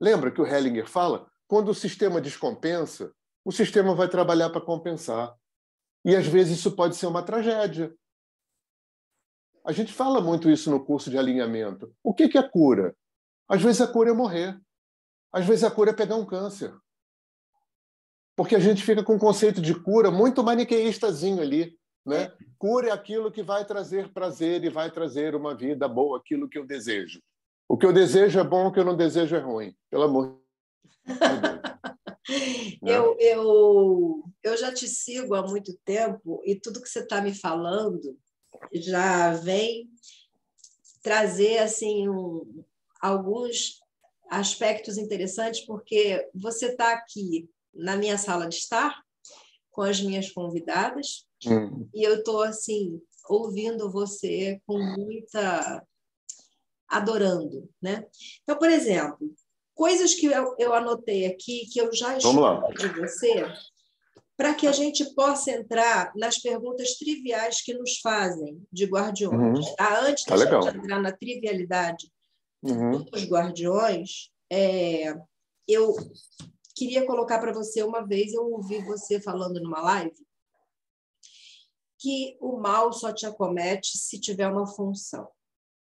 [0.00, 1.30] Lembra que o Hellinger fala?
[1.46, 3.14] Quando o sistema descompensa,
[3.44, 5.34] o sistema vai trabalhar para compensar.
[6.04, 7.94] E às vezes isso pode ser uma tragédia.
[9.64, 11.94] A gente fala muito isso no curso de alinhamento.
[12.02, 12.96] O que é cura?
[13.48, 14.60] Às vezes a cura é morrer.
[15.32, 16.74] Às vezes a cura é pegar um câncer.
[18.36, 21.78] Porque a gente fica com um conceito de cura muito maniqueistazinho ali.
[22.08, 22.32] Né?
[22.58, 26.66] Cure aquilo que vai trazer prazer e vai trazer uma vida boa, aquilo que eu
[26.66, 27.22] desejo.
[27.68, 29.76] O que eu desejo é bom, o que eu não desejo é ruim.
[29.90, 30.40] Pelo amor
[31.04, 31.18] de Deus.
[32.82, 37.34] eu, eu, eu já te sigo há muito tempo e tudo que você está me
[37.34, 38.18] falando
[38.72, 39.90] já vem
[41.02, 42.64] trazer assim um,
[43.00, 43.80] alguns
[44.30, 49.02] aspectos interessantes, porque você está aqui na minha sala de estar
[49.70, 51.88] com as minhas convidadas Hum.
[51.94, 55.84] E eu estou assim ouvindo você com muita
[56.88, 58.06] adorando, né?
[58.42, 59.18] Então, por exemplo,
[59.74, 63.44] coisas que eu, eu anotei aqui que eu já escuto de você,
[64.36, 69.66] para que a gente possa entrar nas perguntas triviais que nos fazem de guardiões.
[69.66, 69.74] Uhum.
[69.76, 70.00] Tá?
[70.00, 72.10] Antes tá gente entrar na trivialidade
[72.62, 73.02] uhum.
[73.02, 75.14] dos guardiões, é,
[75.66, 75.94] eu
[76.74, 80.27] queria colocar para você uma vez, eu ouvi você falando numa live
[81.98, 85.28] que o mal só te acomete se tiver uma função.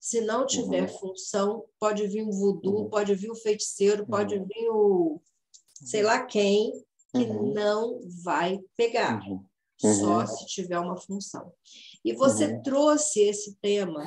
[0.00, 0.98] Se não tiver uhum.
[0.98, 2.88] função, pode vir um voodoo, uhum.
[2.88, 4.08] pode vir o feiticeiro, uhum.
[4.08, 5.20] pode vir o
[5.74, 6.72] sei lá quem,
[7.12, 7.52] que Uhum.
[7.54, 9.44] não vai pegar, Uhum.
[9.80, 10.26] só Uhum.
[10.26, 11.52] se tiver uma função.
[12.04, 12.62] E você Uhum.
[12.62, 14.04] trouxe esse tema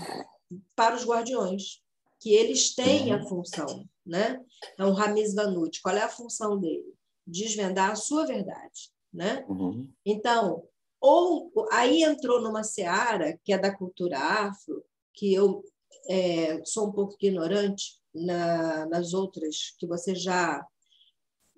[0.75, 1.81] para os guardiões,
[2.19, 3.27] que eles têm a Uhum.
[3.27, 3.85] função.
[4.03, 4.43] né?
[4.73, 6.91] Então, Ramiz Vanucci, qual é a função dele?
[7.25, 9.45] Desvendar a sua verdade, né?
[9.47, 9.87] Uhum.
[10.03, 10.67] Então,
[11.01, 15.63] ou aí entrou numa seara que é da cultura afro, que eu
[16.07, 20.65] é, sou um pouco ignorante na, nas outras que você já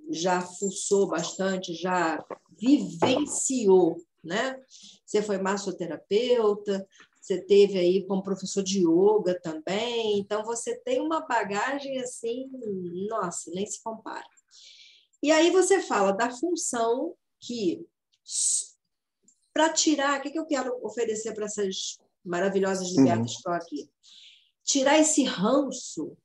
[0.09, 2.23] já fuçou bastante, já
[2.59, 4.59] vivenciou, né?
[5.05, 6.85] Você foi massoterapeuta,
[7.19, 12.49] você teve aí como professor de yoga também, então você tem uma bagagem assim,
[13.09, 14.27] nossa, nem se compara.
[15.21, 17.87] E aí você fala da função que
[19.53, 23.89] para tirar, o que, que eu quero oferecer para essas maravilhosas libertas que estão aqui?
[24.63, 26.17] Tirar esse ranço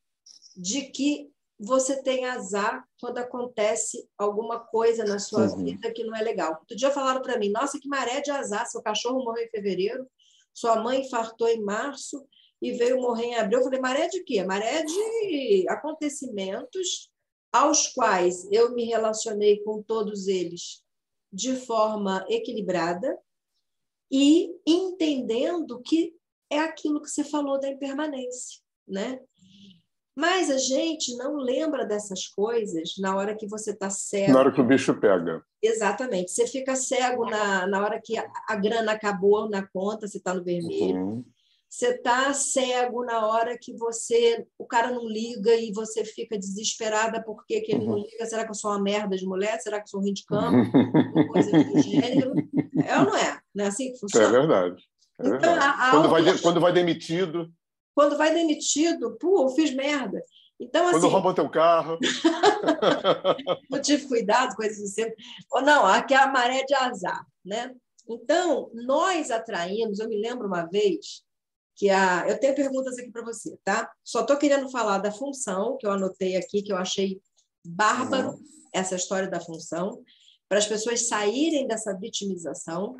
[0.56, 1.30] de que
[1.60, 5.64] você tem azar quando acontece alguma coisa na sua Uhum.
[5.64, 6.56] vida que não é legal.
[6.60, 10.08] Outro dia falaram para mim: nossa, que maré de azar, seu cachorro morreu em fevereiro,
[10.54, 12.24] sua mãe infartou em março
[12.62, 13.58] e veio morrer em abril.
[13.58, 14.42] Eu falei: maré de quê?
[14.44, 17.10] Maré de acontecimentos
[17.52, 20.82] aos quais eu me relacionei com todos eles
[21.32, 23.18] de forma equilibrada
[24.10, 26.14] e entendendo que
[26.50, 29.20] é aquilo que você falou da impermanência, né?
[30.16, 34.32] Mas a gente não lembra dessas coisas na hora que você está cego.
[34.32, 35.44] Na hora que o bicho pega.
[35.62, 36.32] Exatamente.
[36.32, 40.34] Você fica cego na, na hora que a, a grana acabou na conta, você está
[40.34, 40.96] no vermelho.
[40.96, 41.24] Uhum.
[41.68, 47.22] Você está cego na hora que você o cara não liga e você fica desesperada
[47.22, 48.04] porque que ele não Uhum.
[48.04, 48.24] liga.
[48.26, 49.60] Será que eu sou uma merda de mulher?
[49.60, 50.64] Será que eu sou ruim de cama?
[51.30, 52.32] Coisa do gênero.
[52.84, 53.38] É ou não é?
[53.54, 54.30] Não é assim que É funciona?
[54.30, 54.82] verdade.
[55.20, 55.58] É Então, verdade.
[55.58, 57.52] a- a Quando, vai auto- quando vai demitido,
[57.94, 60.22] Quando vai demitido, pô, eu fiz merda.
[60.60, 61.98] Então, quando assim, roubam teu carro.
[63.70, 65.10] não tive cuidado, coisas assim.
[65.52, 67.74] Ou não, aqui é a maré de azar, né?
[68.08, 71.22] Então, nós atraímos, eu me lembro uma vez
[71.78, 72.28] que a.
[72.28, 73.90] Eu tenho perguntas aqui para você, tá?
[74.04, 77.20] Só estou querendo falar da função, que eu anotei aqui, que eu achei
[77.64, 78.34] bárbaro
[78.72, 80.02] essa história da função,
[80.48, 82.96] para as pessoas saírem dessa vitimização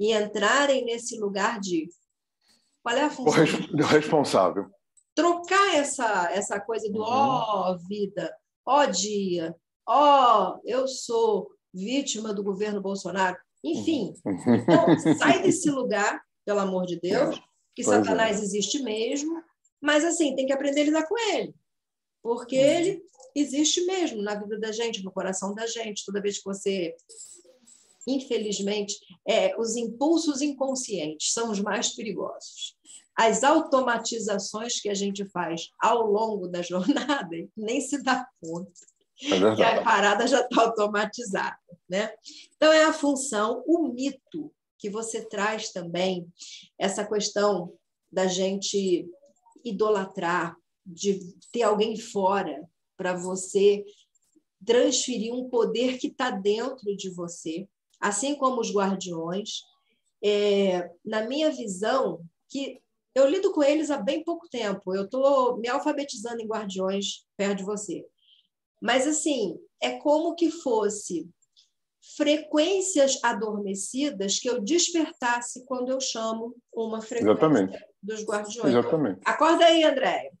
[0.00, 1.88] e entrarem nesse lugar de
[2.82, 3.44] qual é a O função?
[3.44, 4.66] res- responsável.
[5.14, 7.04] trocar essa, essa coisa do Uhum.
[7.04, 8.34] ó vida,
[8.66, 9.54] ó dia,
[9.86, 13.36] ó eu sou vítima do governo Bolsonaro.
[13.64, 17.40] Enfim, então, sai desse lugar, pelo amor de Deus,
[17.74, 18.04] que Pois é.
[18.04, 19.42] Satanás existe mesmo,
[19.80, 21.54] mas assim, tem que aprender a lidar com ele.
[22.22, 22.64] Porque Uhum.
[22.64, 23.02] ele
[23.34, 26.04] existe mesmo na vida da gente, no coração da gente.
[26.04, 26.94] Toda vez que você,
[28.06, 28.94] infelizmente,
[29.26, 32.76] é, os impulsos inconscientes são os mais perigosos.
[33.14, 38.72] As automatizações que a gente faz ao longo da jornada, nem se dá conta
[39.24, 41.58] É que a parada já está automatizada.
[41.88, 42.12] Né?
[42.56, 44.52] Então, é a função, o mito
[44.82, 46.26] que você traz também,
[46.76, 47.72] essa questão
[48.10, 49.08] da gente
[49.64, 51.20] idolatrar, de
[51.52, 53.84] ter alguém fora para você
[54.66, 57.68] transferir um poder que está dentro de você,
[58.00, 59.62] assim como os guardiões.
[60.20, 62.80] É, na minha visão, que
[63.14, 67.58] eu lido com eles há bem pouco tempo, eu estou me alfabetizando em guardiões perto
[67.58, 68.04] de você.
[68.80, 71.30] Mas, assim, é como que fosse
[72.16, 77.84] frequências adormecidas que eu despertasse quando eu chamo uma frequência Exatamente.
[78.02, 78.74] dos guardiões.
[78.74, 79.20] Exatamente.
[79.24, 80.30] Acorda aí, Andréia.
[80.30, 80.38] De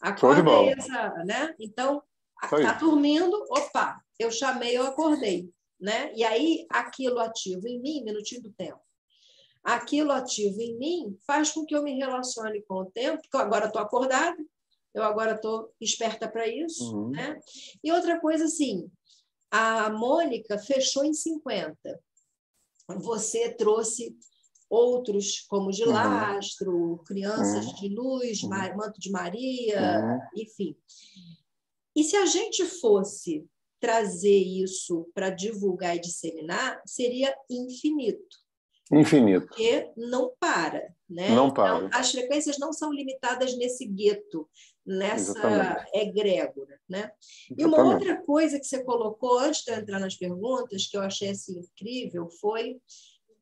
[0.00, 1.54] Acorda aí, essa, né?
[1.58, 2.02] Então,
[2.44, 2.62] Isso aí.
[2.64, 5.48] tá dormindo, opa, eu chamei, eu acordei,
[5.80, 6.12] né?
[6.14, 8.80] E aí, aquilo ativo em mim, minutinho do tempo.
[9.62, 13.40] Aquilo ativo em mim faz com que eu me relacione com o tempo, porque eu
[13.40, 14.36] agora estou acordada,
[14.92, 17.10] eu agora estou esperta para isso, Uhum.
[17.10, 17.38] né?
[17.82, 18.90] E outra coisa, assim,
[19.56, 22.00] a Mônica fechou em 50.
[22.96, 24.16] Você trouxe
[24.68, 25.92] outros, como de Uhum.
[25.92, 27.74] lastro, crianças Uhum.
[27.74, 28.48] de luz, Uhum.
[28.48, 30.40] Ma- manto de Maria, Uhum.
[30.42, 30.76] enfim.
[31.94, 33.46] E se a gente fosse
[33.78, 38.36] trazer isso para divulgar e disseminar, seria infinito,
[38.90, 39.46] Infinito.
[39.46, 40.92] porque não para.
[41.08, 41.28] Né?
[41.34, 41.76] Não para.
[41.86, 44.48] Então, as frequências não são limitadas nesse gueto,
[44.86, 45.90] nessa Exatamente.
[45.94, 46.80] egrégora.
[46.88, 47.10] Né?
[47.56, 51.02] E uma outra coisa que você colocou antes de eu entrar nas perguntas, que eu
[51.02, 52.80] achei assim, incrível, foi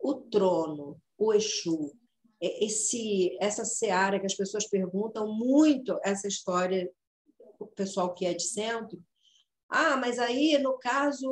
[0.00, 1.92] o trono, o Exu.
[2.40, 6.90] É, Esse, essa seara que as pessoas perguntam muito, essa história,
[7.58, 9.02] o pessoal que é de centro.
[9.68, 11.28] Ah, mas aí, no caso,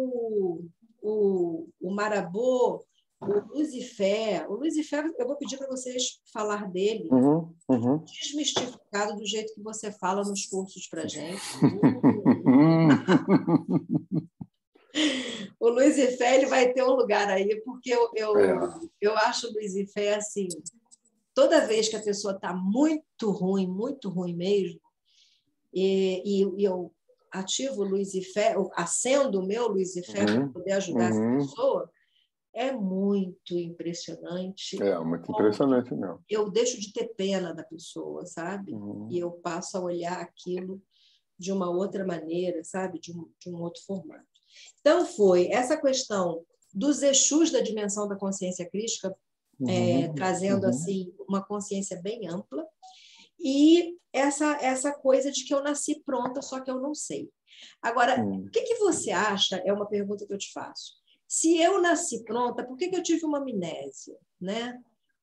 [1.02, 2.84] o, o Marabô,
[3.20, 7.54] o Lucifer, o Lucifer, eu vou pedir para vocês falar dele, Uhum.
[7.68, 8.04] Uhum.
[8.04, 11.40] desmistificado do jeito que você fala nos cursos para gente.
[15.60, 18.58] O Luiz Ifé ele vai ter um lugar aí, porque eu, eu, É.
[19.00, 20.48] eu acho o Luiz Ifé assim,
[21.34, 24.80] toda vez que a pessoa está muito ruim, muito ruim mesmo,
[25.72, 26.92] e, e, e eu
[27.30, 31.36] ativo Lucifer, acendo o meu Lucifer Uhum, para poder ajudar uhum.
[31.38, 31.90] essa pessoa,
[32.52, 34.82] é muito impressionante.
[34.82, 36.22] É, muito impressionante mesmo.
[36.28, 38.72] Eu deixo de ter pena da pessoa, sabe?
[38.72, 39.08] Uhum.
[39.10, 40.82] E eu passo a olhar aquilo
[41.38, 42.98] de uma outra maneira, sabe?
[42.98, 44.26] De um, de um outro formato.
[44.80, 49.14] Então, foi essa questão dos Exus da dimensão da consciência crística,
[49.68, 50.70] é, Uhum, trazendo uhum.
[50.70, 52.66] assim uma consciência bem ampla,
[53.38, 57.30] e essa, essa coisa de que eu nasci pronta, só que eu não sei.
[57.82, 59.56] Agora, o que, que você acha?
[59.64, 60.99] É uma pergunta que eu te faço.
[61.30, 64.16] Se eu nasci pronta, por que, que eu tive uma amnésia?
[64.40, 64.76] Né?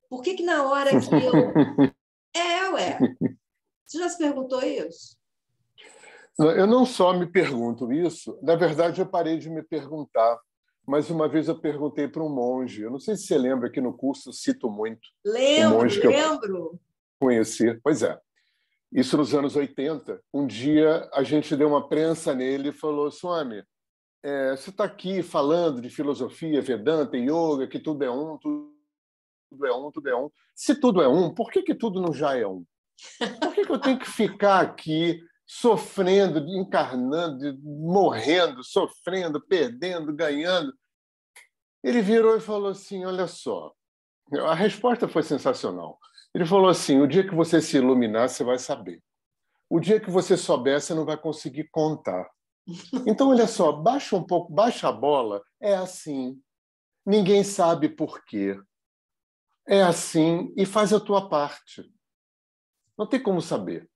[0.10, 1.34] Por que, que na hora que eu.
[2.36, 3.00] É, ué.
[3.84, 5.18] Você já se perguntou isso?
[6.38, 10.40] Eu não só me pergunto isso, na verdade, eu parei de me perguntar.
[10.86, 13.82] Mas uma vez eu perguntei para um monge, eu não sei se você lembra que
[13.82, 16.80] no curso eu cito muito Lembro, monge que lembro.
[17.20, 17.82] conhecer.
[17.84, 18.18] Pois é.
[18.92, 20.22] Isso nos anos 80.
[20.32, 23.64] Um dia a gente deu uma prensa nele e falou: Swami,
[24.24, 29.74] é, você está aqui falando de filosofia, Vedanta, yoga, que tudo é um, tudo é
[29.74, 30.30] um, tudo é um.
[30.56, 32.66] Se tudo é um, por que, que tudo não já é um?
[33.40, 40.74] Por que, que eu tenho que ficar aqui sofrendo, encarnando, morrendo, sofrendo, perdendo, ganhando?
[41.84, 43.72] Ele virou e falou assim: Olha só.
[44.46, 45.98] A resposta foi sensacional.
[46.34, 49.02] Ele falou assim: o dia que você se iluminar, você vai saber.
[49.70, 52.28] O dia que você souber, você não vai conseguir contar.
[53.06, 55.42] Então, olha só, baixa um pouco, baixa a bola.
[55.62, 56.42] É assim.
[57.06, 58.60] Ninguém sabe por quê.
[59.68, 61.90] É assim e faz a tua parte.
[62.98, 63.90] Não tem como saber.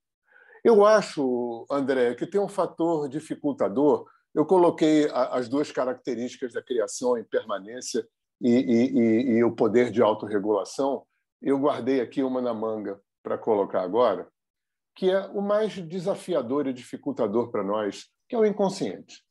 [0.64, 4.08] Eu acho, André, que tem um fator dificultador.
[4.34, 8.08] Eu coloquei as duas características da criação, a impermanência
[8.40, 11.06] e, e- e- e o poder de autorregulação.
[11.42, 14.30] Eu guardei aqui uma na manga para colocar agora,
[14.96, 19.26] que é o mais desafiador e dificultador para nós, que é o inconsciente.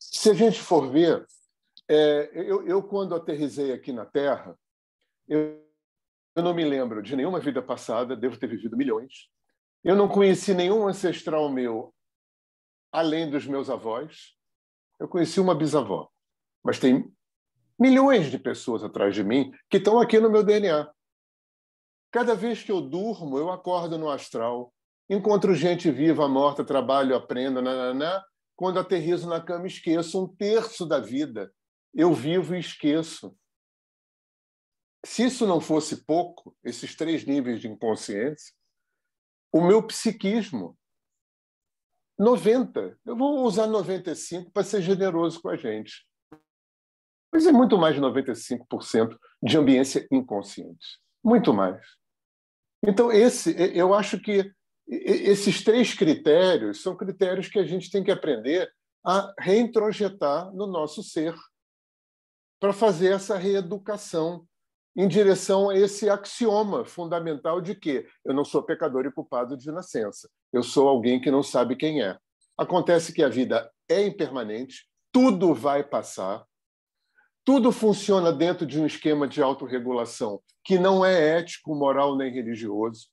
[0.00, 1.26] Se a gente for ver,
[1.86, 4.58] é, eu, eu, quando aterrisei aqui na Terra,
[5.28, 5.62] eu,
[6.34, 9.28] eu não me lembro de nenhuma vida passada, devo ter vivido milhões.
[9.84, 11.94] Eu não conheci nenhum ancestral meu
[12.90, 14.34] além dos meus avós.
[14.98, 16.08] Eu conheci uma bisavó,
[16.64, 17.14] mas tem
[17.78, 20.90] milhões de pessoas atrás de mim que estão aqui no meu DNA.
[22.10, 24.72] Cada vez que eu durmo, eu acordo no astral,
[25.08, 28.24] encontro gente viva, morta, trabalho, aprendo, nananá.
[28.56, 31.52] Quando aterrizo na cama, esqueço um terço da vida.
[31.94, 33.36] Eu vivo e esqueço.
[35.04, 38.52] Se isso não fosse pouco, esses três níveis de inconsciência,
[39.52, 40.76] o meu psiquismo,
[42.18, 46.04] 90, eu vou usar 95 para ser generoso com a gente.
[47.32, 50.98] Mas é muito mais de 95% de ambiência inconsciente.
[51.22, 51.80] Muito mais.
[52.84, 54.52] Então, esse, eu acho que
[54.88, 58.72] esses três critérios são critérios que a gente tem que aprender
[59.04, 61.34] a reintrojetar no nosso ser
[62.58, 64.46] para fazer essa reeducação
[64.96, 69.70] em direção a esse axioma fundamental de que eu não sou pecador e culpado de
[69.70, 70.28] nascença.
[70.52, 72.18] Eu sou alguém que não sabe quem é.
[72.56, 76.44] Acontece que a vida é impermanente, tudo vai passar,
[77.44, 83.06] tudo funciona dentro de um esquema de autorregulação que não é ético, moral nem religioso.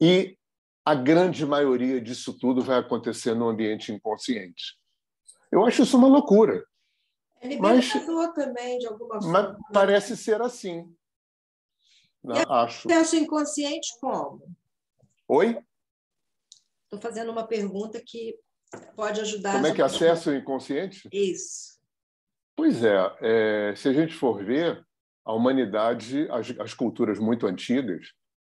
[0.00, 0.36] E
[0.84, 4.78] a grande maioria disso tudo vai acontecer no ambiente inconsciente.
[5.50, 6.64] Eu acho isso uma loucura.
[7.40, 9.56] É libertador mas, também, de alguma forma.
[9.58, 10.94] Mas parece ser assim.
[12.22, 12.88] Não, acho.
[12.90, 14.42] Acesso inconsciente como?
[15.28, 15.58] Oi?
[16.84, 18.38] Estou fazendo uma pergunta que
[18.96, 19.52] pode ajudar.
[19.52, 21.08] Como é que é acesso inconsciente?
[21.12, 21.74] Isso.
[22.56, 24.84] Pois é, é, se a gente for ver,
[25.24, 28.12] a humanidade, as, as culturas muito antigas,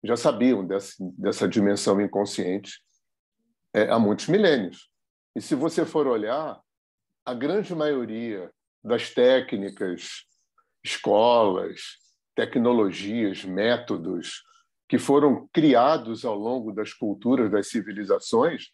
[0.08, 2.82] já sabiam dessa, dessa dimensão inconsciente
[3.74, 4.90] é, há muitos milênios.
[5.36, 6.60] E se você for olhar,
[7.26, 8.50] a grande maioria
[8.84, 10.24] das técnicas,
[10.84, 11.82] escolas,
[12.34, 14.44] tecnologias, métodos
[14.88, 18.68] que foram criados ao longo das culturas, das civilizações,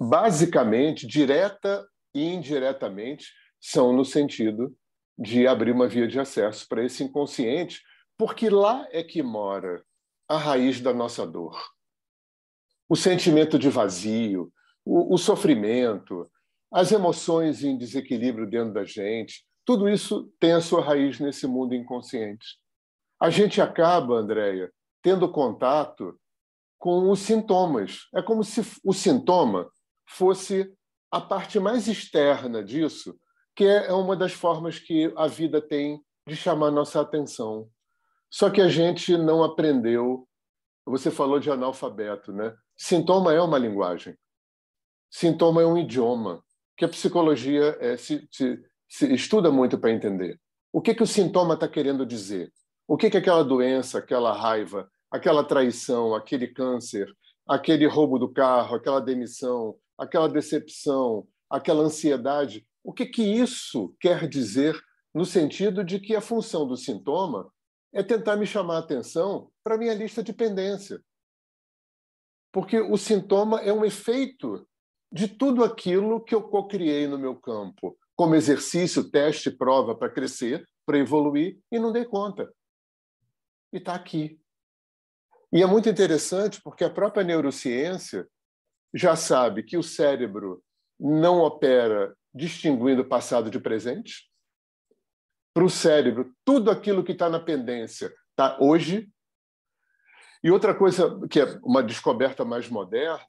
[0.00, 3.26] basicamente, direta e indiretamente,
[3.60, 4.74] são no sentido
[5.18, 7.82] de abrir uma via de acesso para esse inconsciente,
[8.16, 9.84] porque lá é que mora
[10.32, 11.60] a raiz da nossa dor.
[12.88, 14.50] O sentimento de vazio,
[14.82, 16.26] o, o sofrimento,
[16.72, 21.74] as emoções em desequilíbrio dentro da gente, tudo isso tem a sua raiz nesse mundo
[21.74, 22.58] inconsciente.
[23.20, 24.72] A gente acaba, Andréia,
[25.02, 26.18] tendo contato
[26.78, 28.08] com os sintomas.
[28.14, 29.70] É como se o sintoma
[30.08, 30.72] fosse
[31.10, 33.14] a parte mais externa disso,
[33.54, 37.68] que é uma das formas que a vida tem de chamar nossa atenção.
[38.32, 40.26] Só que a gente não aprendeu.
[40.86, 42.56] Você falou de analfabeto, né?
[42.74, 44.16] Sintoma é uma linguagem.
[45.10, 46.42] Sintoma é um idioma
[46.74, 50.40] que a psicologia é, se, se, se estuda muito para entender.
[50.72, 52.50] O que, que o sintoma está querendo dizer?
[52.88, 57.06] O que, que aquela doença, aquela raiva, aquela traição, aquele câncer,
[57.46, 64.26] aquele roubo do carro, aquela demissão, aquela decepção, aquela ansiedade, o que, que isso quer
[64.26, 64.74] dizer
[65.14, 67.46] no sentido de que a função do sintoma
[67.92, 71.00] é tentar me chamar a atenção para a minha lista de pendência.
[72.50, 74.66] Porque o sintoma é um efeito
[75.10, 80.66] de tudo aquilo que eu co-criei no meu campo, como exercício, teste, prova para crescer,
[80.86, 82.52] para evoluir, e não dei conta.
[83.72, 84.40] E está aqui.
[85.52, 88.26] E é muito interessante porque a própria neurociência
[88.94, 90.62] já sabe que o cérebro
[90.98, 94.31] não opera distinguindo passado de presente.
[95.54, 99.08] Para o cérebro, tudo aquilo que está na pendência está hoje.
[100.42, 103.24] E outra coisa que é uma descoberta mais moderna,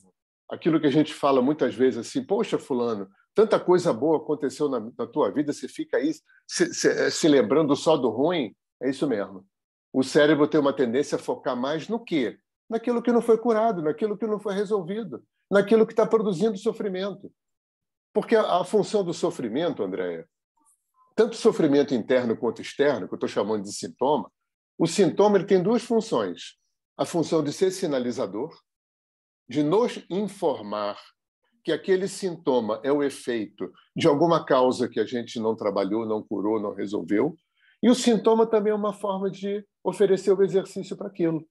[0.50, 4.80] aquilo que a gente fala muitas vezes assim, poxa, fulano, tanta coisa boa aconteceu na,
[4.80, 6.12] na tua vida, você fica aí
[6.48, 8.56] se, se, se lembrando só do ruim.
[8.82, 9.46] É isso mesmo
[9.94, 12.40] o cérebro tem uma tendência a focar mais no quê?
[12.68, 17.32] Naquilo que não foi curado, naquilo que não foi resolvido, naquilo que está produzindo sofrimento.
[18.12, 20.28] Porque a, a função do sofrimento, Andréia,
[21.16, 24.32] tanto sofrimento interno quanto externo, que eu estou chamando de sintoma,
[24.78, 26.58] o sintoma ele tem duas funções.
[26.98, 28.56] A função de ser sinalizador,
[29.48, 30.98] de nos informar
[31.64, 36.22] que aquele sintoma é o efeito de alguma causa que a gente não trabalhou, não
[36.22, 37.38] curou, não resolveu,
[37.82, 41.46] e o sintoma também é uma forma de oferecer o exercício para aquilo.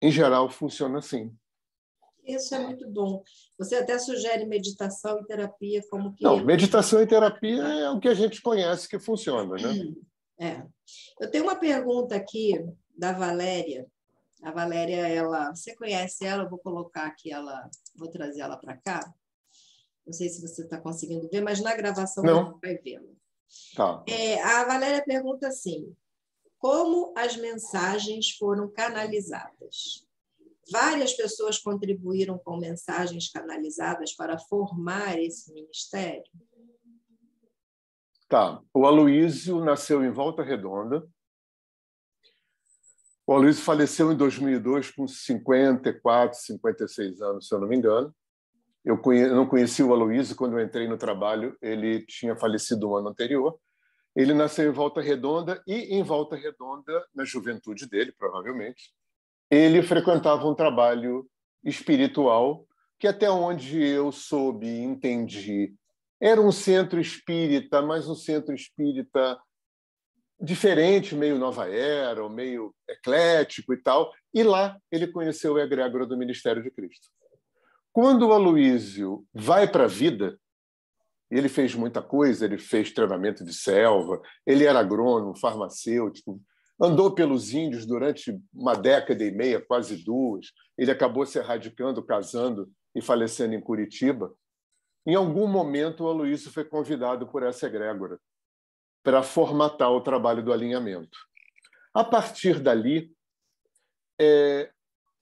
[0.00, 1.36] Em geral, funciona assim.
[2.24, 3.22] Isso é muito bom.
[3.58, 6.22] Você até sugere meditação e terapia como que.
[6.22, 9.94] Não, meditação e terapia é o que a gente conhece que funciona, né?
[10.38, 10.66] É.
[11.20, 12.54] Eu tenho uma pergunta aqui
[12.96, 13.86] da Valéria.
[14.42, 16.44] A Valéria, ela, você conhece ela?
[16.44, 19.12] Eu vou colocar aqui ela, vou trazer ela para cá.
[20.04, 22.52] Não sei se você está conseguindo ver, mas na gravação Não.
[22.52, 23.12] você vai vê-la.
[23.76, 24.04] Tá.
[24.08, 25.94] É, a Valéria pergunta assim:
[26.58, 30.06] como as mensagens foram canalizadas?
[30.72, 36.24] Várias pessoas contribuíram com mensagens canalizadas para formar esse ministério?
[38.28, 38.62] Tá.
[38.72, 41.06] O Aloísio nasceu em Volta Redonda.
[43.26, 48.14] O Aloísio faleceu em 2002 com 54, 56 anos, se eu não me engano.
[48.84, 49.00] Eu,
[49.34, 53.56] não conheci o Aloísio quando eu entrei no trabalho, ele tinha falecido um ano anterior.
[54.16, 58.92] Ele nasceu em Volta Redonda e, em Volta Redonda, na juventude dele, provavelmente,
[59.52, 61.28] ele frequentava um trabalho
[61.62, 62.66] espiritual
[62.98, 65.74] que, até onde eu soube e entendi,
[66.18, 69.38] era um centro espírita, mas um centro espírita
[70.40, 74.10] diferente, meio nova era, meio eclético e tal.
[74.32, 77.08] E lá ele conheceu o egrégora do Ministério de Cristo.
[77.92, 80.40] Quando o Aloísio vai para a vida,
[81.30, 86.40] ele fez muita coisa, ele fez treinamento de selva, ele era agrônomo, farmacêutico,
[86.80, 90.46] andou pelos índios durante uma década e meia, quase duas.
[90.76, 94.34] Ele acabou se erradicando, casando e falecendo em Curitiba.
[95.06, 98.18] Em algum momento, o Aloysio foi convidado por essa egrégora
[99.02, 101.18] para formatar o trabalho do alinhamento.
[101.92, 103.12] A partir dali,
[104.20, 104.70] é,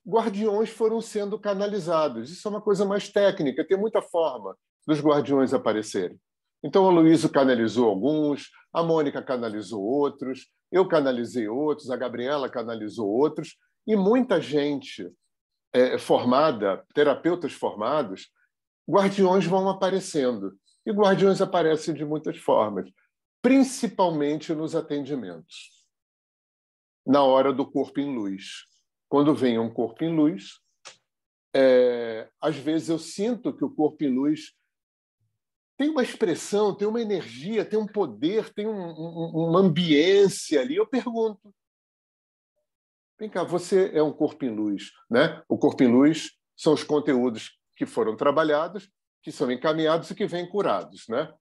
[0.07, 2.31] guardiões foram sendo canalizados.
[2.31, 4.57] Isso é uma coisa mais técnica, tem muita forma
[4.87, 6.21] dos guardiões aparecerem.
[6.63, 13.09] Então, o Luísio canalizou alguns, a Mônica canalizou outros, eu canalizei outros, a Gabriela canalizou
[13.09, 13.57] outros,
[13.87, 15.11] e muita gente
[15.73, 18.29] é, formada, terapeutas formados,
[18.89, 20.57] guardiões vão aparecendo.
[20.85, 22.91] E guardiões aparecem de muitas formas,
[23.43, 25.71] principalmente nos atendimentos,
[27.07, 28.71] na hora do corpo em luz
[29.11, 30.61] quando vem um corpo em luz,
[31.53, 34.53] é, às vezes eu sinto que o corpo em luz
[35.81, 40.77] tem uma expressão, tem uma energia, tem um poder, tem um, um, uma ambiência ali.
[40.77, 41.55] Eu pergunto:
[43.19, 45.43] vem cá, você é um corpo em luz, né?
[45.49, 48.91] O corpo em luz são os conteúdos que foram trabalhados,
[49.23, 51.33] que são encaminhados e que vêm curados, né?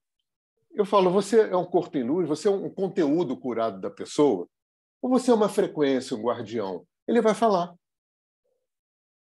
[0.71, 4.47] Eu falo: você é um corpo em luz, você é um conteúdo curado da pessoa,
[5.01, 6.87] ou você é uma frequência, um guardião?
[7.05, 7.75] ele vai falar.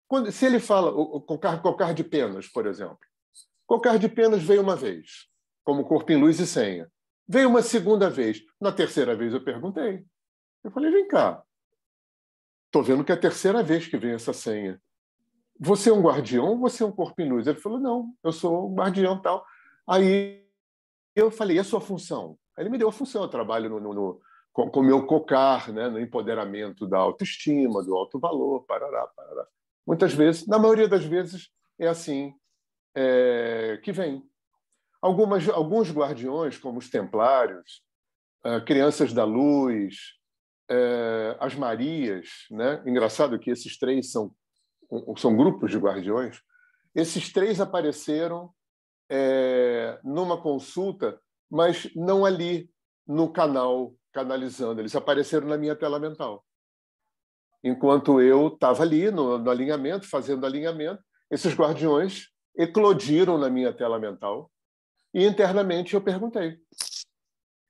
[0.10, 3.00] Quando, se ele fala o, cocar, cocar de penas, por exemplo.
[3.66, 5.28] Cocar de penas veio uma vez,
[5.64, 6.90] como corpo em luz e senha.
[7.28, 8.44] Veio uma segunda vez.
[8.62, 10.06] Na terceira vez eu perguntei.
[10.64, 11.44] Eu falei, vem cá.
[12.68, 14.80] Estou vendo que é a terceira vez que vem essa senha.
[15.60, 17.48] Você é um guardião ou você é um corpo em luz?
[17.48, 19.46] Ele falou, não, eu sou um guardião tal.
[19.88, 20.46] Aí
[21.16, 22.38] eu falei, e a sua função?
[22.56, 24.22] Aí ele me deu a função, eu trabalho no, no,
[24.52, 29.48] com o meu cocar, né, no empoderamento da autoestima, do alto valor, parará, parará.
[29.88, 32.34] Muitas vezes, na maioria das vezes, é assim
[32.96, 34.24] é, que vem.
[35.02, 37.84] Algumas, alguns guardiões, como os templários,
[38.46, 39.98] uh, crianças da luz,
[40.72, 42.82] uh, as Marias, né?
[42.86, 44.34] engraçado que esses três são,
[45.18, 46.42] são grupos de guardiões,
[46.96, 48.52] esses três apareceram
[49.10, 51.20] é, numa consulta,
[51.52, 52.70] mas não ali
[53.06, 56.44] no canal canalizando, eles apareceram na minha tela mental.
[57.64, 64.00] Enquanto eu estava ali no, no alinhamento, fazendo alinhamento, esses guardiões eclodiram na minha tela
[64.00, 64.52] mental
[65.14, 66.58] e internamente eu perguntei.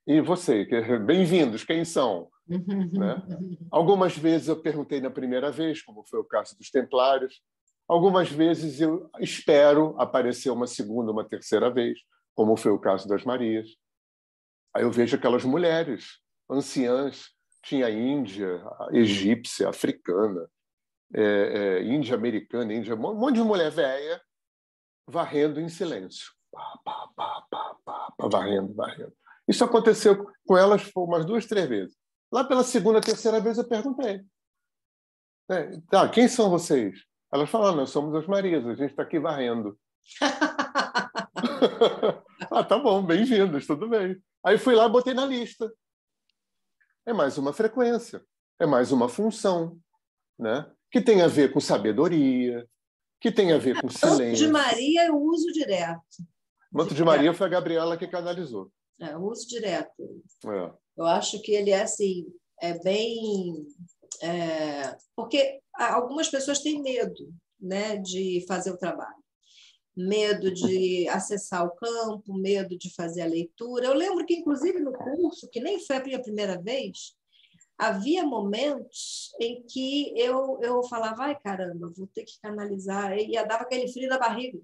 [0.06, 0.64] E você?
[1.04, 2.28] Bem-vindos, quem são?
[2.46, 3.22] né?
[3.70, 7.42] Algumas vezes eu perguntei na primeira vez, como foi o caso dos Templários.
[7.88, 11.98] Algumas vezes eu espero aparecer uma segunda, uma terceira vez,
[12.34, 13.68] como foi o caso das Marias.
[14.74, 17.30] Aí eu vejo aquelas mulheres anciãs,
[17.64, 20.48] tinha Índia, egípcia, africana,
[21.14, 24.20] é, é, Índia americana, Índia, um monte de mulher velha
[25.06, 26.32] varrendo em silêncio.
[26.50, 29.12] Pá, pá, pá, pá, pá, pá, varrendo, varrendo.
[29.46, 31.96] Isso aconteceu com elas umas duas, três vezes.
[32.32, 34.24] Lá pela segunda, terceira vez eu perguntei.
[35.48, 37.04] É, tá, quem são vocês?
[37.32, 39.78] Elas falaram, nós somos as Marias, a gente está aqui varrendo.
[42.50, 44.20] ah, tá bom, bem-vindos, tudo bem.
[44.44, 45.72] Aí fui lá e botei na lista.
[47.04, 48.24] É mais uma frequência,
[48.58, 49.78] é mais uma função,
[50.36, 50.68] né?
[50.90, 52.68] que tem a ver com sabedoria,
[53.20, 54.26] que tem a ver com silêncio.
[54.26, 56.00] Manto de Maria eu uso direto.
[56.70, 58.70] Manto de Maria foi a Gabriela que canalizou.
[59.00, 60.02] É, eu uso direto.
[60.46, 60.72] É.
[60.96, 62.26] Eu acho que ele é assim,
[62.60, 63.66] é bem.
[64.22, 69.16] É, porque algumas pessoas têm medo né, de fazer o trabalho.
[69.96, 73.86] Medo de acessar o campo, medo de fazer a leitura.
[73.86, 77.15] Eu lembro que, inclusive, no curso, que nem foi a minha primeira vez,
[77.78, 83.64] havia momentos em que eu, eu falava, ai caramba, vou ter que canalizar, e dava
[83.64, 84.58] aquele frio na barriga.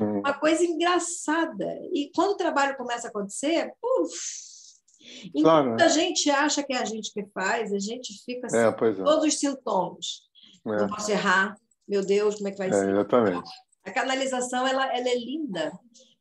[0.00, 0.20] Hum.
[0.20, 1.66] Uma coisa engraçada.
[1.92, 5.70] E quando o trabalho começa a acontecer, claro.
[5.70, 8.68] enquanto a gente acha que é a gente que faz, a gente fica assim, é,
[8.68, 8.72] é.
[8.72, 10.22] todos os sintomas.
[10.66, 10.76] É.
[10.76, 11.54] Não posso errar,
[11.86, 12.90] meu Deus, como é que vai é, ser?
[12.90, 13.50] Exatamente.
[13.84, 15.72] A canalização ela, ela é linda,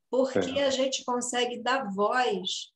[0.09, 2.71] porque a gente consegue dar voz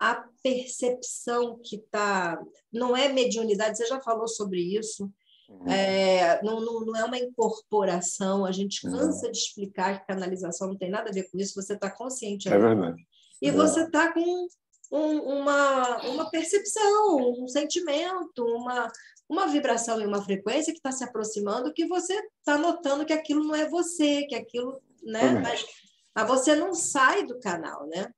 [0.00, 2.42] à percepção que está.
[2.72, 5.12] Não é mediunidade, você já falou sobre isso.
[5.48, 5.68] Uhum.
[5.68, 10.78] É, não, não, não, é uma incorporação, a gente cansa de explicar que canalização não
[10.78, 12.48] tem nada a ver com isso, você está consciente.
[12.48, 13.04] É verdade.
[13.42, 13.52] E é.
[13.52, 14.46] você está com
[14.92, 18.90] um, uma, uma percepção, um sentimento, uma,
[19.28, 23.42] uma vibração e uma frequência que está se aproximando, que você está notando que aquilo
[23.44, 24.80] não é você, que aquilo.
[25.02, 25.40] Né?
[25.40, 25.66] Mas,
[26.14, 28.12] mas você não sai do canal, né?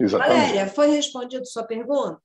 [0.00, 0.38] Exatamente.
[0.38, 2.20] Valéria, foi respondido sua pergunta?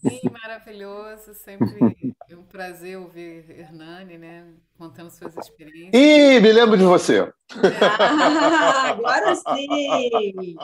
[0.00, 1.34] Sim, maravilhoso.
[1.34, 1.96] Sempre
[2.28, 4.54] é um prazer ouvir Hernani, né?
[4.76, 5.94] Contando suas experiências.
[5.94, 7.32] Ih, me lembro de você.
[7.80, 10.56] Ah, agora sim!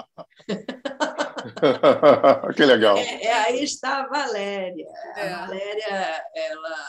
[2.54, 2.98] que legal.
[2.98, 4.86] É, é, aí está a Valéria.
[5.16, 5.32] É.
[5.32, 6.86] A Valéria, ela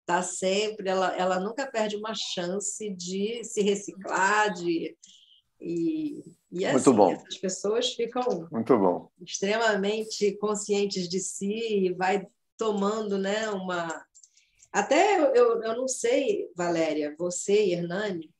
[0.00, 4.94] está sempre, ela, ela nunca perde uma chance de se reciclar, de
[5.60, 6.22] e,
[6.54, 7.12] e assim, Muito bom.
[7.12, 9.10] essas pessoas ficam Muito bom.
[9.20, 12.24] extremamente conscientes de si e vai
[12.56, 13.88] tomando né, uma.
[14.72, 18.30] Até eu, eu não sei, Valéria, você e Hernani,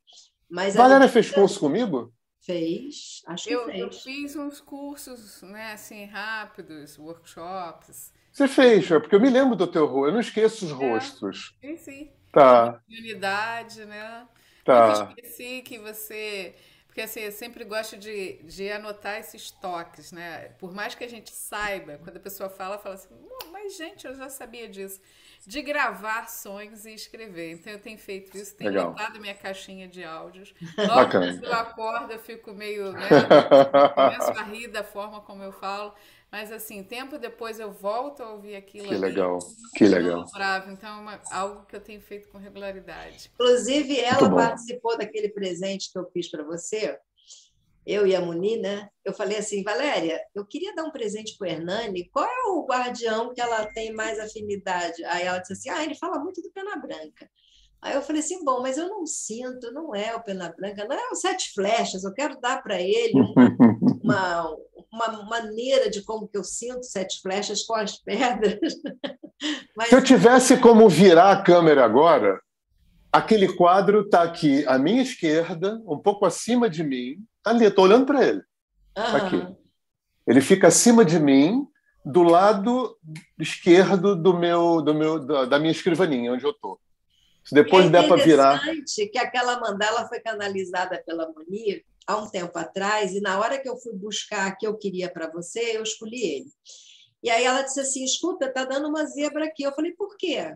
[0.49, 0.77] mas.
[0.77, 2.15] Valéria fez curso comigo?
[2.41, 3.81] Fez, acho que eu, fez.
[3.81, 8.13] Eu fiz uns cursos né, assim, rápidos, workshops.
[8.31, 10.75] Você fez, é porque eu me lembro do teu rosto, eu não esqueço os é,
[10.75, 11.57] rostos.
[11.61, 12.13] Sim, sim.
[12.33, 12.81] Tá.
[12.89, 14.29] Unidade, né?
[14.65, 14.87] Tá.
[14.87, 16.55] Eu esqueci que você
[16.95, 20.51] porque assim, eu sempre gosto de, de anotar esses toques, né?
[20.61, 23.09] Por mais que a gente saiba, quando a pessoa fala, fala assim,
[23.51, 25.01] mas gente, eu já sabia disso.
[25.45, 27.51] De gravar sonhos e escrever.
[27.51, 28.95] Então eu tenho feito isso, tenho Legal.
[29.19, 30.55] minha caixinha de áudios.
[30.79, 33.09] Logo quando eu acordo, eu fico meio, né?
[33.93, 35.93] Começo a rir da forma como eu falo.
[36.35, 38.89] Mas assim, tempo depois eu volto a ouvir aquilo.
[38.89, 39.39] Que ali, legal,
[39.77, 40.25] que legal.
[40.33, 40.73] Bravo.
[40.73, 43.31] Então é uma, algo que eu tenho feito com regularidade.
[43.35, 46.99] Inclusive, ela participou daquele presente que eu fiz para você,
[47.87, 48.89] eu e a Muni, né?
[49.05, 52.67] Eu falei assim, Valéria, eu queria dar um presente para o Hernani, qual é o
[52.67, 55.05] guardião que ela tem mais afinidade?
[55.05, 57.31] Aí ela disse assim, ah, ele fala muito do Pena Branca.
[57.81, 60.97] Aí eu falei assim, bom, mas eu não sinto, não é o Pena Branca, não
[60.97, 63.21] é o Sete Flechas, eu quero dar para ele
[64.03, 64.57] uma,
[64.95, 68.59] uma, maneira de como que eu sinto Sete Flechas com as pedras.
[69.77, 69.89] Mas...
[69.89, 72.41] Se eu tivesse como virar a câmera agora,
[73.13, 78.07] aquele quadro está aqui à minha esquerda, um pouco acima de mim, ali, estou olhando
[78.07, 78.43] para ele.
[78.95, 79.47] Aqui.
[80.27, 81.67] Ele fica acima de mim,
[82.05, 82.97] do lado
[83.39, 86.79] esquerdo do meu, do meu, da, minha escrivaninha, onde eu estou.
[87.45, 88.57] Se depois é der para virar.
[88.57, 93.59] interessante que aquela mandala foi canalizada pela Moni há um tempo atrás, e na hora
[93.59, 96.51] que eu fui buscar que eu queria para você, eu escolhi ele.
[97.23, 99.63] E aí ela disse assim: escuta, tá dando uma zebra aqui.
[99.63, 100.55] Eu falei, por quê?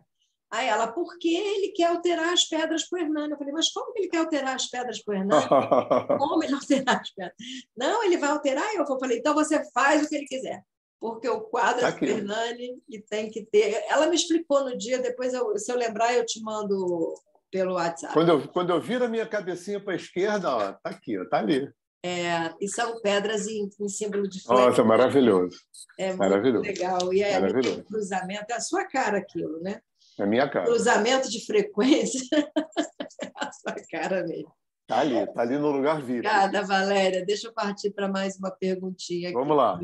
[0.50, 3.32] Aí ela, porque ele quer alterar as pedras para o Hernani.
[3.32, 5.46] Eu falei, mas como que ele quer alterar as pedras para o Hernani?
[6.18, 7.34] Como ele alterar as pedras?
[7.76, 8.74] Não, ele vai alterar.
[8.74, 10.62] Eu falei, então você faz o que ele quiser.
[11.00, 12.04] Porque o quadro Tá é do.
[12.06, 13.84] Hernani e tem que ter.
[13.88, 17.14] Ela me explicou no dia, depois, eu- se eu lembrar, eu te mando
[17.50, 18.14] pelo WhatsApp.
[18.14, 21.24] Quando eu, quando eu viro a minha cabecinha para a esquerda, ó, tá aqui, ó,
[21.28, 21.70] tá ali.
[22.04, 24.84] É, e são pedras em, em símbolo de Nossa, flecha.
[24.84, 25.58] maravilhoso.
[25.98, 26.62] É maravilhoso.
[26.64, 27.12] legal.
[27.12, 27.84] E tem Maravilhoso.
[27.84, 29.80] cruzamento, é a sua cara aquilo, né?
[30.18, 30.66] É a minha cara.
[30.66, 32.20] Cruzamento de frequência,
[33.22, 34.52] é a sua cara mesmo.
[34.86, 36.20] Tá ali, tá ali no lugar VIP.
[36.26, 37.24] Obrigada, Valéria.
[37.26, 39.78] Deixa eu partir para mais uma perguntinha aqui Vamos lá.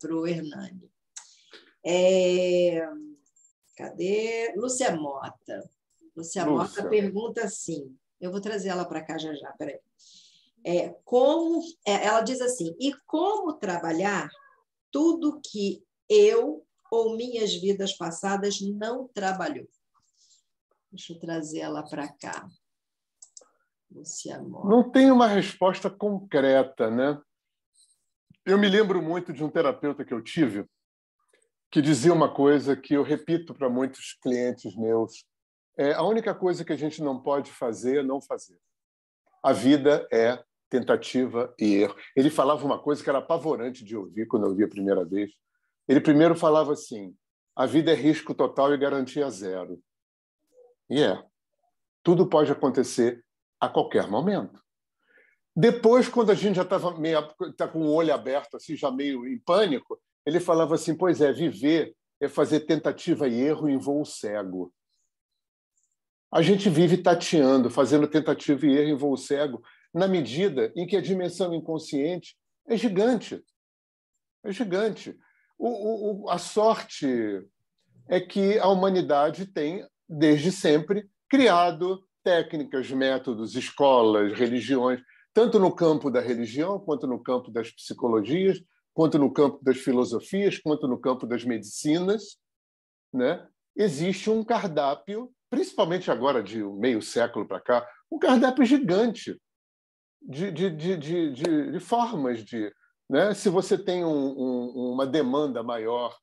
[0.00, 0.88] para o Hernani.
[1.84, 2.88] É,
[3.76, 4.54] Cadê?
[4.56, 5.68] Lúcia Mota.
[6.16, 6.82] Lúcia, Lúcia.
[6.82, 7.94] Mota pergunta assim.
[8.20, 9.78] Eu vou trazer ela para cá já já, peraí.
[10.64, 14.28] É, como, é, ela diz assim: e como trabalhar
[14.90, 19.68] tudo que eu ou minhas vidas passadas não trabalhou?
[20.90, 22.48] Deixa eu trazer ela para cá.
[23.90, 24.68] Lúcia Mota.
[24.68, 27.20] Não tem uma resposta concreta, né?
[28.44, 30.66] Eu me lembro muito de um terapeuta que eu tive
[31.70, 35.24] que dizia uma coisa que eu repito para muitos clientes meus:
[35.76, 38.58] é a única coisa que a gente não pode fazer é não fazer.
[39.42, 41.94] A vida é tentativa e erro.
[42.16, 45.32] Ele falava uma coisa que era apavorante de ouvir quando eu ouvi a primeira vez.
[45.88, 47.14] Ele primeiro falava assim:
[47.54, 49.80] a vida é risco total e garantia zero.
[50.90, 51.22] E é.
[52.02, 53.24] Tudo pode acontecer
[53.60, 54.62] a qualquer momento.
[55.54, 56.94] Depois, quando a gente já estava
[57.56, 61.32] tá com o olho aberto, assim, já meio em pânico, ele falava assim: pois é,
[61.32, 64.72] viver é fazer tentativa e erro em voo cego.
[66.36, 69.62] A gente vive tateando, fazendo tentativa e erro em voo cego,
[69.94, 72.36] na medida em que a dimensão inconsciente
[72.68, 73.42] é gigante.
[74.44, 75.18] É gigante.
[75.58, 77.08] O, o, a sorte
[78.06, 85.00] é que a humanidade tem, desde sempre, criado técnicas, métodos, escolas, religiões,
[85.32, 88.60] tanto no campo da religião, quanto no campo das psicologias,
[88.92, 92.36] quanto no campo das filosofias, quanto no campo das medicinas,
[93.10, 93.48] né?
[93.74, 99.40] existe um cardápio, principalmente agora de meio século para cá, um cardápio gigante
[100.22, 102.72] de, de, de, de, formas de.
[103.08, 103.32] Né?
[103.34, 106.16] Se você tem um, um, uma demanda maior,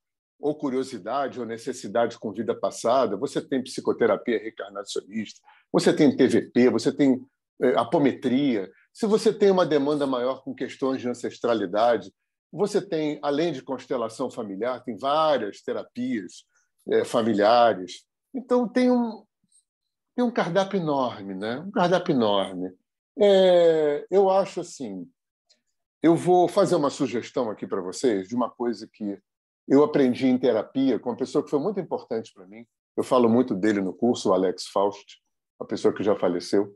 [0.44, 5.40] ou curiosidade, ou necessidade com vida passada, você tem psicoterapia reencarnacionista,
[5.72, 7.26] você tem TVP, você tem
[7.62, 8.70] eh, apometria.
[8.92, 12.12] Se você tem uma demanda maior com questões de ancestralidade,
[12.52, 16.44] você tem, além de constelação familiar, tem várias terapias
[16.92, 18.04] eh, familiares.
[18.34, 19.24] Então, tem um,
[20.16, 21.60] tem um cardápio enorme, né?
[21.60, 22.72] um cardápio enorme.
[23.20, 25.08] É, eu acho assim,
[26.02, 29.18] eu vou fazer uma sugestão aqui para vocês de uma coisa que
[29.68, 32.66] eu aprendi em terapia com uma pessoa que foi muito importante para mim.
[32.98, 35.22] Eu falo muito dele no curso, o Alex Faust,
[35.60, 36.76] uma pessoa que já faleceu.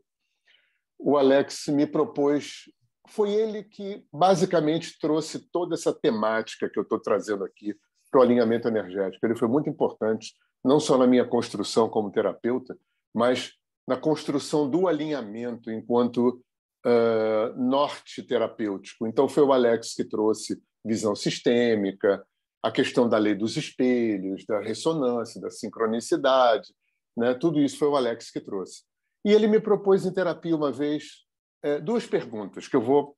[0.97, 2.63] O Alex me propôs,
[3.09, 7.75] foi ele que basicamente trouxe toda essa temática que eu estou trazendo aqui
[8.09, 9.25] para o alinhamento energético.
[9.25, 12.77] Ele foi muito importante, não só na minha construção como terapeuta,
[13.13, 13.53] mas
[13.87, 16.43] na construção do alinhamento enquanto
[16.85, 19.07] uh, norte terapêutico.
[19.07, 22.25] Então, foi o Alex que trouxe visão sistêmica,
[22.61, 26.73] a questão da lei dos espelhos, da ressonância, da sincronicidade,
[27.15, 27.33] né?
[27.33, 28.83] tudo isso foi o Alex que trouxe.
[29.23, 31.25] E ele me propôs em terapia uma vez
[31.63, 33.15] é, duas perguntas que eu vou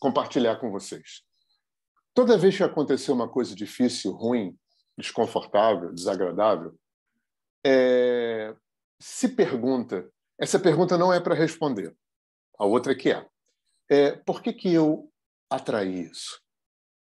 [0.00, 1.22] compartilhar com vocês.
[2.14, 4.56] Toda vez que aconteceu uma coisa difícil, ruim,
[4.98, 6.74] desconfortável, desagradável,
[7.64, 8.54] é,
[9.00, 11.94] se pergunta, essa pergunta não é para responder,
[12.58, 13.26] a outra é que é,
[13.88, 15.10] é por que, que eu
[15.48, 16.40] atraí isso?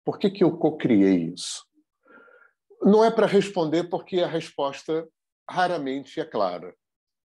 [0.04, 1.64] Por que, que eu cocriei isso?
[2.82, 5.08] Não é para responder porque a resposta
[5.50, 6.74] raramente é clara.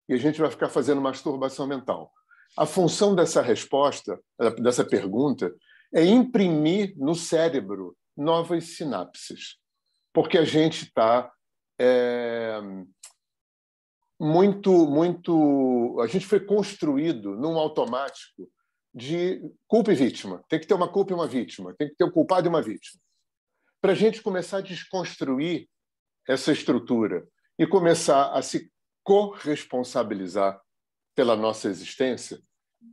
[0.07, 2.11] E a gente vai ficar fazendo masturbação mental.
[2.57, 4.19] A função dessa resposta,
[4.61, 5.53] dessa pergunta,
[5.93, 9.57] é imprimir no cérebro novas sinapses.
[10.13, 11.31] Porque a gente está
[11.79, 12.59] é,
[14.19, 15.99] muito, muito.
[16.01, 18.49] A gente foi construído num automático
[18.93, 20.43] de culpa e vítima.
[20.47, 21.73] Tem que ter uma culpa e uma vítima.
[21.73, 23.01] Tem que ter um culpado e uma vítima.
[23.81, 25.67] Para a gente começar a desconstruir
[26.27, 27.27] essa estrutura
[27.57, 28.71] e começar a se
[29.03, 30.61] corresponsabilizar
[31.15, 32.39] pela nossa existência,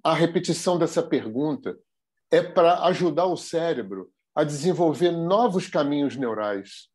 [0.02, 1.78] a repetição dessa pergunta
[2.30, 6.88] é para ajudar o cérebro a desenvolver novos caminhos neurais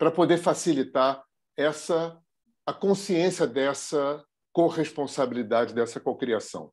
[0.00, 1.22] para poder facilitar
[1.54, 2.18] essa
[2.64, 6.72] a consciência dessa corresponsabilidade dessa cocriação.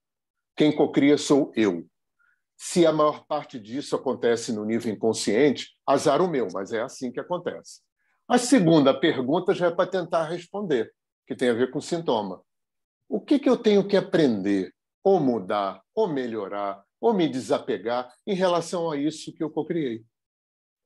[0.56, 1.86] Quem cocria sou eu.
[2.56, 7.12] Se a maior parte disso acontece no nível inconsciente, azar o meu, mas é assim
[7.12, 7.82] que acontece.
[8.30, 10.94] A segunda pergunta já é para tentar responder,
[11.28, 12.42] que tem a ver com sintoma.
[13.10, 14.74] O que, que eu tenho que aprender,
[15.04, 20.06] ou mudar, ou melhorar, ou me desapegar em relação a isso que eu cocriei?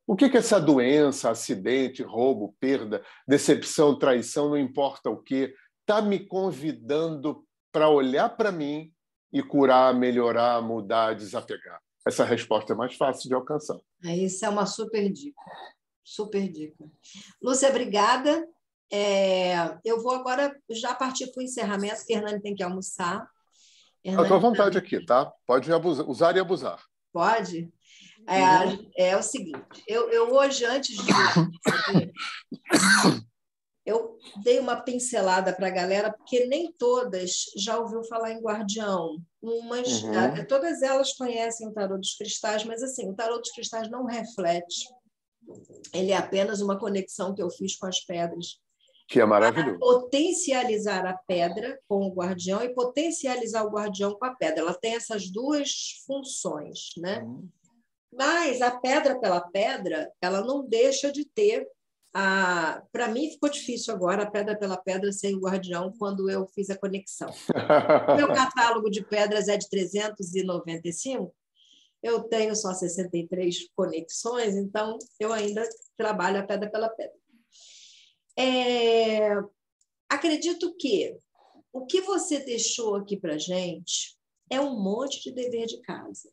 [0.08, 6.02] O que, que essa doença, acidente, roubo, perda, decepção, traição, não importa o que, está
[6.02, 8.92] me convidando para olhar para mim
[9.32, 11.80] e curar, melhorar, mudar, desapegar?
[12.06, 13.78] Essa resposta é mais fácil de alcançar.
[14.04, 15.42] Isso é uma super dica.
[16.04, 16.84] Super dica.
[17.42, 18.48] Lúcia, obrigada.
[18.92, 23.26] É, eu vou agora já partir para o encerramento, que a Hernani tem que almoçar.
[24.04, 25.32] Estou à vontade aqui, tá?
[25.46, 26.84] Pode abusar, usar e abusar.
[27.14, 27.72] Pode?
[28.28, 31.12] É, é o seguinte, eu, eu hoje, antes de
[33.86, 39.18] eu dei uma pincelada para a galera, porque nem todas já ouviu falar em guardião.
[39.42, 40.12] Umas, uhum.
[40.14, 44.06] Ah, todas elas conhecem o tarô dos cristais, mas assim, o tarô dos cristais não
[44.06, 44.88] reflete.
[45.94, 48.60] Ele é apenas uma conexão que eu fiz com as pedras.
[49.08, 49.80] Que é maravilhoso.
[49.80, 54.62] Potencializar a pedra com o guardião e potencializar o guardião com a pedra.
[54.62, 57.24] Ela tem essas duas funções, né?
[57.24, 57.50] Uhum.
[58.14, 61.66] Mas a pedra pela pedra, ela não deixa de ter
[62.14, 62.84] a.
[62.92, 66.70] Para mim ficou difícil agora a pedra pela pedra sem o guardião quando eu fiz
[66.70, 67.30] a conexão.
[67.30, 71.34] o meu catálogo de pedras é de 395.
[72.04, 77.16] Eu tenho só 63 conexões, então eu ainda trabalho a pedra pela pedra.
[78.38, 79.30] É...
[80.10, 81.16] Acredito que
[81.72, 84.18] o que você deixou aqui para gente
[84.50, 86.30] é um monte de dever de casa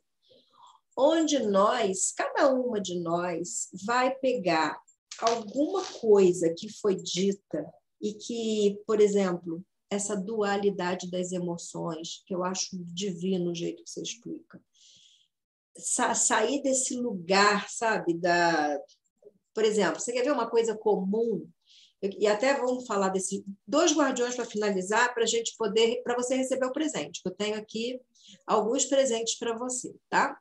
[0.99, 4.77] onde nós, cada uma de nós, vai pegar
[5.21, 7.65] alguma coisa que foi dita
[8.01, 13.89] e que, por exemplo, essa dualidade das emoções, que eu acho divino o jeito que
[13.89, 14.61] você explica.
[15.77, 18.77] Sa sair desse lugar, sabe, da
[19.53, 21.47] por exemplo, você quer ver uma coisa comum?
[22.01, 26.35] E até vamos falar desses dois guardiões para finalizar, para a gente poder, para você
[26.35, 27.21] receber o presente.
[27.25, 27.99] Eu tenho aqui
[28.45, 30.37] alguns presentes para você, tá?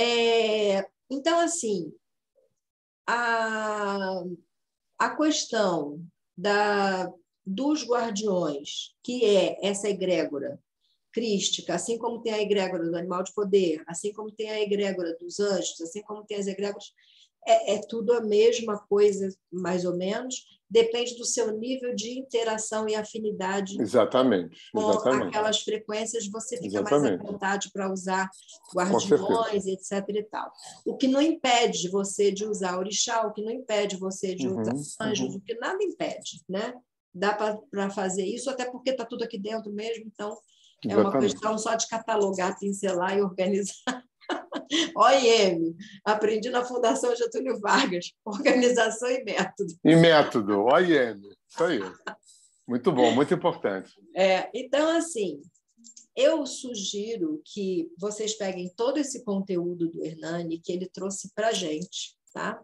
[0.00, 1.92] É, então, assim,
[3.04, 4.22] a,
[4.96, 6.06] a questão
[6.36, 7.12] da,
[7.44, 10.62] dos guardiões, que é essa egrégora
[11.10, 15.16] crística, assim como tem a egrégora do animal de poder, assim como tem a egrégora
[15.18, 16.92] dos anjos, assim como tem as egrégoras,
[17.44, 22.88] é, é tudo a mesma coisa, mais ou menos, depende do seu nível de interação
[22.88, 25.28] e afinidade exatamente, com exatamente.
[25.28, 27.18] aquelas frequências, você fica exatamente.
[27.18, 28.28] mais à vontade para usar
[28.74, 30.04] guardiões, etc.
[30.08, 30.52] e tal.
[30.84, 34.74] O que não impede você de usar orixá, o que não impede você de usar
[34.74, 35.36] uhum, anjos, uhum.
[35.36, 36.74] o que nada impede, né?
[37.14, 40.36] Dá para fazer isso, até porque está tudo aqui dentro mesmo, então
[40.86, 44.04] é uma questão só de catalogar, pincelar e organizar.
[44.94, 49.74] OIM, aprendi na Fundação Getúlio Vargas, organização e método.
[49.84, 51.80] E método, OIM, isso aí.
[52.66, 53.90] Muito bom, muito importante.
[54.14, 55.40] É, então, assim,
[56.14, 61.52] eu sugiro que vocês peguem todo esse conteúdo do Hernani que ele trouxe para a
[61.52, 62.62] gente, tá?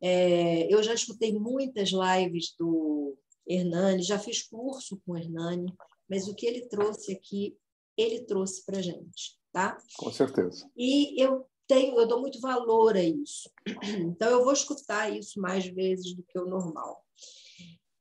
[0.00, 5.74] É, eu já escutei muitas lives do Hernani, já fiz curso com o Hernani,
[6.08, 7.56] mas o que ele trouxe aqui,
[7.96, 9.78] ele trouxe para a gente tá?
[9.96, 10.68] Com certeza.
[10.76, 13.50] E eu tenho, eu dou muito valor a isso.
[14.00, 17.04] Então eu vou escutar isso mais vezes do que o normal.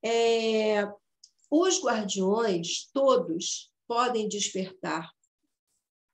[0.04, 0.90] É,
[1.52, 5.10] os guardiões todos podem despertar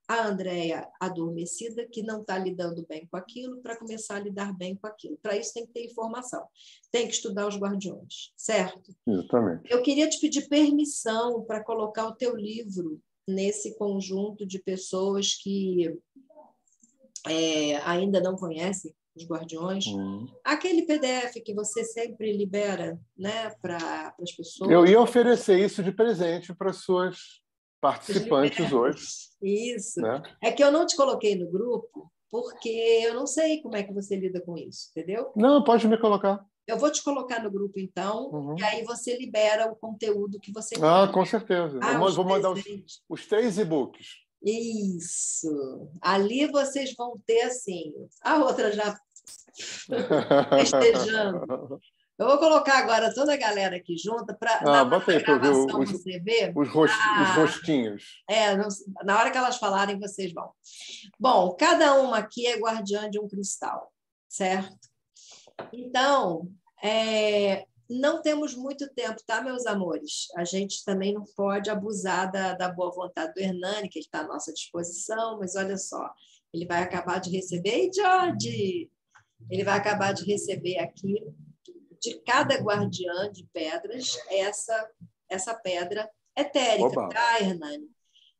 [0.08, 4.76] a Andréia adormecida, que não está lidando bem com aquilo, para começar a lidar bem
[4.76, 5.18] com aquilo.
[5.22, 6.46] Para isso tem que ter informação,
[6.92, 8.94] tem que estudar os guardiões, certo?
[9.08, 9.72] Exatamente.
[9.72, 15.98] Eu queria te pedir permissão para colocar o teu livro nesse conjunto de pessoas que
[17.28, 19.86] é, ainda não conhecem os Guardiões.
[19.88, 20.26] Uhum.
[20.44, 24.70] Aquele PDF que você sempre libera né, para as pessoas.
[24.70, 27.42] Eu ia oferecer isso de presente para as suas
[27.80, 29.06] participantes hoje.
[29.42, 30.02] Isso.
[30.02, 30.22] Né?
[30.42, 32.70] É que eu não te coloquei no grupo porque
[33.06, 35.32] eu não sei como é que você lida com isso, entendeu?
[35.36, 36.44] Não, pode me colocar.
[36.66, 38.56] Eu vou te colocar no grupo, então, uhum.
[38.58, 41.78] e aí você libera o conteúdo que você Ah, com certeza.
[41.82, 42.64] Ah, eu vou mandar os,
[43.10, 44.24] os três e-books.
[44.42, 45.90] Isso.
[46.02, 48.98] Ali vocês vão ter, assim, a outra já
[50.58, 51.80] festejando.
[52.18, 55.50] Eu vou colocar agora toda a galera aqui junta para ah, bota aí para ver
[55.50, 56.54] os, você ver.
[56.56, 58.24] Os, rost, ah, os rostinhos.
[58.30, 58.56] É,
[59.04, 60.52] na hora que elas falarem, vocês vão.
[61.20, 63.92] Bom, cada uma aqui é guardiã de um cristal,
[64.30, 64.93] certo?
[65.72, 66.50] Então,
[66.84, 70.28] é, não temos muito tempo, tá, meus amores?
[70.36, 74.28] A gente também não pode abusar da, da boa vontade do Hernani, que está à
[74.28, 76.12] nossa disposição, mas olha só,
[76.54, 77.70] ele vai acabar de receber.
[77.70, 78.90] Ei, George!
[79.50, 81.22] Ele vai acabar de receber aqui,
[82.02, 84.90] de cada guardiã de pedras, essa,
[85.30, 87.10] essa pedra etérica, Oba.
[87.10, 87.90] tá, Hernani?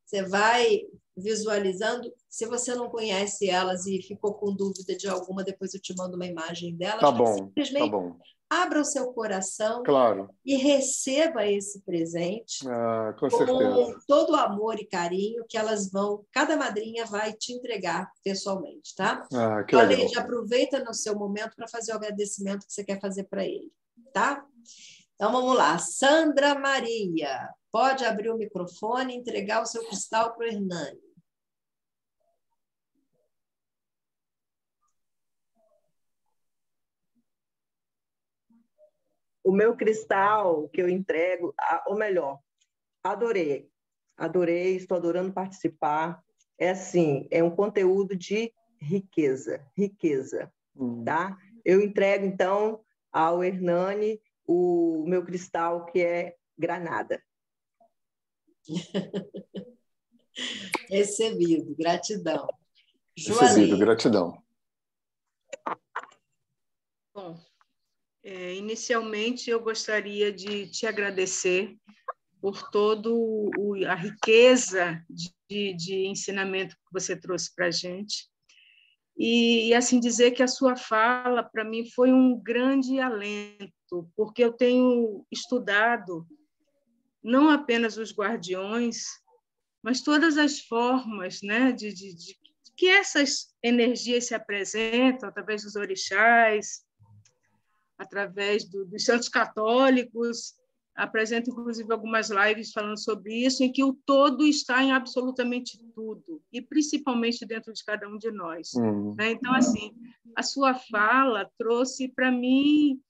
[0.04, 0.82] Você vai
[1.16, 2.12] visualizando.
[2.28, 6.16] Se você não conhece elas e ficou com dúvida de alguma, depois eu te mando
[6.16, 7.00] uma imagem delas.
[7.00, 8.16] Tá bom, Simplesmente tá bom.
[8.50, 10.28] abra o seu coração Claro.
[10.44, 16.24] e receba esse presente Ah, com com todo o amor e carinho que elas vão,
[16.32, 19.26] cada madrinha vai te entregar pessoalmente, tá?
[19.32, 20.22] Ah, que Então, legal.
[20.22, 23.72] Aproveita no seu momento para fazer o agradecimento que você quer fazer para ele,
[24.12, 24.44] tá?
[25.14, 25.78] Então vamos lá.
[25.78, 30.98] Sandra Maria, pode abrir o microfone e entregar o seu cristal para o Hernani.
[39.44, 41.54] O meu cristal que eu entrego,
[41.86, 42.40] ou melhor,
[43.02, 43.70] adorei.
[44.16, 46.24] Adorei, estou adorando participar.
[46.58, 51.04] É assim, é um conteúdo de riqueza, riqueza, Hum.
[51.04, 51.36] tá?
[51.64, 57.22] Eu entrego, então, ao Hernani o meu cristal que é granada.
[60.90, 62.48] Recebido, gratidão.
[63.16, 64.42] Recebido, gratidão.
[67.14, 67.38] Bom,
[68.24, 71.76] é, inicialmente eu gostaria de te agradecer
[72.40, 73.14] por todo
[73.56, 78.28] o, a riqueza de, de ensinamento que você trouxe para a gente.
[79.16, 84.42] E, e, assim dizer que a sua fala para mim foi um grande alento, porque
[84.42, 86.26] eu tenho estudado
[87.22, 89.04] não apenas os guardiões,
[89.82, 92.36] mas todas as formas né, de, de, de
[92.76, 96.83] que essas energias se apresentam através dos orixás,
[97.98, 100.54] através do, dos santos católicos.
[100.94, 106.40] Apresento, inclusive, algumas lives falando sobre isso, em que o todo está em absolutamente tudo,
[106.52, 108.70] e principalmente dentro de cada um de nós.
[108.76, 109.12] Hum.
[109.16, 109.32] Né?
[109.32, 109.92] Então, assim,
[110.36, 113.00] a sua fala trouxe para mim,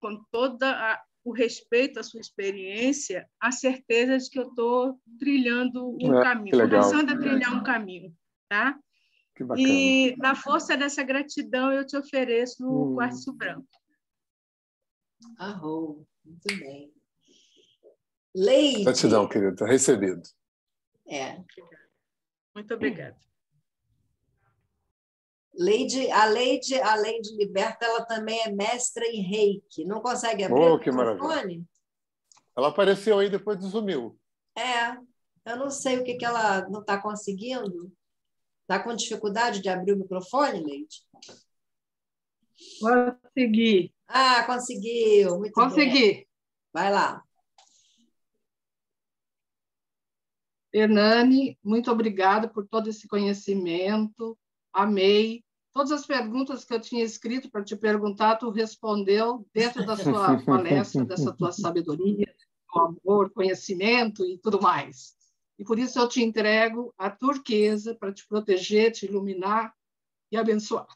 [0.00, 0.64] com todo
[1.22, 6.58] o respeito à sua experiência, a certeza de que eu estou trilhando um Ah, caminho,
[6.58, 8.12] começando a trilhar um caminho.
[8.48, 8.78] Tá?
[9.34, 9.66] Que bacana.
[9.68, 12.94] E na força dessa gratidão eu te ofereço o Hum.
[12.96, 13.66] quartzo branco.
[15.38, 16.92] arrou, muito bem.
[18.34, 19.66] Leide, Gratidão, querida.
[19.66, 20.22] Recebido.
[21.06, 21.36] é,
[22.54, 23.16] Muito obrigada.
[25.54, 29.84] Leide, a Leide, além de liberta, ela também é mestra em reiki.
[29.84, 31.66] Não consegue abrir Oh, o que microfone?
[32.56, 34.18] Ela apareceu aí depois e sumiu.
[34.56, 34.96] É,
[35.50, 37.92] eu não sei o que, que ela não está conseguindo.
[38.72, 41.02] Está com dificuldade de abrir o microfone, Leide?
[42.80, 43.92] Consegui.
[44.08, 45.40] Ah, conseguiu.
[45.40, 45.52] Muito bem.
[45.52, 46.28] Consegui.
[46.72, 47.22] Vai lá.
[50.72, 54.38] Hernani, muito obrigada por todo esse conhecimento.
[54.72, 55.44] Amei.
[55.74, 60.40] Todas as perguntas que eu tinha escrito para te perguntar, tu respondeu dentro da sua
[60.46, 62.34] palestra, dessa tua sabedoria,
[62.74, 65.14] amor, conhecimento e tudo mais.
[65.58, 69.72] E por isso eu te entrego a turquesa para te proteger, te iluminar
[70.30, 70.86] e abençoar.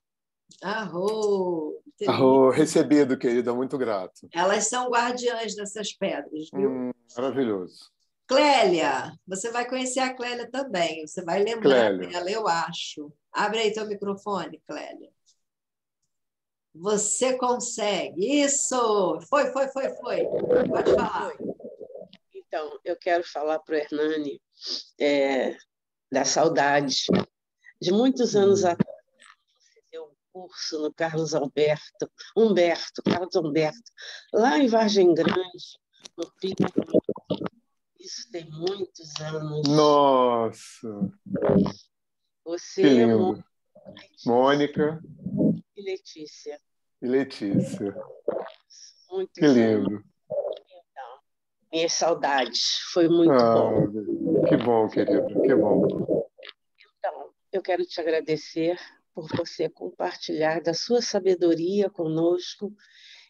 [0.63, 3.55] Arro, Arro, recebido, querida.
[3.55, 4.29] Muito grato.
[4.33, 6.71] Elas são guardiãs dessas pedras, viu?
[6.71, 7.91] Hum, maravilhoso.
[8.27, 11.07] Clélia, você vai conhecer a Clélia também.
[11.07, 12.09] Você vai lembrar Clélia.
[12.09, 13.13] dela, eu acho.
[13.33, 15.11] Abre aí teu microfone, Clélia.
[16.75, 18.43] Você consegue.
[18.43, 19.21] Isso!
[19.29, 20.25] Foi, foi, foi, foi.
[20.69, 21.33] Pode falar.
[22.57, 24.41] Então, eu quero falar para o Hernani
[24.99, 25.59] é,
[26.11, 27.05] da saudade.
[27.79, 28.97] De muitos anos atrás,
[29.61, 33.93] você deu um curso no Carlos Alberto, Humberto, Carlos Humberto,
[34.33, 35.79] lá em Vargem Grande,
[36.17, 36.63] no Pico.
[38.01, 39.69] Isso tem muitos anos.
[39.69, 40.89] Nossa,
[42.43, 43.19] Você que é lindo.
[43.19, 43.45] muito
[44.25, 44.99] Mônica
[45.77, 46.59] e Letícia.
[47.03, 47.95] e Letícia.
[49.11, 50.03] Muitos Que lindo.
[51.77, 52.79] Minhas saudades.
[52.91, 54.47] Foi muito Ah, bom.
[54.49, 55.27] que bom, querida.
[55.43, 55.87] Que bom.
[56.99, 58.79] Então, eu quero te agradecer
[59.15, 62.73] por você compartilhar da sua sabedoria conosco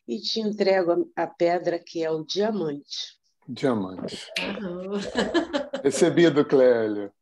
[0.06, 3.18] e te entrego a, pedra que é o diamante.
[3.48, 4.30] Diamante.
[4.38, 4.92] Arro.
[5.82, 7.12] Recebido, Clélia.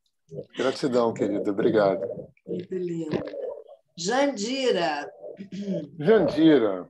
[0.54, 1.50] Gratidão, querida.
[1.50, 2.06] Obrigado.
[2.46, 3.16] Muito lindo.
[3.96, 5.10] Jandira,
[5.98, 6.86] Jandira.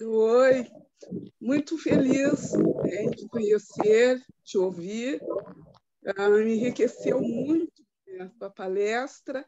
[0.00, 0.66] Oi,
[1.40, 5.20] muito feliz né, de conhecer, de ouvir.
[6.16, 7.84] Ah, me enriqueceu muito
[8.40, 9.44] a palestra.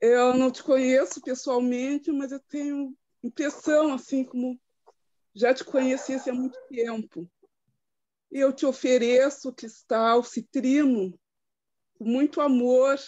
[0.00, 4.60] Eu não te conheço pessoalmente, mas eu tenho impressão, assim como
[5.34, 7.28] já te conhecesse há muito tempo.
[8.30, 11.18] Eu te ofereço o cristal citrino
[11.94, 12.98] com muito amor,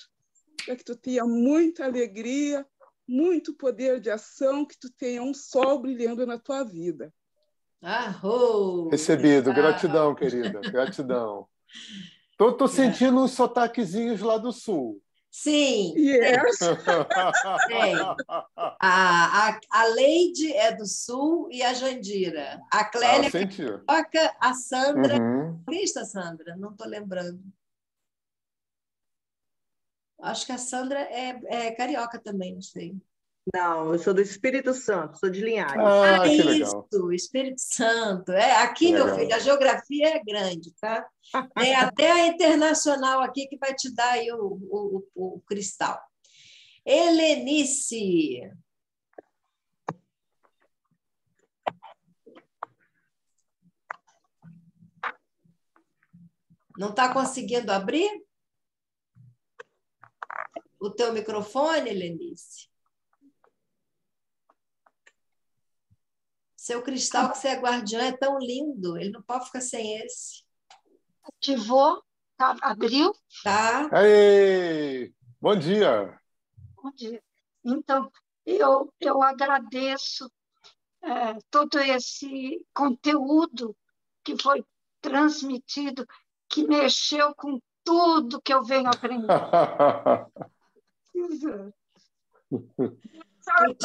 [0.65, 2.66] para que tu tenha muita alegria,
[3.09, 7.12] muito poder de ação, que tu tenha um sol brilhando na tua vida.
[7.83, 8.89] Arro!
[8.89, 11.47] Recebido, gratidão, querida, gratidão.
[12.37, 15.01] Tô, tô sentindo uns sotaquezinhos lá do sul.
[15.31, 15.93] Sim.
[15.97, 16.59] Yes.
[17.69, 17.95] Tem.
[18.27, 22.59] A, a, a Leide é do Sul e a Jandira.
[22.73, 23.62] A Ah, Clélia senti.
[23.62, 25.20] Carioca, a Sandra.
[25.20, 25.61] Uhum.
[25.69, 26.57] Vista, Sandra?
[26.57, 27.39] Não estou lembrando.
[30.20, 32.97] Acho que a Sandra é, é carioca também, não sei.
[33.55, 35.76] Não, eu sou do Espírito Santo, sou de Linhares.
[35.76, 37.12] Ah, que isso, legal.
[37.12, 38.32] Espírito Santo.
[38.32, 41.06] É, aqui, meu filho, a geografia é grande, tá?
[41.56, 46.01] É até a internacional aqui que vai te dar aí o, o, o, o cristal.
[46.84, 48.40] Helenice.
[56.76, 58.26] Não está conseguindo abrir?
[60.78, 62.69] O teu microfone, Helenice?
[66.55, 70.44] Seu cristal que você é guardiã é tão lindo, ele não pode ficar sem esse.
[71.23, 72.03] Ativou?
[72.36, 73.12] Tá, abriu?
[73.43, 73.89] Tá.
[74.03, 76.20] Ei, bom dia.
[76.74, 77.23] Bom dia.
[77.65, 78.11] Então,
[78.44, 80.31] eu, eu agradeço
[81.03, 83.77] é, todo esse conteúdo
[84.24, 84.65] que foi
[85.01, 86.07] transmitido,
[86.48, 89.28] que mexeu com tudo que eu venho aprendendo.
[93.40, 93.76] Sabe,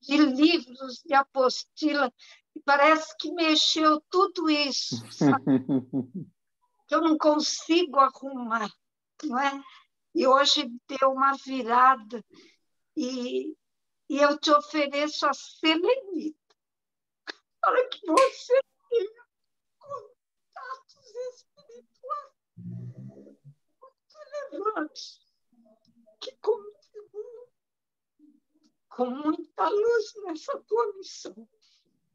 [0.00, 2.12] de livros, de apostila,
[2.54, 5.44] e parece que mexeu tudo isso, sabe?
[6.86, 8.70] que eu não consigo arrumar,
[9.22, 9.62] não é?
[10.14, 12.24] E hoje deu uma virada
[12.96, 13.56] e,
[14.08, 16.38] e eu te ofereço a selenita.
[17.60, 19.24] Para que você tenha
[19.78, 22.32] contatos espirituais.
[23.80, 24.18] Muito
[24.52, 25.23] elevados
[26.24, 26.36] que
[28.88, 31.48] com muita luz nessa tua missão.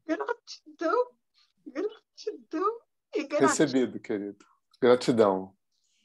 [0.06, 1.10] Gratidão,
[1.66, 2.80] gratidão
[3.14, 3.48] e gratidão.
[3.48, 4.44] Recebido, querido.
[4.80, 5.54] Gratidão.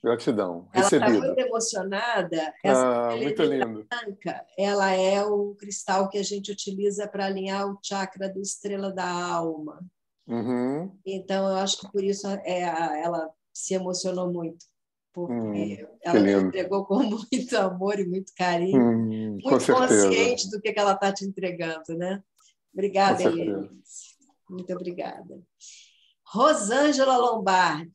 [0.03, 0.69] Gratidão.
[0.72, 1.25] Ela está Recebido.
[1.25, 2.53] muito emocionada.
[2.64, 3.88] Essa Ah, muito lindo.
[3.90, 8.92] branca, ela é o cristal que a gente utiliza para alinhar o chakra do estrela
[8.92, 9.84] da alma.
[10.27, 10.95] Uhum.
[11.06, 12.61] Então, eu acho que por isso é,
[13.01, 14.66] ela se emocionou muito,
[15.16, 16.98] porque Hum, ela te entregou com
[17.32, 19.88] muito amor e muito carinho, Hum, muito certeza.
[19.88, 22.22] consciente do que que ela está te entregando, né?
[22.74, 23.24] Obrigada.
[23.24, 23.69] Helene.
[24.50, 25.42] Muito obrigada.
[26.27, 27.92] Rosângela Lombardi.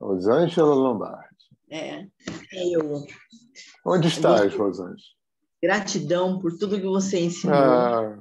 [0.00, 1.34] Rosângela Lombardi.
[1.70, 2.06] É.
[2.52, 3.02] Eu.
[3.86, 4.98] Onde estás, Rosângela?
[5.62, 7.54] Gratidão por tudo que você ensinou.
[7.56, 8.20] Ah.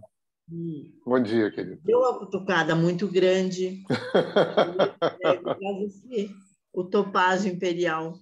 [1.06, 1.82] Bom dia, querido.
[1.83, 3.83] Deu uma cutucada muito grande.
[6.73, 8.17] O topázio imperial.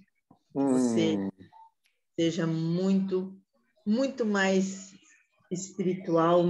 [0.54, 1.30] Você Hum,
[2.18, 3.34] seja muito,
[3.86, 4.92] muito mais
[5.50, 6.44] espiritual,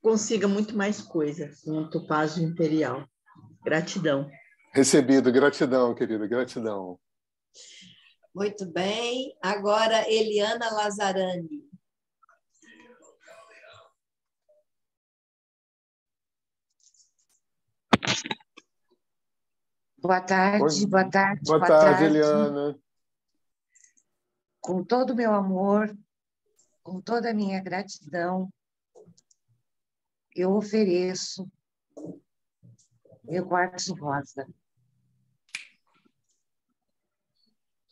[0.00, 3.06] consiga muito mais coisas com o topázio imperial.
[3.62, 4.30] Gratidão.
[4.72, 5.30] recebido.
[5.32, 6.26] Gratidão, querido.
[6.28, 6.98] Gratidão.
[8.34, 9.34] Muito bem.
[9.42, 11.65] Agora, Eliana Lazarani.
[20.06, 22.78] Boa tarde, boa tarde, Boa tarde, Eliana.
[24.60, 25.92] Com todo o meu amor,
[26.80, 28.48] com toda a minha gratidão,
[30.32, 31.50] eu ofereço
[33.24, 34.46] meu quartzo rosa.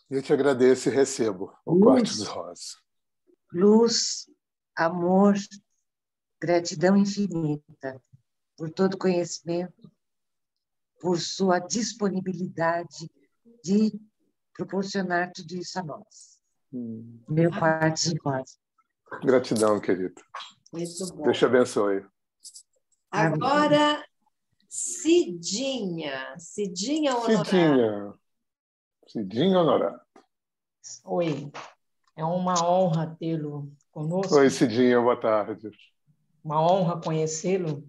[0.08, 2.76] Eu te agradeço e recebo o quartzo rosa.
[3.52, 4.30] Luz,
[4.76, 5.34] amor,
[6.40, 8.00] gratidão infinita
[8.56, 9.90] por todo o conhecimento,
[11.04, 13.10] por sua disponibilidade
[13.62, 13.92] de
[14.54, 16.40] proporcionar tudo isso a nós.
[16.72, 18.56] Hum, Meu quartzo rosa.
[19.22, 20.22] Gratidão, querido.
[20.72, 21.24] Muito bom.
[21.24, 22.06] Deus te abençoe.
[23.10, 24.02] Agora,
[24.66, 26.34] Cidinha.
[26.38, 27.50] Cidinha Honorato.
[27.50, 28.14] Cidinha.
[29.06, 30.00] Cidinha Honorato.
[31.04, 31.52] Oi,
[32.16, 34.98] é uma honra tê-lo conosco, Oi, Cidinha.
[35.02, 35.68] Boa tarde.
[36.42, 37.86] uma honra conhecê-lo.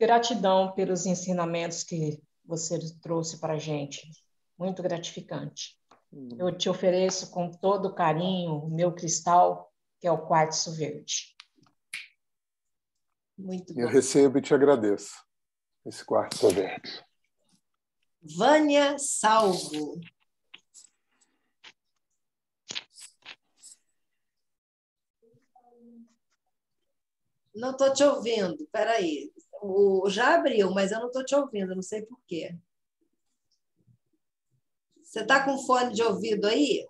[0.00, 4.10] Gratidão pelos ensinamentos que você trouxe para a gente,
[4.58, 5.78] muito gratificante.
[6.38, 9.70] Eu te ofereço com todo carinho o meu cristal,
[10.00, 11.36] que é o quartzo verde.
[13.38, 13.92] Muito Eu bom.
[13.92, 15.14] recebo e te agradeço.
[15.84, 17.04] Esse quartzo verde.
[18.22, 20.00] Vânia Salvo.
[27.54, 28.62] Não estou te ouvindo.
[28.62, 29.32] Espera aí.
[29.62, 32.56] O, já abriu, mas eu não estou te ouvindo, não sei por quê.
[35.02, 36.86] Você está com fone de ouvido aí?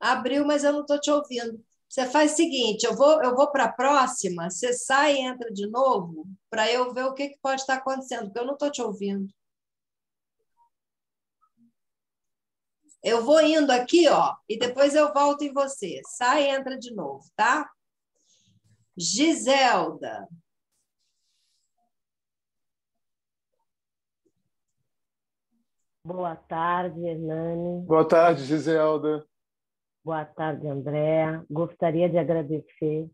[0.00, 1.62] Abriu, mas eu não estou te ouvindo.
[1.88, 5.52] Você faz o seguinte, eu vou, eu vou para a próxima, você sai e entra
[5.52, 8.70] de novo, para eu ver o que, que pode estar acontecendo, porque eu não estou
[8.70, 9.28] te ouvindo.
[13.02, 16.00] Eu vou indo aqui, ó, e depois eu volto em você.
[16.06, 17.70] Sai e entra de novo, tá?
[18.96, 20.28] Giselda.
[26.04, 27.86] Boa tarde, Hernani.
[27.86, 29.24] Boa tarde, Giselda.
[30.04, 31.44] Boa tarde, Andréa.
[31.50, 33.08] Gostaria de agradecer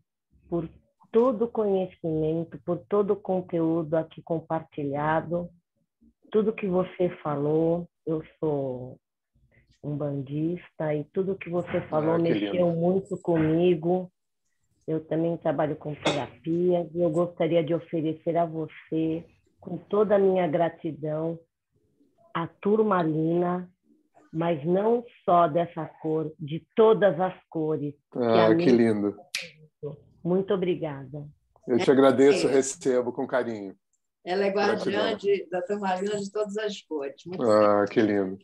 [0.49, 0.69] por
[1.11, 5.49] todo o conhecimento, por todo o conteúdo aqui compartilhado,
[6.31, 7.89] tudo que você falou.
[8.05, 8.99] Eu sou
[9.87, 12.79] um bandista e tudo que você falou ah, que mexeu lindo.
[12.79, 14.11] muito comigo.
[14.87, 19.25] Eu também trabalho com terapia e eu gostaria de oferecer a você,
[19.59, 21.37] com toda a minha gratidão,
[22.33, 23.69] a turmalina
[24.31, 27.95] mas não só dessa cor, de todas as cores.
[28.15, 29.15] Ah, que, que lindo.
[30.23, 31.25] Muito obrigada.
[31.67, 32.51] Eu te agradeço, é.
[32.51, 33.75] recebo com carinho.
[34.25, 37.15] Ela é guardiã de, da turmalina de todas as cores.
[37.25, 38.37] Muito ah, que lindo.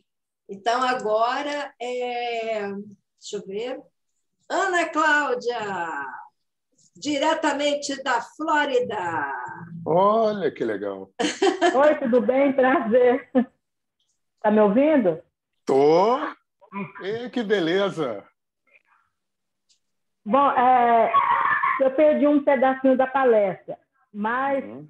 [0.48, 2.68] Então, agora, é...
[2.70, 3.80] deixa eu ver.
[4.48, 5.58] Ana Cláudia,
[6.94, 9.32] diretamente da Flórida.
[9.86, 11.10] Olha que legal.
[11.74, 12.52] Oi, tudo bem?
[12.52, 13.30] Prazer.
[14.36, 15.22] Está me ouvindo?
[15.64, 16.18] Tô.
[17.02, 18.22] E, que beleza.
[20.24, 21.12] Bom, é,
[21.80, 23.78] eu perdi um pedacinho da palestra,
[24.12, 24.88] mas uhum.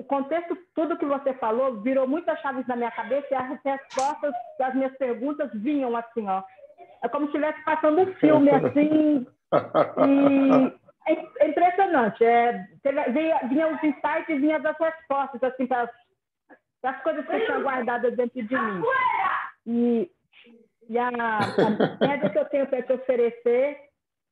[0.00, 4.32] O contexto, tudo que você falou, virou muitas chaves na minha cabeça e as respostas
[4.58, 6.42] das minhas perguntas vinham assim, ó.
[7.02, 9.26] É como se estivesse passando um filme assim.
[11.06, 12.24] e é impressionante.
[12.24, 12.66] É,
[13.12, 15.90] vinha, vinha os insights e vinha as respostas, assim, para
[16.84, 18.82] as coisas que tinha guardadas dentro de mim.
[19.66, 20.10] E,
[20.88, 23.78] e a, a pedra que eu tenho para te oferecer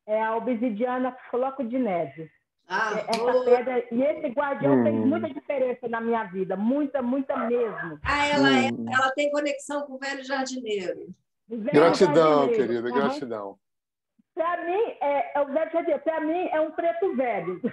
[0.06, 2.30] é a obsidiana floco de neve.
[2.70, 4.82] Ah, é, Essa pedra, e esse guardião hum.
[4.82, 7.98] fez muita diferença na minha vida, muita, muita mesmo.
[8.02, 8.84] Ah, ela, é, hum.
[8.86, 11.08] é, ela tem conexão com o velho jardineiro.
[11.48, 12.66] Velho gratidão, jardineiro.
[12.68, 12.94] querida, uhum.
[12.94, 13.58] gratidão.
[14.34, 17.58] Para mim, é, é, o velho jardineiro, para mim é um preto velho.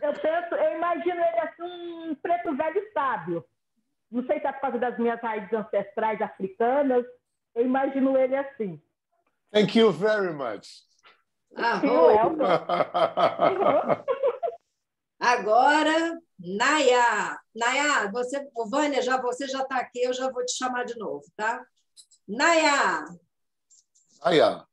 [0.00, 3.44] eu penso, eu imagino ele assim, um preto velho sábio.
[4.12, 7.04] Não sei se é por causa das minhas raízes ancestrais africanas,
[7.56, 8.80] eu imagino ele assim.
[9.50, 10.87] Thank you very much.
[15.18, 17.40] Agora, Naya.
[17.54, 21.24] Naya, você, Vânia, já, você já está aqui, eu já vou te chamar de novo,
[21.36, 21.64] tá?
[22.26, 23.04] Naya.
[24.24, 24.66] Naya.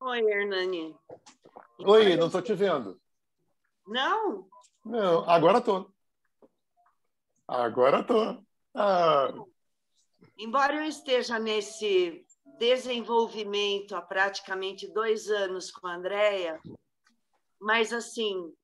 [0.00, 0.96] Oi, Hernani.
[1.80, 3.00] Oi, não estou te vendo.
[3.86, 4.48] Não?
[4.84, 5.92] Não, agora estou.
[7.46, 8.42] Agora estou.
[8.74, 9.32] Ah.
[10.38, 12.24] Embora eu esteja nesse
[12.62, 16.60] desenvolvimento há praticamente dois anos com a Andrea,
[17.60, 18.54] mas assim,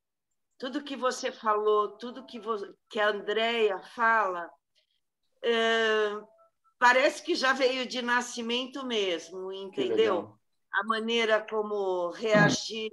[0.56, 2.40] tudo que você falou, tudo que,
[2.88, 4.48] que a Andrea fala,
[5.42, 6.20] é,
[6.78, 10.38] parece que já veio de nascimento mesmo, entendeu?
[10.72, 12.92] A maneira como reagir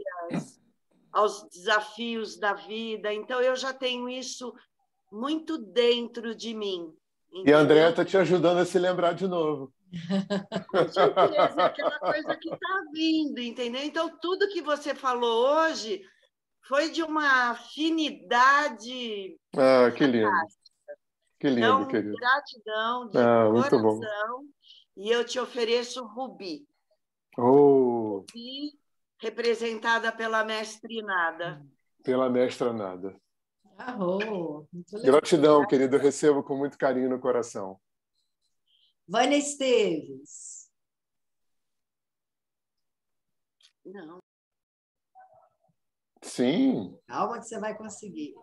[1.11, 3.13] aos desafios da vida.
[3.13, 4.51] Então, eu já tenho isso
[5.11, 6.91] muito dentro de mim.
[7.43, 9.73] E a André está te ajudando a se lembrar de novo.
[10.69, 13.83] Com certeza, é aquela coisa que está vindo, entendeu?
[13.83, 16.01] Então, tudo que você falou hoje
[16.65, 19.37] foi de uma afinidade.
[19.55, 20.29] Ah, que lindo.
[21.39, 22.15] Que lindo, então, querido.
[22.15, 23.79] Gratidão de ah, coração.
[23.81, 23.99] Muito bom.
[24.95, 26.65] E eu te ofereço Rubi.
[27.37, 28.19] Oh.
[28.19, 28.71] Rubi,
[29.19, 31.61] representada pela mestre Nada.
[32.01, 33.13] Pela mestra Nada.
[33.77, 34.67] Arrou.
[35.03, 35.97] Gratidão, querido.
[35.97, 37.79] Recebo com muito carinho no coração.
[39.07, 40.69] Vânia Esteves.
[43.85, 44.19] Não.
[46.23, 46.97] Sim.
[47.07, 48.33] Calma que você vai conseguir.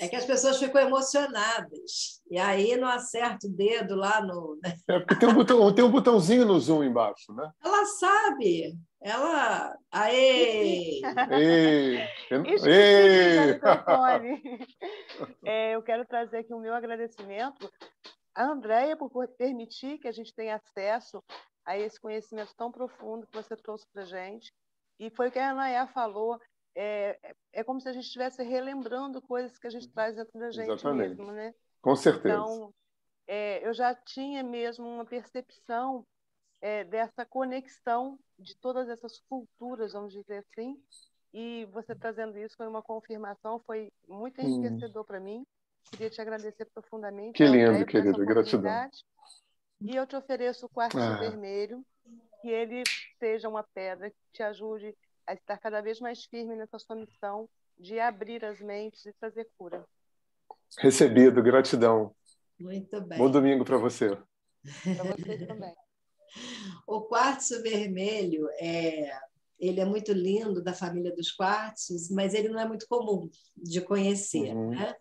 [0.00, 2.22] É que as pessoas ficam emocionadas.
[2.30, 4.58] E aí não acerta o dedo lá no.
[4.62, 4.76] Né?
[4.88, 7.50] É porque tem um, botão, tem um botãozinho no Zoom embaixo, né?
[7.64, 8.78] Ela sabe.
[9.00, 9.76] Ela.
[9.90, 11.00] Aê!
[11.30, 11.98] Ei!
[12.66, 13.60] Ei!
[15.44, 17.70] É, eu quero trazer aqui o meu agradecimento
[18.34, 21.22] à Andréia por permitir que a gente tenha acesso
[21.64, 24.52] a esse conhecimento tão profundo que você trouxe para a gente.
[24.98, 26.40] E foi o que a Anaya falou,
[26.80, 30.48] é, é como se a gente estivesse relembrando coisas que a gente traz dentro da
[30.52, 31.16] gente Exatamente.
[31.16, 31.52] mesmo, né?
[31.82, 32.34] Com certeza.
[32.36, 32.72] Então,
[33.26, 36.06] é, eu já tinha mesmo uma percepção
[36.60, 40.80] é, dessa conexão de todas essas culturas, vamos dizer assim,
[41.34, 44.44] e você trazendo isso foi uma confirmação, foi muito Hum.
[44.44, 45.44] enriquecedor para mim.
[45.90, 47.32] Queria te agradecer profundamente.
[47.32, 48.90] Que lindo, André, querida, gratidão.
[49.80, 51.18] E eu te ofereço o quartzo Ah.
[51.18, 51.84] vermelho,
[52.40, 52.84] que ele
[53.18, 54.94] seja uma pedra que te ajude
[55.28, 57.48] a estar cada vez mais firme nessa sua missão
[57.78, 59.84] de abrir as mentes e trazer cura.
[60.78, 62.14] Recebido, gratidão.
[62.58, 63.18] Muito bem.
[63.18, 64.16] Bom domingo para você.
[64.96, 65.74] Para você também.
[66.86, 69.10] O quartzo vermelho é,
[69.58, 73.80] ele é muito lindo da família dos quartzos, mas ele não é muito comum de
[73.80, 74.70] conhecer, Uhum.
[74.70, 74.94] né?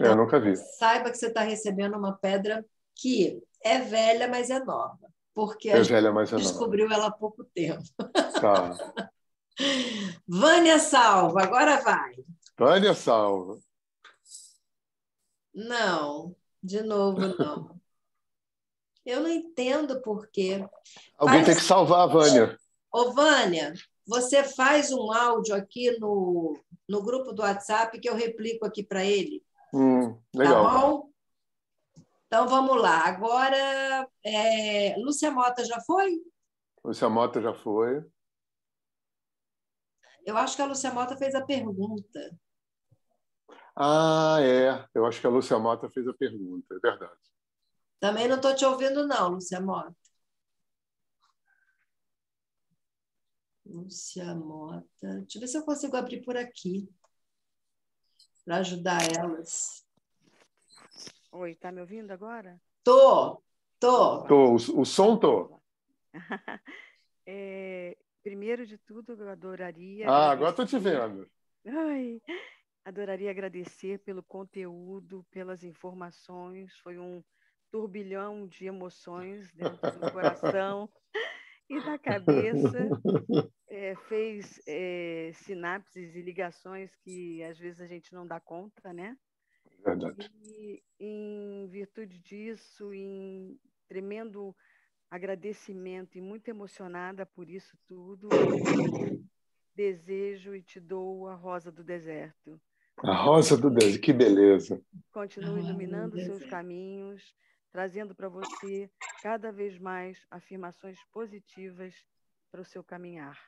[0.00, 0.56] É, eu nunca vi.
[0.56, 4.98] saiba que você está recebendo uma pedra que é velha, mas é nova,
[5.34, 6.42] porque É a gente velha, mas é nova.
[6.48, 7.84] descobriu ela há pouco tempo.
[8.40, 8.70] Tá.
[10.26, 12.14] Vânia Salva, agora vai.
[12.58, 13.58] Vânia Salva.
[15.54, 17.80] Não, de novo não.
[19.04, 20.66] Eu não entendo por quê.
[21.16, 22.58] Alguém tem que salvar a Vânia.
[22.92, 23.72] Ô, Vânia,
[24.06, 29.04] você faz um áudio aqui no, no grupo do WhatsApp que eu replico aqui para
[29.04, 30.64] ele, Hum, legal.
[30.64, 31.10] tá bom?
[32.26, 33.06] Então vamos lá.
[33.06, 36.16] Agora, é, Lúcia Mota já foi?
[36.84, 38.04] Lúcia Mota já foi.
[40.26, 42.36] Eu acho que a Lúcia Mota fez a pergunta.
[43.76, 44.84] Ah, é.
[44.92, 47.20] Eu acho que a Lúcia Mota fez a pergunta, é verdade.
[48.00, 49.94] Também não estou te ouvindo, não, Lúcia Mota.
[53.64, 54.86] Lúcia Mota.
[55.00, 56.92] Deixa eu ver se eu consigo abrir por aqui
[58.44, 59.86] para ajudar elas.
[61.30, 62.60] Oi, tá me ouvindo agora?
[62.82, 63.40] Tô,
[63.78, 64.24] tô.
[64.24, 65.60] Tô, o, o som tô.
[67.28, 67.96] É,
[68.26, 70.10] primeiro de tudo, eu adoraria.
[70.10, 71.30] Ah, agora tô te agradecer- vendo.
[71.64, 72.20] Ai,
[72.84, 76.76] adoraria agradecer pelo conteúdo, pelas informações.
[76.78, 77.22] Foi um
[77.70, 80.90] turbilhão de emoções dentro do coração
[81.70, 82.88] e da cabeça.
[83.68, 89.16] É, fez é, sinapses e ligações que às vezes a gente não dá conta, né?
[89.84, 90.28] Verdade.
[90.42, 93.56] E em virtude disso, em
[93.86, 94.52] tremendo
[95.10, 99.22] agradecimento e muito emocionada por isso tudo, eu
[99.74, 102.60] desejo e te dou a rosa do deserto.
[103.02, 104.80] A Rosa do Deserto, que beleza.
[105.12, 107.34] Continue iluminando seus caminhos,
[107.70, 108.90] trazendo para você
[109.22, 111.94] cada vez mais afirmações positivas
[112.50, 113.38] para o seu caminhar.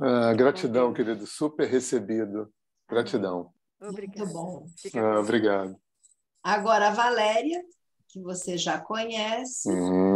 [0.00, 1.26] Ah, gratidão, querido.
[1.26, 2.52] Super recebido.
[2.88, 3.52] Gratidão.
[3.80, 4.24] Obrigada.
[4.24, 4.66] Muito bom.
[4.94, 5.76] Ah, obrigado.
[6.42, 7.60] Agora a Valéria,
[8.08, 9.68] que você já conhece.
[9.68, 10.07] Hum.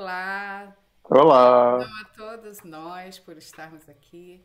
[0.00, 0.74] Olá.
[1.04, 1.76] Olá.
[1.76, 4.42] Gratidão a todos nós por estarmos aqui.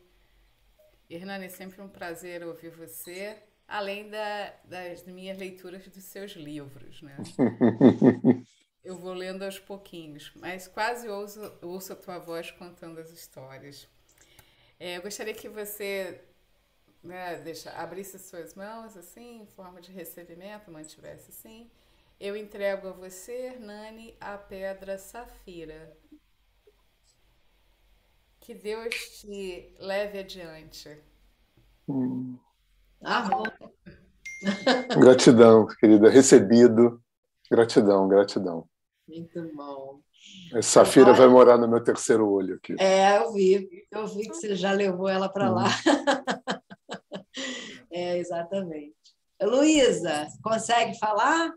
[1.08, 7.00] Hernani, é sempre um prazer ouvir você, além da- das minhas leituras dos seus livros,
[7.00, 7.16] né?
[8.84, 13.88] Eu vou lendo aos pouquinhos, mas quase ouço, ouço a tua voz contando as histórias.
[14.78, 16.22] É, eu gostaria que você
[17.02, 21.70] né, deixa, abrisse suas mãos assim, em forma de recebimento, mantivesse assim.
[22.18, 25.94] Eu entrego a você, Hernani, a pedra safira.
[28.40, 30.98] Que Deus te leve adiante.
[31.88, 32.38] Hum.
[33.02, 33.52] Arroba.
[34.98, 36.08] Gratidão, querida.
[36.08, 37.02] Recebido.
[37.50, 38.68] Gratidão, gratidão.
[39.06, 40.00] Muito bom.
[40.54, 42.74] A Safira vai morar no meu terceiro olho aqui.
[42.78, 43.86] É, eu vi.
[43.90, 45.64] Eu vi que você já levou ela para lá.
[47.88, 48.94] É, exatamente.
[49.40, 51.50] Luísa, consegue falar?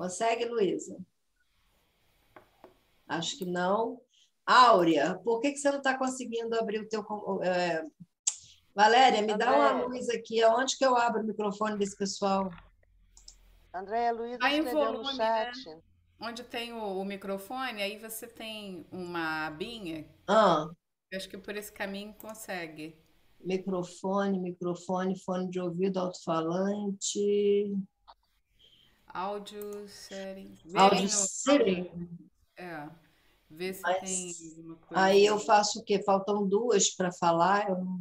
[0.00, 0.96] Consegue, Luísa?
[3.06, 4.00] Acho que não.
[4.46, 7.04] Áurea, por que, que você não está conseguindo abrir o teu...
[7.42, 7.84] é,
[8.74, 10.42] Valéria, me dá uma luz aqui.
[10.42, 12.50] Aonde que eu abro o microfone desse pessoal?
[13.74, 15.52] Andréia Luiza Aí escreveu no volume, né?
[15.52, 15.78] chat.
[16.18, 20.08] Onde tem o, o microfone, aí você tem uma abinha.
[20.26, 20.66] Ah.
[21.12, 22.98] Acho que por esse caminho consegue.
[23.38, 27.70] Microfone, microfone, fone de ouvido, alto-falante.
[29.12, 30.60] Áudio settings.
[30.64, 32.08] Vê Áudio setting.
[32.56, 32.88] É.
[33.50, 35.02] Vê se Mas tem alguma coisa.
[35.02, 36.02] Aí eu faço o quê?
[36.02, 37.68] Faltam duas para falar.
[37.68, 38.00] Eu não,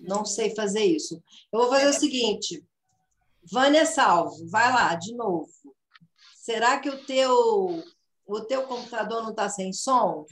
[0.00, 1.22] não sei fazer isso.
[1.52, 2.64] Eu vou fazer o seguinte.
[3.50, 5.50] Vânia Salvo, vai lá, de novo.
[6.34, 7.82] Será que o teu,
[8.26, 10.24] o teu computador não está sem som?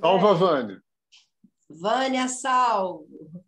[0.00, 0.82] Salva, Vânia.
[1.68, 3.41] Vânia Salvo.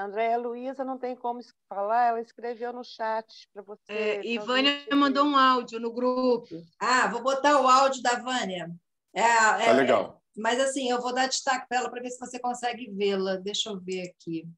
[0.00, 3.92] Andréia Luiza não tem como falar, ela escreveu no chat para você.
[3.92, 6.48] É, e Vânia mandou um áudio no grupo.
[6.80, 8.70] Ah, vou botar o áudio da Vânia.
[9.12, 10.22] É, é, Tá legal.
[10.36, 13.36] é, mas assim, eu vou dar destaque para ela para ver se você consegue vê-la.
[13.36, 14.48] Deixa eu ver aqui.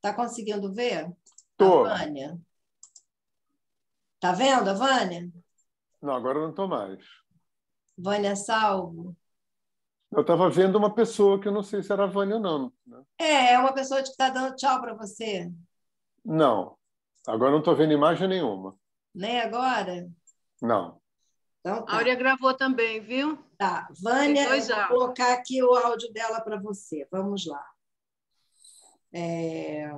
[0.00, 1.10] Tá conseguindo ver?
[1.56, 1.84] Tô.
[1.86, 2.38] A Vânia.
[4.20, 5.30] Tá vendo a Vânia?
[6.02, 7.02] Não, agora eu não estou mais.
[7.96, 9.16] Vânia Salvo.
[10.10, 12.72] Eu estava vendo uma pessoa que eu não sei se era a Vânia ou não.
[12.86, 13.02] né?
[13.18, 15.50] É, é uma pessoa que está dando tchau para você.
[16.24, 16.76] Não.
[17.26, 18.74] Agora não estou vendo imagem nenhuma.
[19.14, 20.08] Nem agora?
[20.62, 20.98] Não.
[21.60, 21.92] Então, tá.
[21.92, 23.38] A Áurea gravou também, viu?
[23.58, 23.88] Tá.
[24.00, 27.06] Vânia, vou colocar aqui o áudio dela para você.
[27.10, 27.64] Vamos lá.
[29.12, 29.92] É...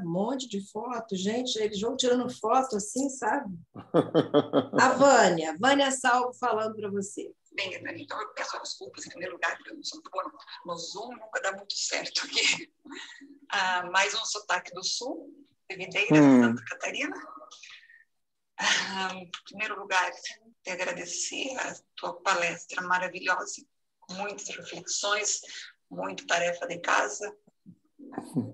[0.00, 1.56] Um monte de foto, gente.
[1.56, 3.58] Eles vão tirando foto assim, sabe?
[4.80, 5.56] A Vânia.
[5.58, 7.32] Vânia Salvo falando para você.
[7.54, 10.32] Bem, Hernani, então eu peço desculpas em primeiro lugar, porque eu não sou boa
[10.64, 12.72] no, Zoom, nunca dá muito certo aqui.
[13.54, 15.30] Ah, mais um sotaque do Sul,
[15.68, 16.40] de Videira, Hum.
[16.42, 17.14] Santa Catarina.
[18.56, 20.10] Ah, em primeiro lugar,
[20.62, 23.62] te agradecer a tua palestra maravilhosa,
[24.00, 25.42] com muitas reflexões,
[25.90, 27.36] muita tarefa de casa,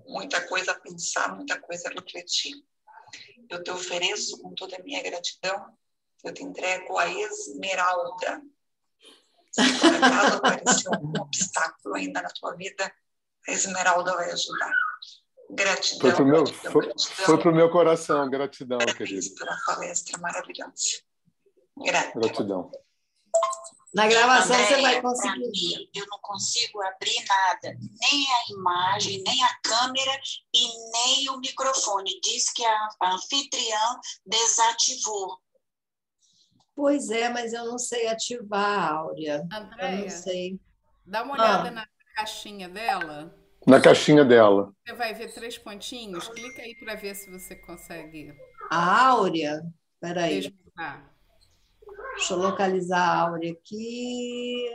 [0.05, 2.61] muita coisa a pensar, muita coisa a refletir.
[3.49, 5.77] Eu te ofereço com toda a minha gratidão,
[6.25, 8.43] eu te entrego a esmeralda.
[9.51, 12.91] Se por acaso aparecer algum obstáculo ainda na tua vida,
[13.47, 14.73] a esmeralda vai ajudar.
[15.51, 18.29] Gratidão, Foi pro meu, gratidão, foi, gratidão foi meu coração.
[18.29, 19.35] Gratidão, querido.
[19.35, 20.73] pela palestra maravilhosa.
[21.75, 22.21] Gratidão.
[22.21, 22.71] Gratidão.
[23.93, 25.49] Na gravação você vai conseguir.
[25.49, 30.21] mim, eu não consigo abrir nada, nem a imagem, nem a câmera
[30.53, 32.19] e nem o microfone.
[32.21, 35.39] Diz que a, a anfitriã desativou.
[36.79, 39.45] Pois é, mas eu não sei ativar, Áurea.
[39.51, 40.57] Eu Andréia, não sei.
[41.05, 41.71] dá uma olhada Ah.
[41.71, 41.85] na
[42.15, 43.35] caixinha dela.
[43.67, 44.71] Na caixinha dela.
[44.87, 46.29] Você vai ver três pontinhos.
[46.29, 48.33] Clica aí para ver se você consegue
[48.71, 49.61] A Áurea?
[49.99, 50.39] Peraí.
[50.39, 51.13] desmutar.
[52.15, 54.71] Deixa eu localizar a Áurea aqui.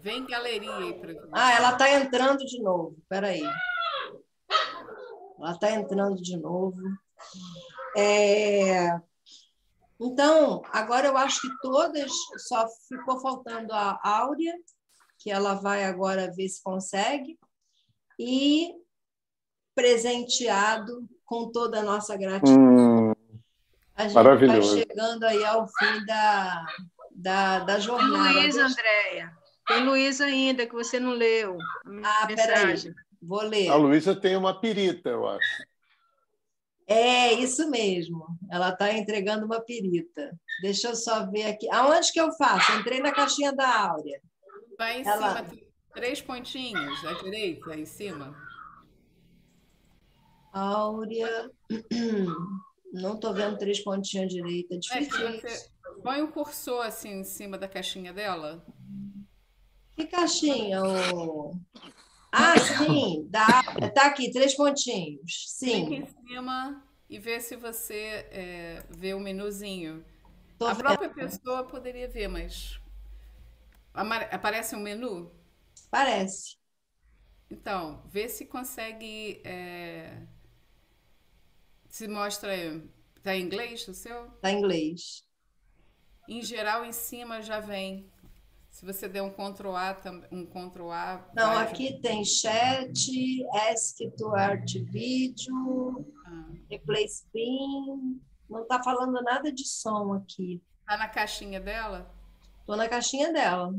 [0.00, 1.28] Vem galeria aí para ver.
[1.32, 2.96] Ah, ela está entrando de novo.
[3.08, 3.42] Peraí.
[5.40, 6.76] Ela está entrando de novo.
[7.96, 8.96] É,
[10.00, 12.10] Então, agora eu acho que todas,
[12.48, 14.54] só ficou faltando a Áurea,
[15.18, 17.38] que ela vai agora ver se consegue,
[18.18, 18.72] e
[19.74, 23.10] presenteado com toda a nossa gratidão.
[23.10, 23.12] Hum,
[23.94, 24.78] A gente vai maravilhoso.
[24.78, 26.66] chegando aí ao fim da,
[27.12, 28.40] da, da Tem jornada.
[28.40, 29.32] Luiz, Andréia.
[29.66, 31.56] Tem Luiz ainda, que você não leu.
[32.02, 32.66] Ah, peraí.
[32.66, 32.94] mensagem.
[33.22, 33.68] Vou ler.
[33.68, 35.62] A Luísa tem uma pirita, eu acho.
[36.92, 38.26] É, isso mesmo.
[38.50, 40.36] Ela está entregando uma pirita.
[40.60, 41.70] Deixa eu só ver aqui.
[41.70, 42.72] Aonde que eu faço?
[42.72, 44.20] Entrei na caixinha da Áurea.
[44.76, 48.34] Vai em Ela- cima, tem três pontinhos à direita, aí em cima.
[50.52, 51.50] Áurea.
[52.92, 54.74] Não estou vendo três pontinhos à direita.
[54.74, 55.40] É É, difícil.
[55.40, 55.70] você
[56.02, 58.66] põe o cursor assim em cima da caixinha dela.
[59.92, 60.80] Que caixinha?
[62.32, 63.26] Ah, sim.
[63.30, 63.46] Da...
[63.94, 65.54] Tá aqui, três pontinhos.
[65.58, 65.94] Sim.
[65.94, 70.04] em cima e vê se você é, vê o menuzinho.
[70.58, 70.78] Tô a vendo.
[70.78, 72.80] própria pessoa poderia ver, mas
[74.32, 75.30] aparece um menu?
[75.90, 76.56] Parece.
[77.50, 79.40] Então, vê se consegue.
[79.44, 80.26] é,
[81.88, 82.54] Se mostra.
[83.16, 84.30] Está em inglês o seu?
[84.36, 85.24] Está em inglês.
[86.26, 88.10] Em geral, em cima já vem.
[88.80, 89.94] Se você der um Ctrl A,
[90.32, 91.22] um Ctrl A.
[91.36, 96.06] Não, vai- aqui tem chat, ask to art video,
[96.70, 98.18] replace pin.
[98.48, 100.62] Não está falando nada de som aqui.
[100.86, 102.10] Tá na caixinha dela?
[102.60, 103.74] Estou na caixinha dela.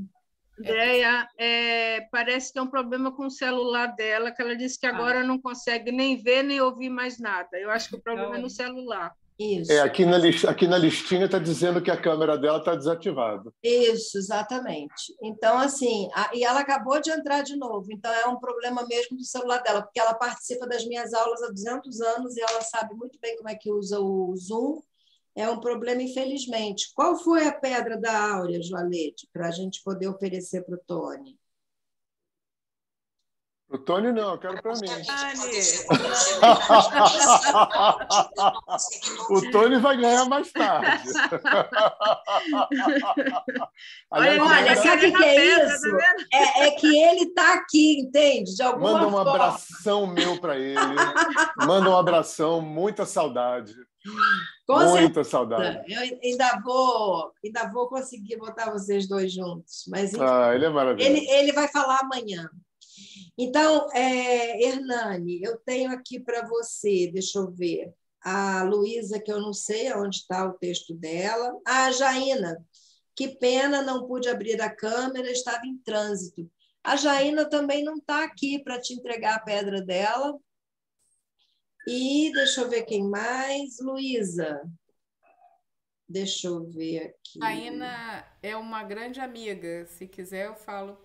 [0.60, 4.86] Andréia, é, parece que é um problema com o celular dela, que ela disse que
[4.86, 7.58] agora não consegue nem ver nem ouvir mais nada.
[7.58, 9.16] Eu acho que o problema é no celular.
[9.44, 9.72] Isso.
[9.72, 13.52] É, aqui na, lis- aqui na listinha está dizendo que a câmera dela está desativada.
[13.64, 15.16] Isso, exatamente.
[15.22, 19.18] Então, assim, a- e ela acabou de entrar de novo, então é um problema mesmo
[19.18, 22.94] do celular dela, porque ela participa das minhas aulas há 200 anos e ela sabe
[22.94, 24.80] muito bem como é que usa o Zoom.
[25.36, 26.92] É um problema, infelizmente.
[26.94, 31.38] Qual foi a pedra da Áurea, Joalete, para a gente poder oferecer para o Tony?
[33.74, 34.90] O Tony não, eu quero para mim.
[39.30, 41.04] o Tony vai ganhar mais tarde.
[44.14, 45.88] Olha, olha, sabe o que é isso?
[46.34, 48.54] É, é que ele está aqui, entende?
[48.56, 49.32] De alguma Manda um forma.
[49.32, 50.76] abração meu para ele.
[51.66, 53.74] Manda um abração, muita saudade.
[54.68, 55.30] Com muita certeza.
[55.30, 55.82] saudade.
[55.88, 59.86] Eu ainda vou, ainda vou conseguir botar vocês dois juntos.
[59.88, 61.10] Mas enfim, Ah, ele é maravilhoso.
[61.10, 62.50] ele, ele vai falar amanhã.
[63.44, 67.92] Então, é, Hernani, eu tenho aqui para você, deixa eu ver,
[68.24, 71.60] a Luísa, que eu não sei onde está o texto dela.
[71.66, 72.64] A Jaina,
[73.16, 76.48] que pena, não pude abrir a câmera, estava em trânsito.
[76.84, 80.38] A Jaina também não está aqui para te entregar a pedra dela.
[81.88, 83.80] E deixa eu ver quem mais.
[83.80, 84.62] Luísa.
[86.08, 87.40] Deixa eu ver aqui.
[87.40, 89.88] Jaina é uma grande amiga.
[89.88, 90.96] Se quiser, eu falo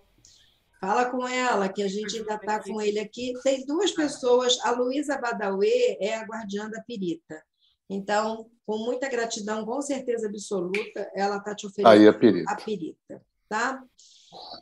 [0.79, 3.33] Fala com ela, que a gente ainda está com ele aqui.
[3.43, 4.59] Tem duas pessoas.
[4.63, 7.43] A Luísa Badawi é a guardiã da perita.
[7.89, 12.51] Então, com muita gratidão, com certeza absoluta, ela está te oferecendo Aí, a perita.
[12.51, 13.21] a perita.
[13.49, 13.81] Tá?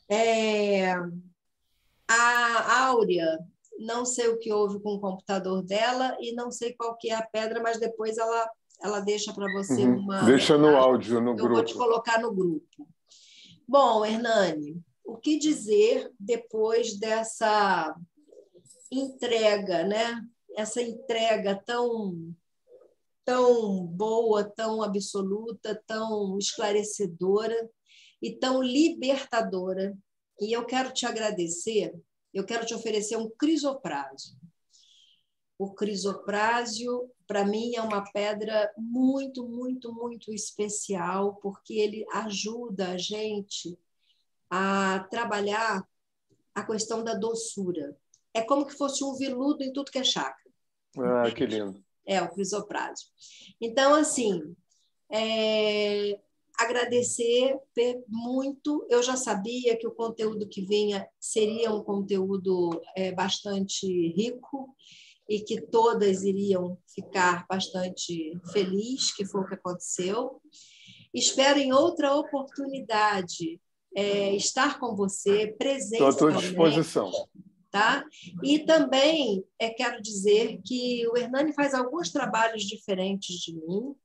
[0.09, 0.93] É...
[2.07, 3.39] A Áurea,
[3.79, 7.15] não sei o que houve com o computador dela e não sei qual que é
[7.15, 8.49] a pedra, mas depois ela,
[8.81, 9.97] ela deixa para você Uhum.
[9.99, 10.21] uma.
[10.23, 11.55] Deixa no áudio, no Eu grupo.
[11.55, 12.87] vou te colocar no grupo.
[13.67, 17.95] Bom, Hernani, o que dizer depois dessa
[18.91, 20.21] entrega, né?
[20.55, 22.35] Essa entrega tão
[23.23, 27.69] tão boa, tão absoluta, tão esclarecedora
[28.21, 29.97] e tão libertadora.
[30.39, 31.91] E eu quero te agradecer,
[32.31, 34.37] eu quero te oferecer um crisoprásio.
[35.57, 42.97] O crisoprásio, para mim, é uma pedra muito, muito, muito especial, porque ele ajuda a
[42.97, 43.79] gente
[44.49, 45.85] a trabalhar
[46.53, 47.97] a questão da doçura.
[48.33, 50.51] É como que fosse um veludo em tudo que é chakra.
[50.97, 51.83] Ah, que lindo.
[52.05, 53.07] É, o crisoprásio.
[53.59, 54.55] Então, assim,
[55.11, 56.19] é,
[56.57, 57.59] agradecer
[58.07, 58.85] muito.
[58.89, 64.75] Eu já sabia que o conteúdo que vinha seria um conteúdo é, bastante rico
[65.27, 70.41] e que todas iriam ficar bastante felizes, que foi o que aconteceu.
[71.13, 73.59] Espero em outra oportunidade
[73.95, 75.55] é, estar com você,
[75.93, 77.11] Estou à tua disposição.
[77.71, 78.05] tá?
[78.43, 83.95] E também é, quero dizer que o Hernani faz alguns trabalhos diferentes de mim.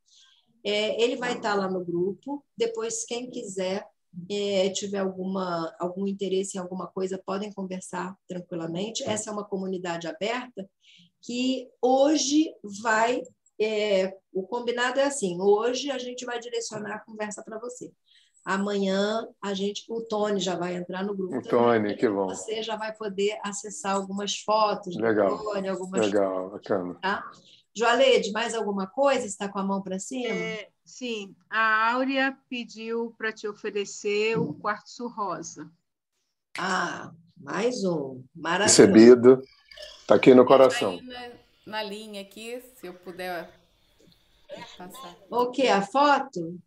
[0.64, 2.44] É, ele vai estar lá no grupo.
[2.56, 3.86] Depois, quem quiser,
[4.30, 9.02] é, tiver alguma, algum interesse em alguma coisa, podem conversar tranquilamente.
[9.04, 10.68] Essa é uma comunidade aberta
[11.22, 12.52] que hoje
[12.82, 13.22] vai.
[13.60, 17.92] é, o combinado é assim: hoje a gente vai direcionar a conversa para você.
[18.44, 21.36] Amanhã a gente, o Tony já vai entrar no grupo.
[21.36, 21.50] O também.
[21.50, 22.28] Tony, que bom.
[22.28, 25.38] Você já vai poder acessar algumas fotos do Legal.
[25.38, 26.94] Tony, algumas Legal, bacana.
[26.94, 27.30] tá?
[27.74, 29.26] Joalede, mais alguma coisa?
[29.26, 30.34] Está com a mão para cima?
[30.34, 35.70] É, sim, a Áurea pediu para te oferecer o quartzo rosa.
[36.58, 38.24] Ah, mais um.
[38.34, 38.82] Maravilhoso.
[38.82, 39.42] Recebido.
[40.00, 41.00] Está aqui no coração.
[41.02, 41.30] na,
[41.66, 43.48] na linha aqui, se eu puder
[44.76, 45.16] passar.
[45.30, 45.68] O que?
[45.68, 46.58] A foto?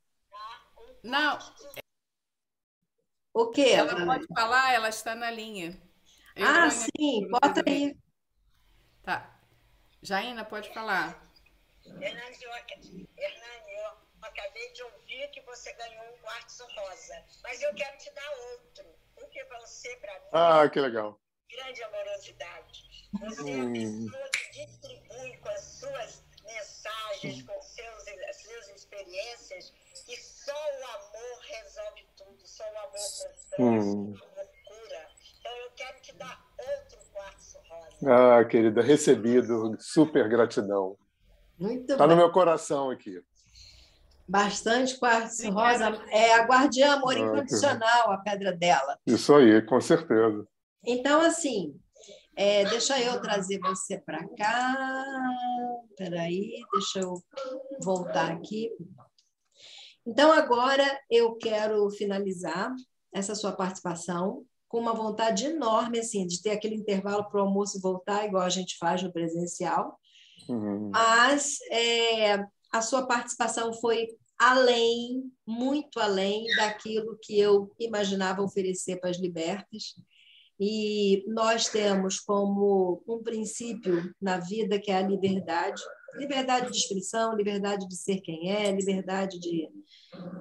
[1.04, 1.38] Não,
[3.34, 3.70] O que?
[3.74, 5.82] ela pode falar, ela está na linha.
[6.36, 7.98] Eu Ah, sim, bota aí.
[9.04, 9.40] Tá.
[10.02, 11.22] Jaina, pode falar.
[11.86, 13.86] Hernani, eu, Hernani, eu
[14.22, 18.86] acabei de ouvir que você ganhou um quartzo rosa, mas eu quero te dar outro,
[19.16, 21.20] porque você, para mim, Ah, que legal.
[21.50, 23.10] grande amorosidade.
[23.20, 23.70] Você é Hum.
[23.70, 29.74] a pessoa que distribui com as suas mensagens, com seus, as suas experiências,
[30.08, 33.82] e só o amor resolve tudo, só o amor constrói, Hum.
[34.16, 35.08] só o amor cura.
[35.40, 38.40] Então eu quero te dar outro quartzo rosa.
[38.40, 39.76] Ah, querida, recebido.
[39.80, 40.98] Super gratidão.
[41.60, 43.22] Muito Está no meu coração aqui.
[44.28, 45.86] Bastante quartzo rosa.
[46.10, 48.98] É a guardiã amor Ah, que- incondicional, a pedra dela.
[49.06, 50.48] Isso aí, com certeza.
[50.86, 51.78] Então, assim,
[52.36, 54.76] é, deixa eu trazer você para cá.
[55.98, 57.22] Peraí, deixa eu
[57.82, 58.72] voltar aqui.
[60.06, 62.74] Então, agora eu quero finalizar
[63.14, 67.80] essa sua participação com uma vontade enorme, assim, de ter aquele intervalo para o almoço
[67.80, 70.00] voltar, igual a gente faz no presencial.
[70.50, 70.90] Uhum.
[70.92, 74.08] Mas é, a sua participação foi
[74.38, 79.94] além, muito além daquilo que eu imaginava oferecer para as libertas.
[80.60, 85.82] E nós temos como um princípio na vida que é a liberdade,
[86.16, 89.69] liberdade de expressão, liberdade de ser quem é, liberdade de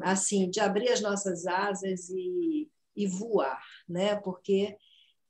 [0.02, 4.16] assim, de abrir as nossas asas e, e voar, né?
[4.16, 4.76] Porque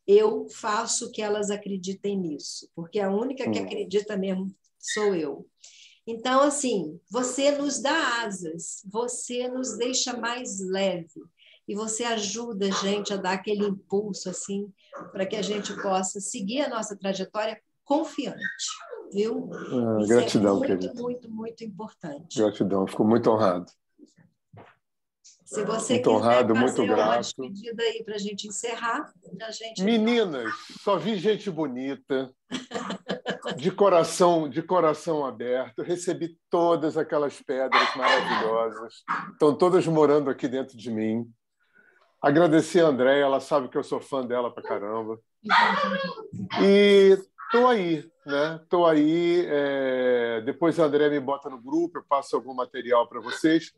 [0.07, 3.65] eu faço que elas acreditem nisso, porque a única que Hum.
[3.65, 5.47] acredita mesmo sou eu.
[6.07, 11.23] Então, assim, você nos dá asas, você nos deixa mais leve
[11.69, 14.73] e você ajuda a gente a dar aquele impulso assim
[15.13, 18.41] para que a gente possa seguir a nossa trajetória confiante,
[19.13, 19.51] viu?
[19.53, 21.03] Ah, Isso gratidão, é muito, querida.
[21.03, 22.39] muito, muito importante.
[22.39, 22.87] Gratidão.
[22.87, 23.67] Fico muito honrado.
[25.45, 29.51] Se você Muito quiser honrado, fazer muito uma despedida aí para a gente encerrar, a
[29.51, 30.51] gente Meninas,
[30.81, 32.33] só vi gente bonita,
[33.59, 35.83] de coração, de coração aberto.
[35.83, 38.95] Recebi todas aquelas pedras maravilhosas.
[39.33, 41.31] Estão todas morando aqui dentro de mim.
[42.23, 45.19] Agradecer a Andréia, ela sabe que eu sou fã dela pra caramba.
[46.63, 47.19] E
[47.53, 48.61] estou aí, né?
[48.63, 49.47] Estou aí.
[49.47, 53.73] é, Depois a André me bota no grupo, eu passo algum material para vocês.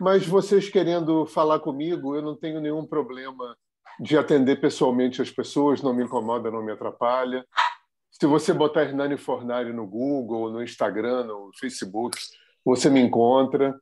[0.00, 3.56] Mas vocês querendo falar comigo, eu não tenho nenhum problema
[4.00, 7.46] de atender pessoalmente as pessoas, não me incomoda, não me atrapalha.
[8.10, 12.18] Se você botar Hernani Fornari no Google, no Instagram, no Facebook,
[12.64, 13.78] você me encontra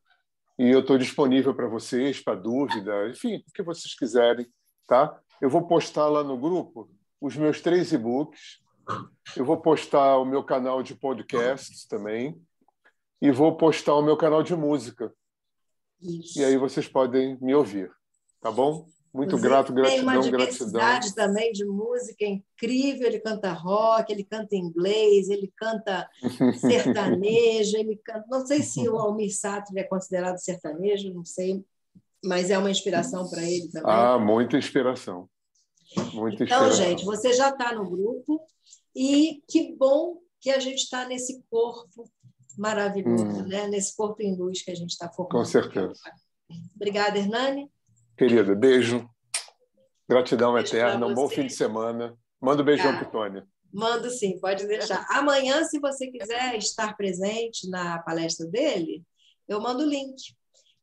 [0.58, 4.46] e eu estou disponível para vocês, para dúvida, enfim, o que vocês quiserem,
[4.86, 5.16] tá?
[5.40, 8.58] Eu vou postar lá no grupo os meus três e-books,
[9.36, 12.40] eu vou postar o meu canal de podcasts também
[13.20, 15.12] e vou postar o meu canal de música.
[16.00, 16.38] Isso.
[16.40, 17.90] E aí vocês podem me ouvir,
[18.40, 18.86] tá bom?
[19.12, 20.30] Muito Inclusive, grato, Tem uma gratidão, gratidão.
[20.30, 23.06] diversidade também de música incrível.
[23.08, 26.08] Ele canta rock, ele canta inglês, ele canta
[26.60, 28.24] sertanejo, ele canta.
[28.28, 31.64] Não sei se o Almir Sater é considerado sertanejo, não sei,
[32.24, 33.90] mas é uma inspiração para ele também.
[33.90, 35.28] Ah, muita inspiração.
[36.12, 36.72] Muita Então, inspiração.
[36.72, 38.40] gente, você já está no grupo
[39.00, 42.04] e que bom que a gente está nesse corpo
[42.56, 43.46] maravilhoso, Hum.
[43.46, 43.66] né?
[43.68, 45.32] nesse corpo em luz que a gente está formando.
[45.32, 45.94] Com certeza.
[46.74, 47.70] Obrigada, Hernani.
[48.16, 49.08] Querida, beijo.
[50.08, 51.06] Gratidão Beijo eterna.
[51.06, 52.16] Um bom fim de semana.
[52.40, 52.98] Manda um beijão Tá.
[53.04, 53.46] pro Tônia.
[53.72, 55.06] Mando sim, pode deixar.
[55.10, 59.04] Amanhã, se você quiser estar presente na palestra dele,
[59.46, 60.34] eu mando o link.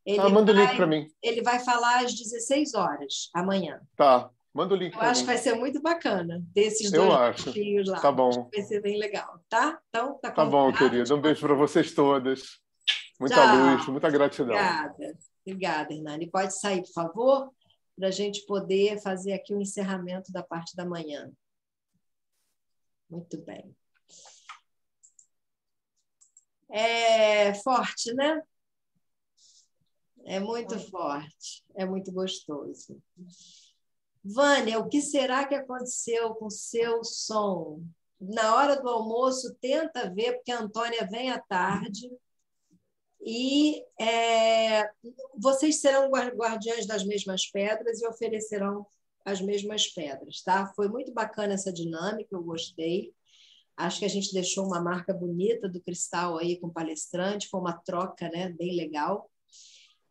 [0.04, 1.08] Ele Ah, manda o link para mim.
[1.20, 3.80] Ele vai falar às 16 horas amanhã.
[3.96, 5.26] Tá, manda o link Eu acho mim.
[5.26, 7.44] que vai ser muito bacana ter esses Eu dois acho.
[7.52, 8.00] desafios lá.
[8.00, 8.28] Tá bom.
[8.30, 9.80] Acho que Vai ser bem legal, tá?
[9.88, 11.14] Então, tá Tá bom, querida.
[11.14, 12.58] Um beijo para vocês todas.
[13.20, 13.56] Muita Tchau.
[13.56, 14.46] luz, muita gratidão.
[14.56, 15.18] Obrigada.
[15.46, 16.30] Obrigada, Hernani.
[16.30, 17.52] Pode sair, por favor,
[17.96, 21.30] para a gente poder fazer aqui o encerramento da parte da manhã.
[23.08, 23.74] Muito bem.
[26.68, 28.42] É forte, né?
[30.24, 33.00] É muito forte, é muito gostoso.
[34.28, 37.80] Vânia, o que será que aconteceu com seu som?
[38.20, 42.10] Na hora do almoço, tenta ver, porque a Antônia vem à tarde.
[43.20, 44.88] E é,
[45.38, 48.86] vocês serão guar- guardiães das mesmas pedras e oferecerão
[49.24, 50.72] as mesmas pedras, tá?
[50.74, 53.12] Foi muito bacana essa dinâmica, eu gostei.
[53.76, 57.60] Acho que a gente deixou uma marca bonita do cristal aí com o palestrante, foi
[57.60, 58.48] uma troca, né?
[58.50, 59.30] Bem legal.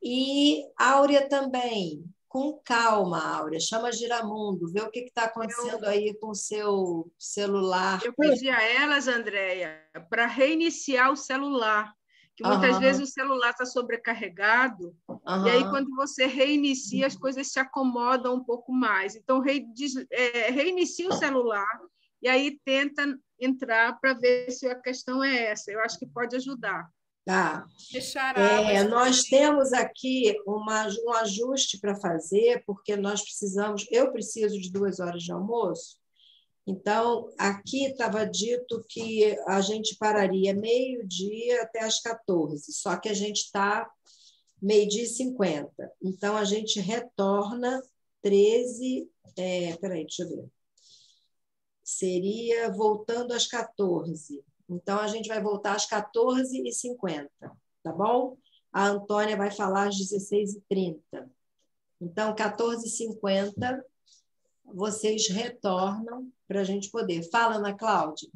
[0.03, 2.03] E Áurea também,
[2.35, 8.01] com calma, Áurea, chama Giramundo, vê o que está acontecendo aí com o seu celular.
[8.03, 11.93] Eu pedi a elas, Andréia, para reiniciar o celular,
[12.35, 12.80] que muitas Aham.
[12.81, 14.93] vezes o celular está sobrecarregado,
[15.45, 19.15] e aí quando você reinicia, as coisas se acomodam um pouco mais.
[19.15, 19.41] Então,
[19.73, 21.80] des- é, reinicia o celular
[22.22, 25.72] e aí tenta entrar para ver se a questão é essa.
[25.72, 26.85] Eu acho que pode ajudar.
[27.26, 27.66] Tá.
[28.40, 34.72] É, nós temos aqui uma, um ajuste para fazer, porque nós precisamos, eu preciso de
[34.72, 35.98] duas horas de almoço.
[36.68, 43.14] Então, aqui estava dito que a gente pararia meio-dia até as 14, só que a
[43.14, 43.90] gente está
[44.62, 45.92] meio-dia e 50.
[46.04, 47.82] Então, a gente retorna
[48.22, 49.10] 13.
[49.36, 50.48] É, peraí, deixa eu ver.
[51.84, 54.44] Seria voltando às 14.
[54.69, 57.30] Então, a gente vai voltar às 14h50,
[57.84, 58.38] tá bom?
[58.74, 61.00] A Antônia vai falar às 16h30.
[62.02, 63.82] Então, 14h50,
[64.66, 67.24] vocês retornam para a gente poder.
[67.32, 68.30] Fala, Ana Cláudia.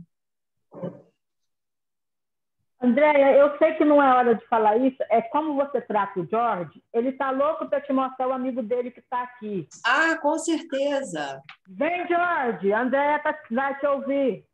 [2.82, 6.26] Andréia, eu sei que não é hora de falar isso, é como você trata o
[6.26, 9.68] George, ele está louco para te mostrar o amigo dele que está aqui.
[9.86, 11.42] Ah, com certeza.
[11.68, 14.46] Vem, George, a Andréia tá, vai te ouvir.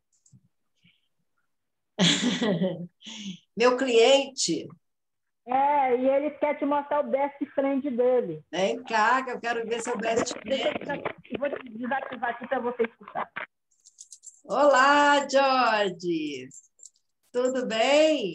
[3.56, 4.68] Meu cliente.
[5.48, 8.44] É, e ele quer te mostrar o best friend dele.
[8.52, 11.04] Vem cá, que eu quero ver seu best friend.
[11.38, 13.32] Vou desativar aqui para você escutar.
[14.44, 16.50] Olá, George.
[17.32, 18.34] Tudo bem?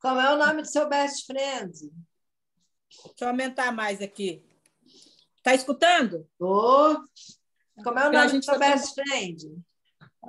[0.00, 1.72] Como é o nome do seu best friend?
[2.90, 4.44] Deixa eu aumentar mais aqui.
[5.42, 6.28] Tá escutando?
[6.38, 7.02] Tô.
[7.82, 9.62] Como é o nome do seu tá best friend?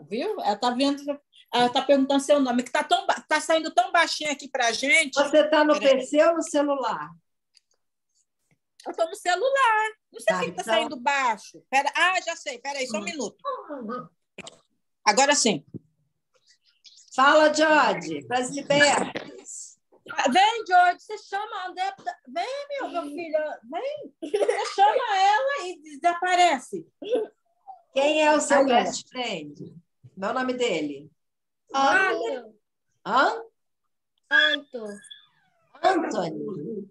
[0.09, 0.39] Viu?
[0.41, 1.03] Ela tá vendo.
[1.53, 5.13] Ela tá perguntando seu nome, que tá, ba- tá saindo tão baixinho aqui pra gente.
[5.13, 5.97] Você está no Peraí.
[5.99, 7.09] PC ou no celular?
[8.87, 9.87] Eu tô no celular.
[10.11, 11.63] Não sei Tá, se tá então- saindo baixo.
[11.69, 11.91] Pera...
[11.95, 12.59] Ah, já sei.
[12.59, 13.37] Peraí, só um minuto.
[15.03, 15.65] Agora sim.
[17.15, 19.79] Fala, George, para as libertas.
[20.31, 21.95] Vem, George, você chama a André.
[22.27, 23.39] Vem, meu, meu filho,
[23.71, 24.13] vem.
[24.21, 26.85] Você chama ela e desaparece.
[27.93, 29.75] Quem é o seu Aí, best friend?
[30.21, 31.09] É o nome dele?
[31.75, 32.55] Otto.
[33.05, 33.41] Hã?
[34.57, 34.87] Otto.
[35.83, 36.87] Anthony.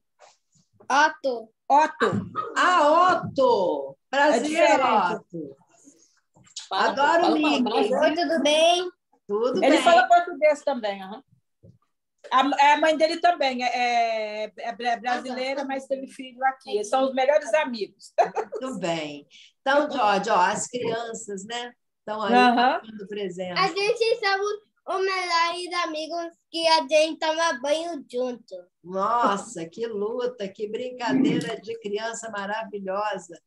[0.90, 1.48] Otto.
[1.68, 2.30] Otto.
[2.56, 3.96] Ah, Otto.
[4.10, 5.14] Prazer, diferente.
[5.14, 5.56] Otto.
[6.68, 7.94] Fala- Adoro fala o Mickey.
[7.94, 8.90] Oi, tudo bem?
[9.26, 9.82] Tudo Ele bem.
[9.82, 11.02] fala português também.
[11.02, 11.22] aham.
[12.32, 16.70] A, a mãe dele também é, é- é bra- brasileira, mas teve filho aqui.
[16.76, 18.12] Eles são os melhores amigos.
[18.60, 19.26] Muito bem.
[19.60, 21.72] Então, Jorge, ó, as crianças, né?
[21.98, 23.60] Estão aí dando presença.
[23.60, 24.52] A gente somos
[24.86, 28.54] os melhores amigos que a gente toma banho junto.
[28.82, 33.40] Nossa, que luta, que brincadeira de criança maravilhosa.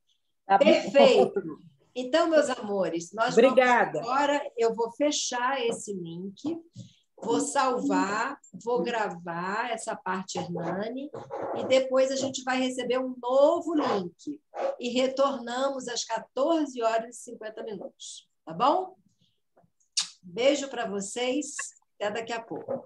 [0.46, 0.66] Tá bom.
[0.66, 1.60] Perfeito.
[1.96, 4.00] Então, meus amores, nós vamos Obrigada.
[4.00, 6.56] agora, eu vou fechar esse link,
[7.20, 11.10] vou salvar, vou gravar essa parte Hernani,
[11.56, 14.40] e depois a gente vai receber um novo link.
[14.80, 18.28] E retornamos às 14 horas e 50 minutos.
[18.46, 18.96] Tá bom?
[20.30, 21.56] Beijo para vocês.
[21.96, 22.86] Até daqui a pouco.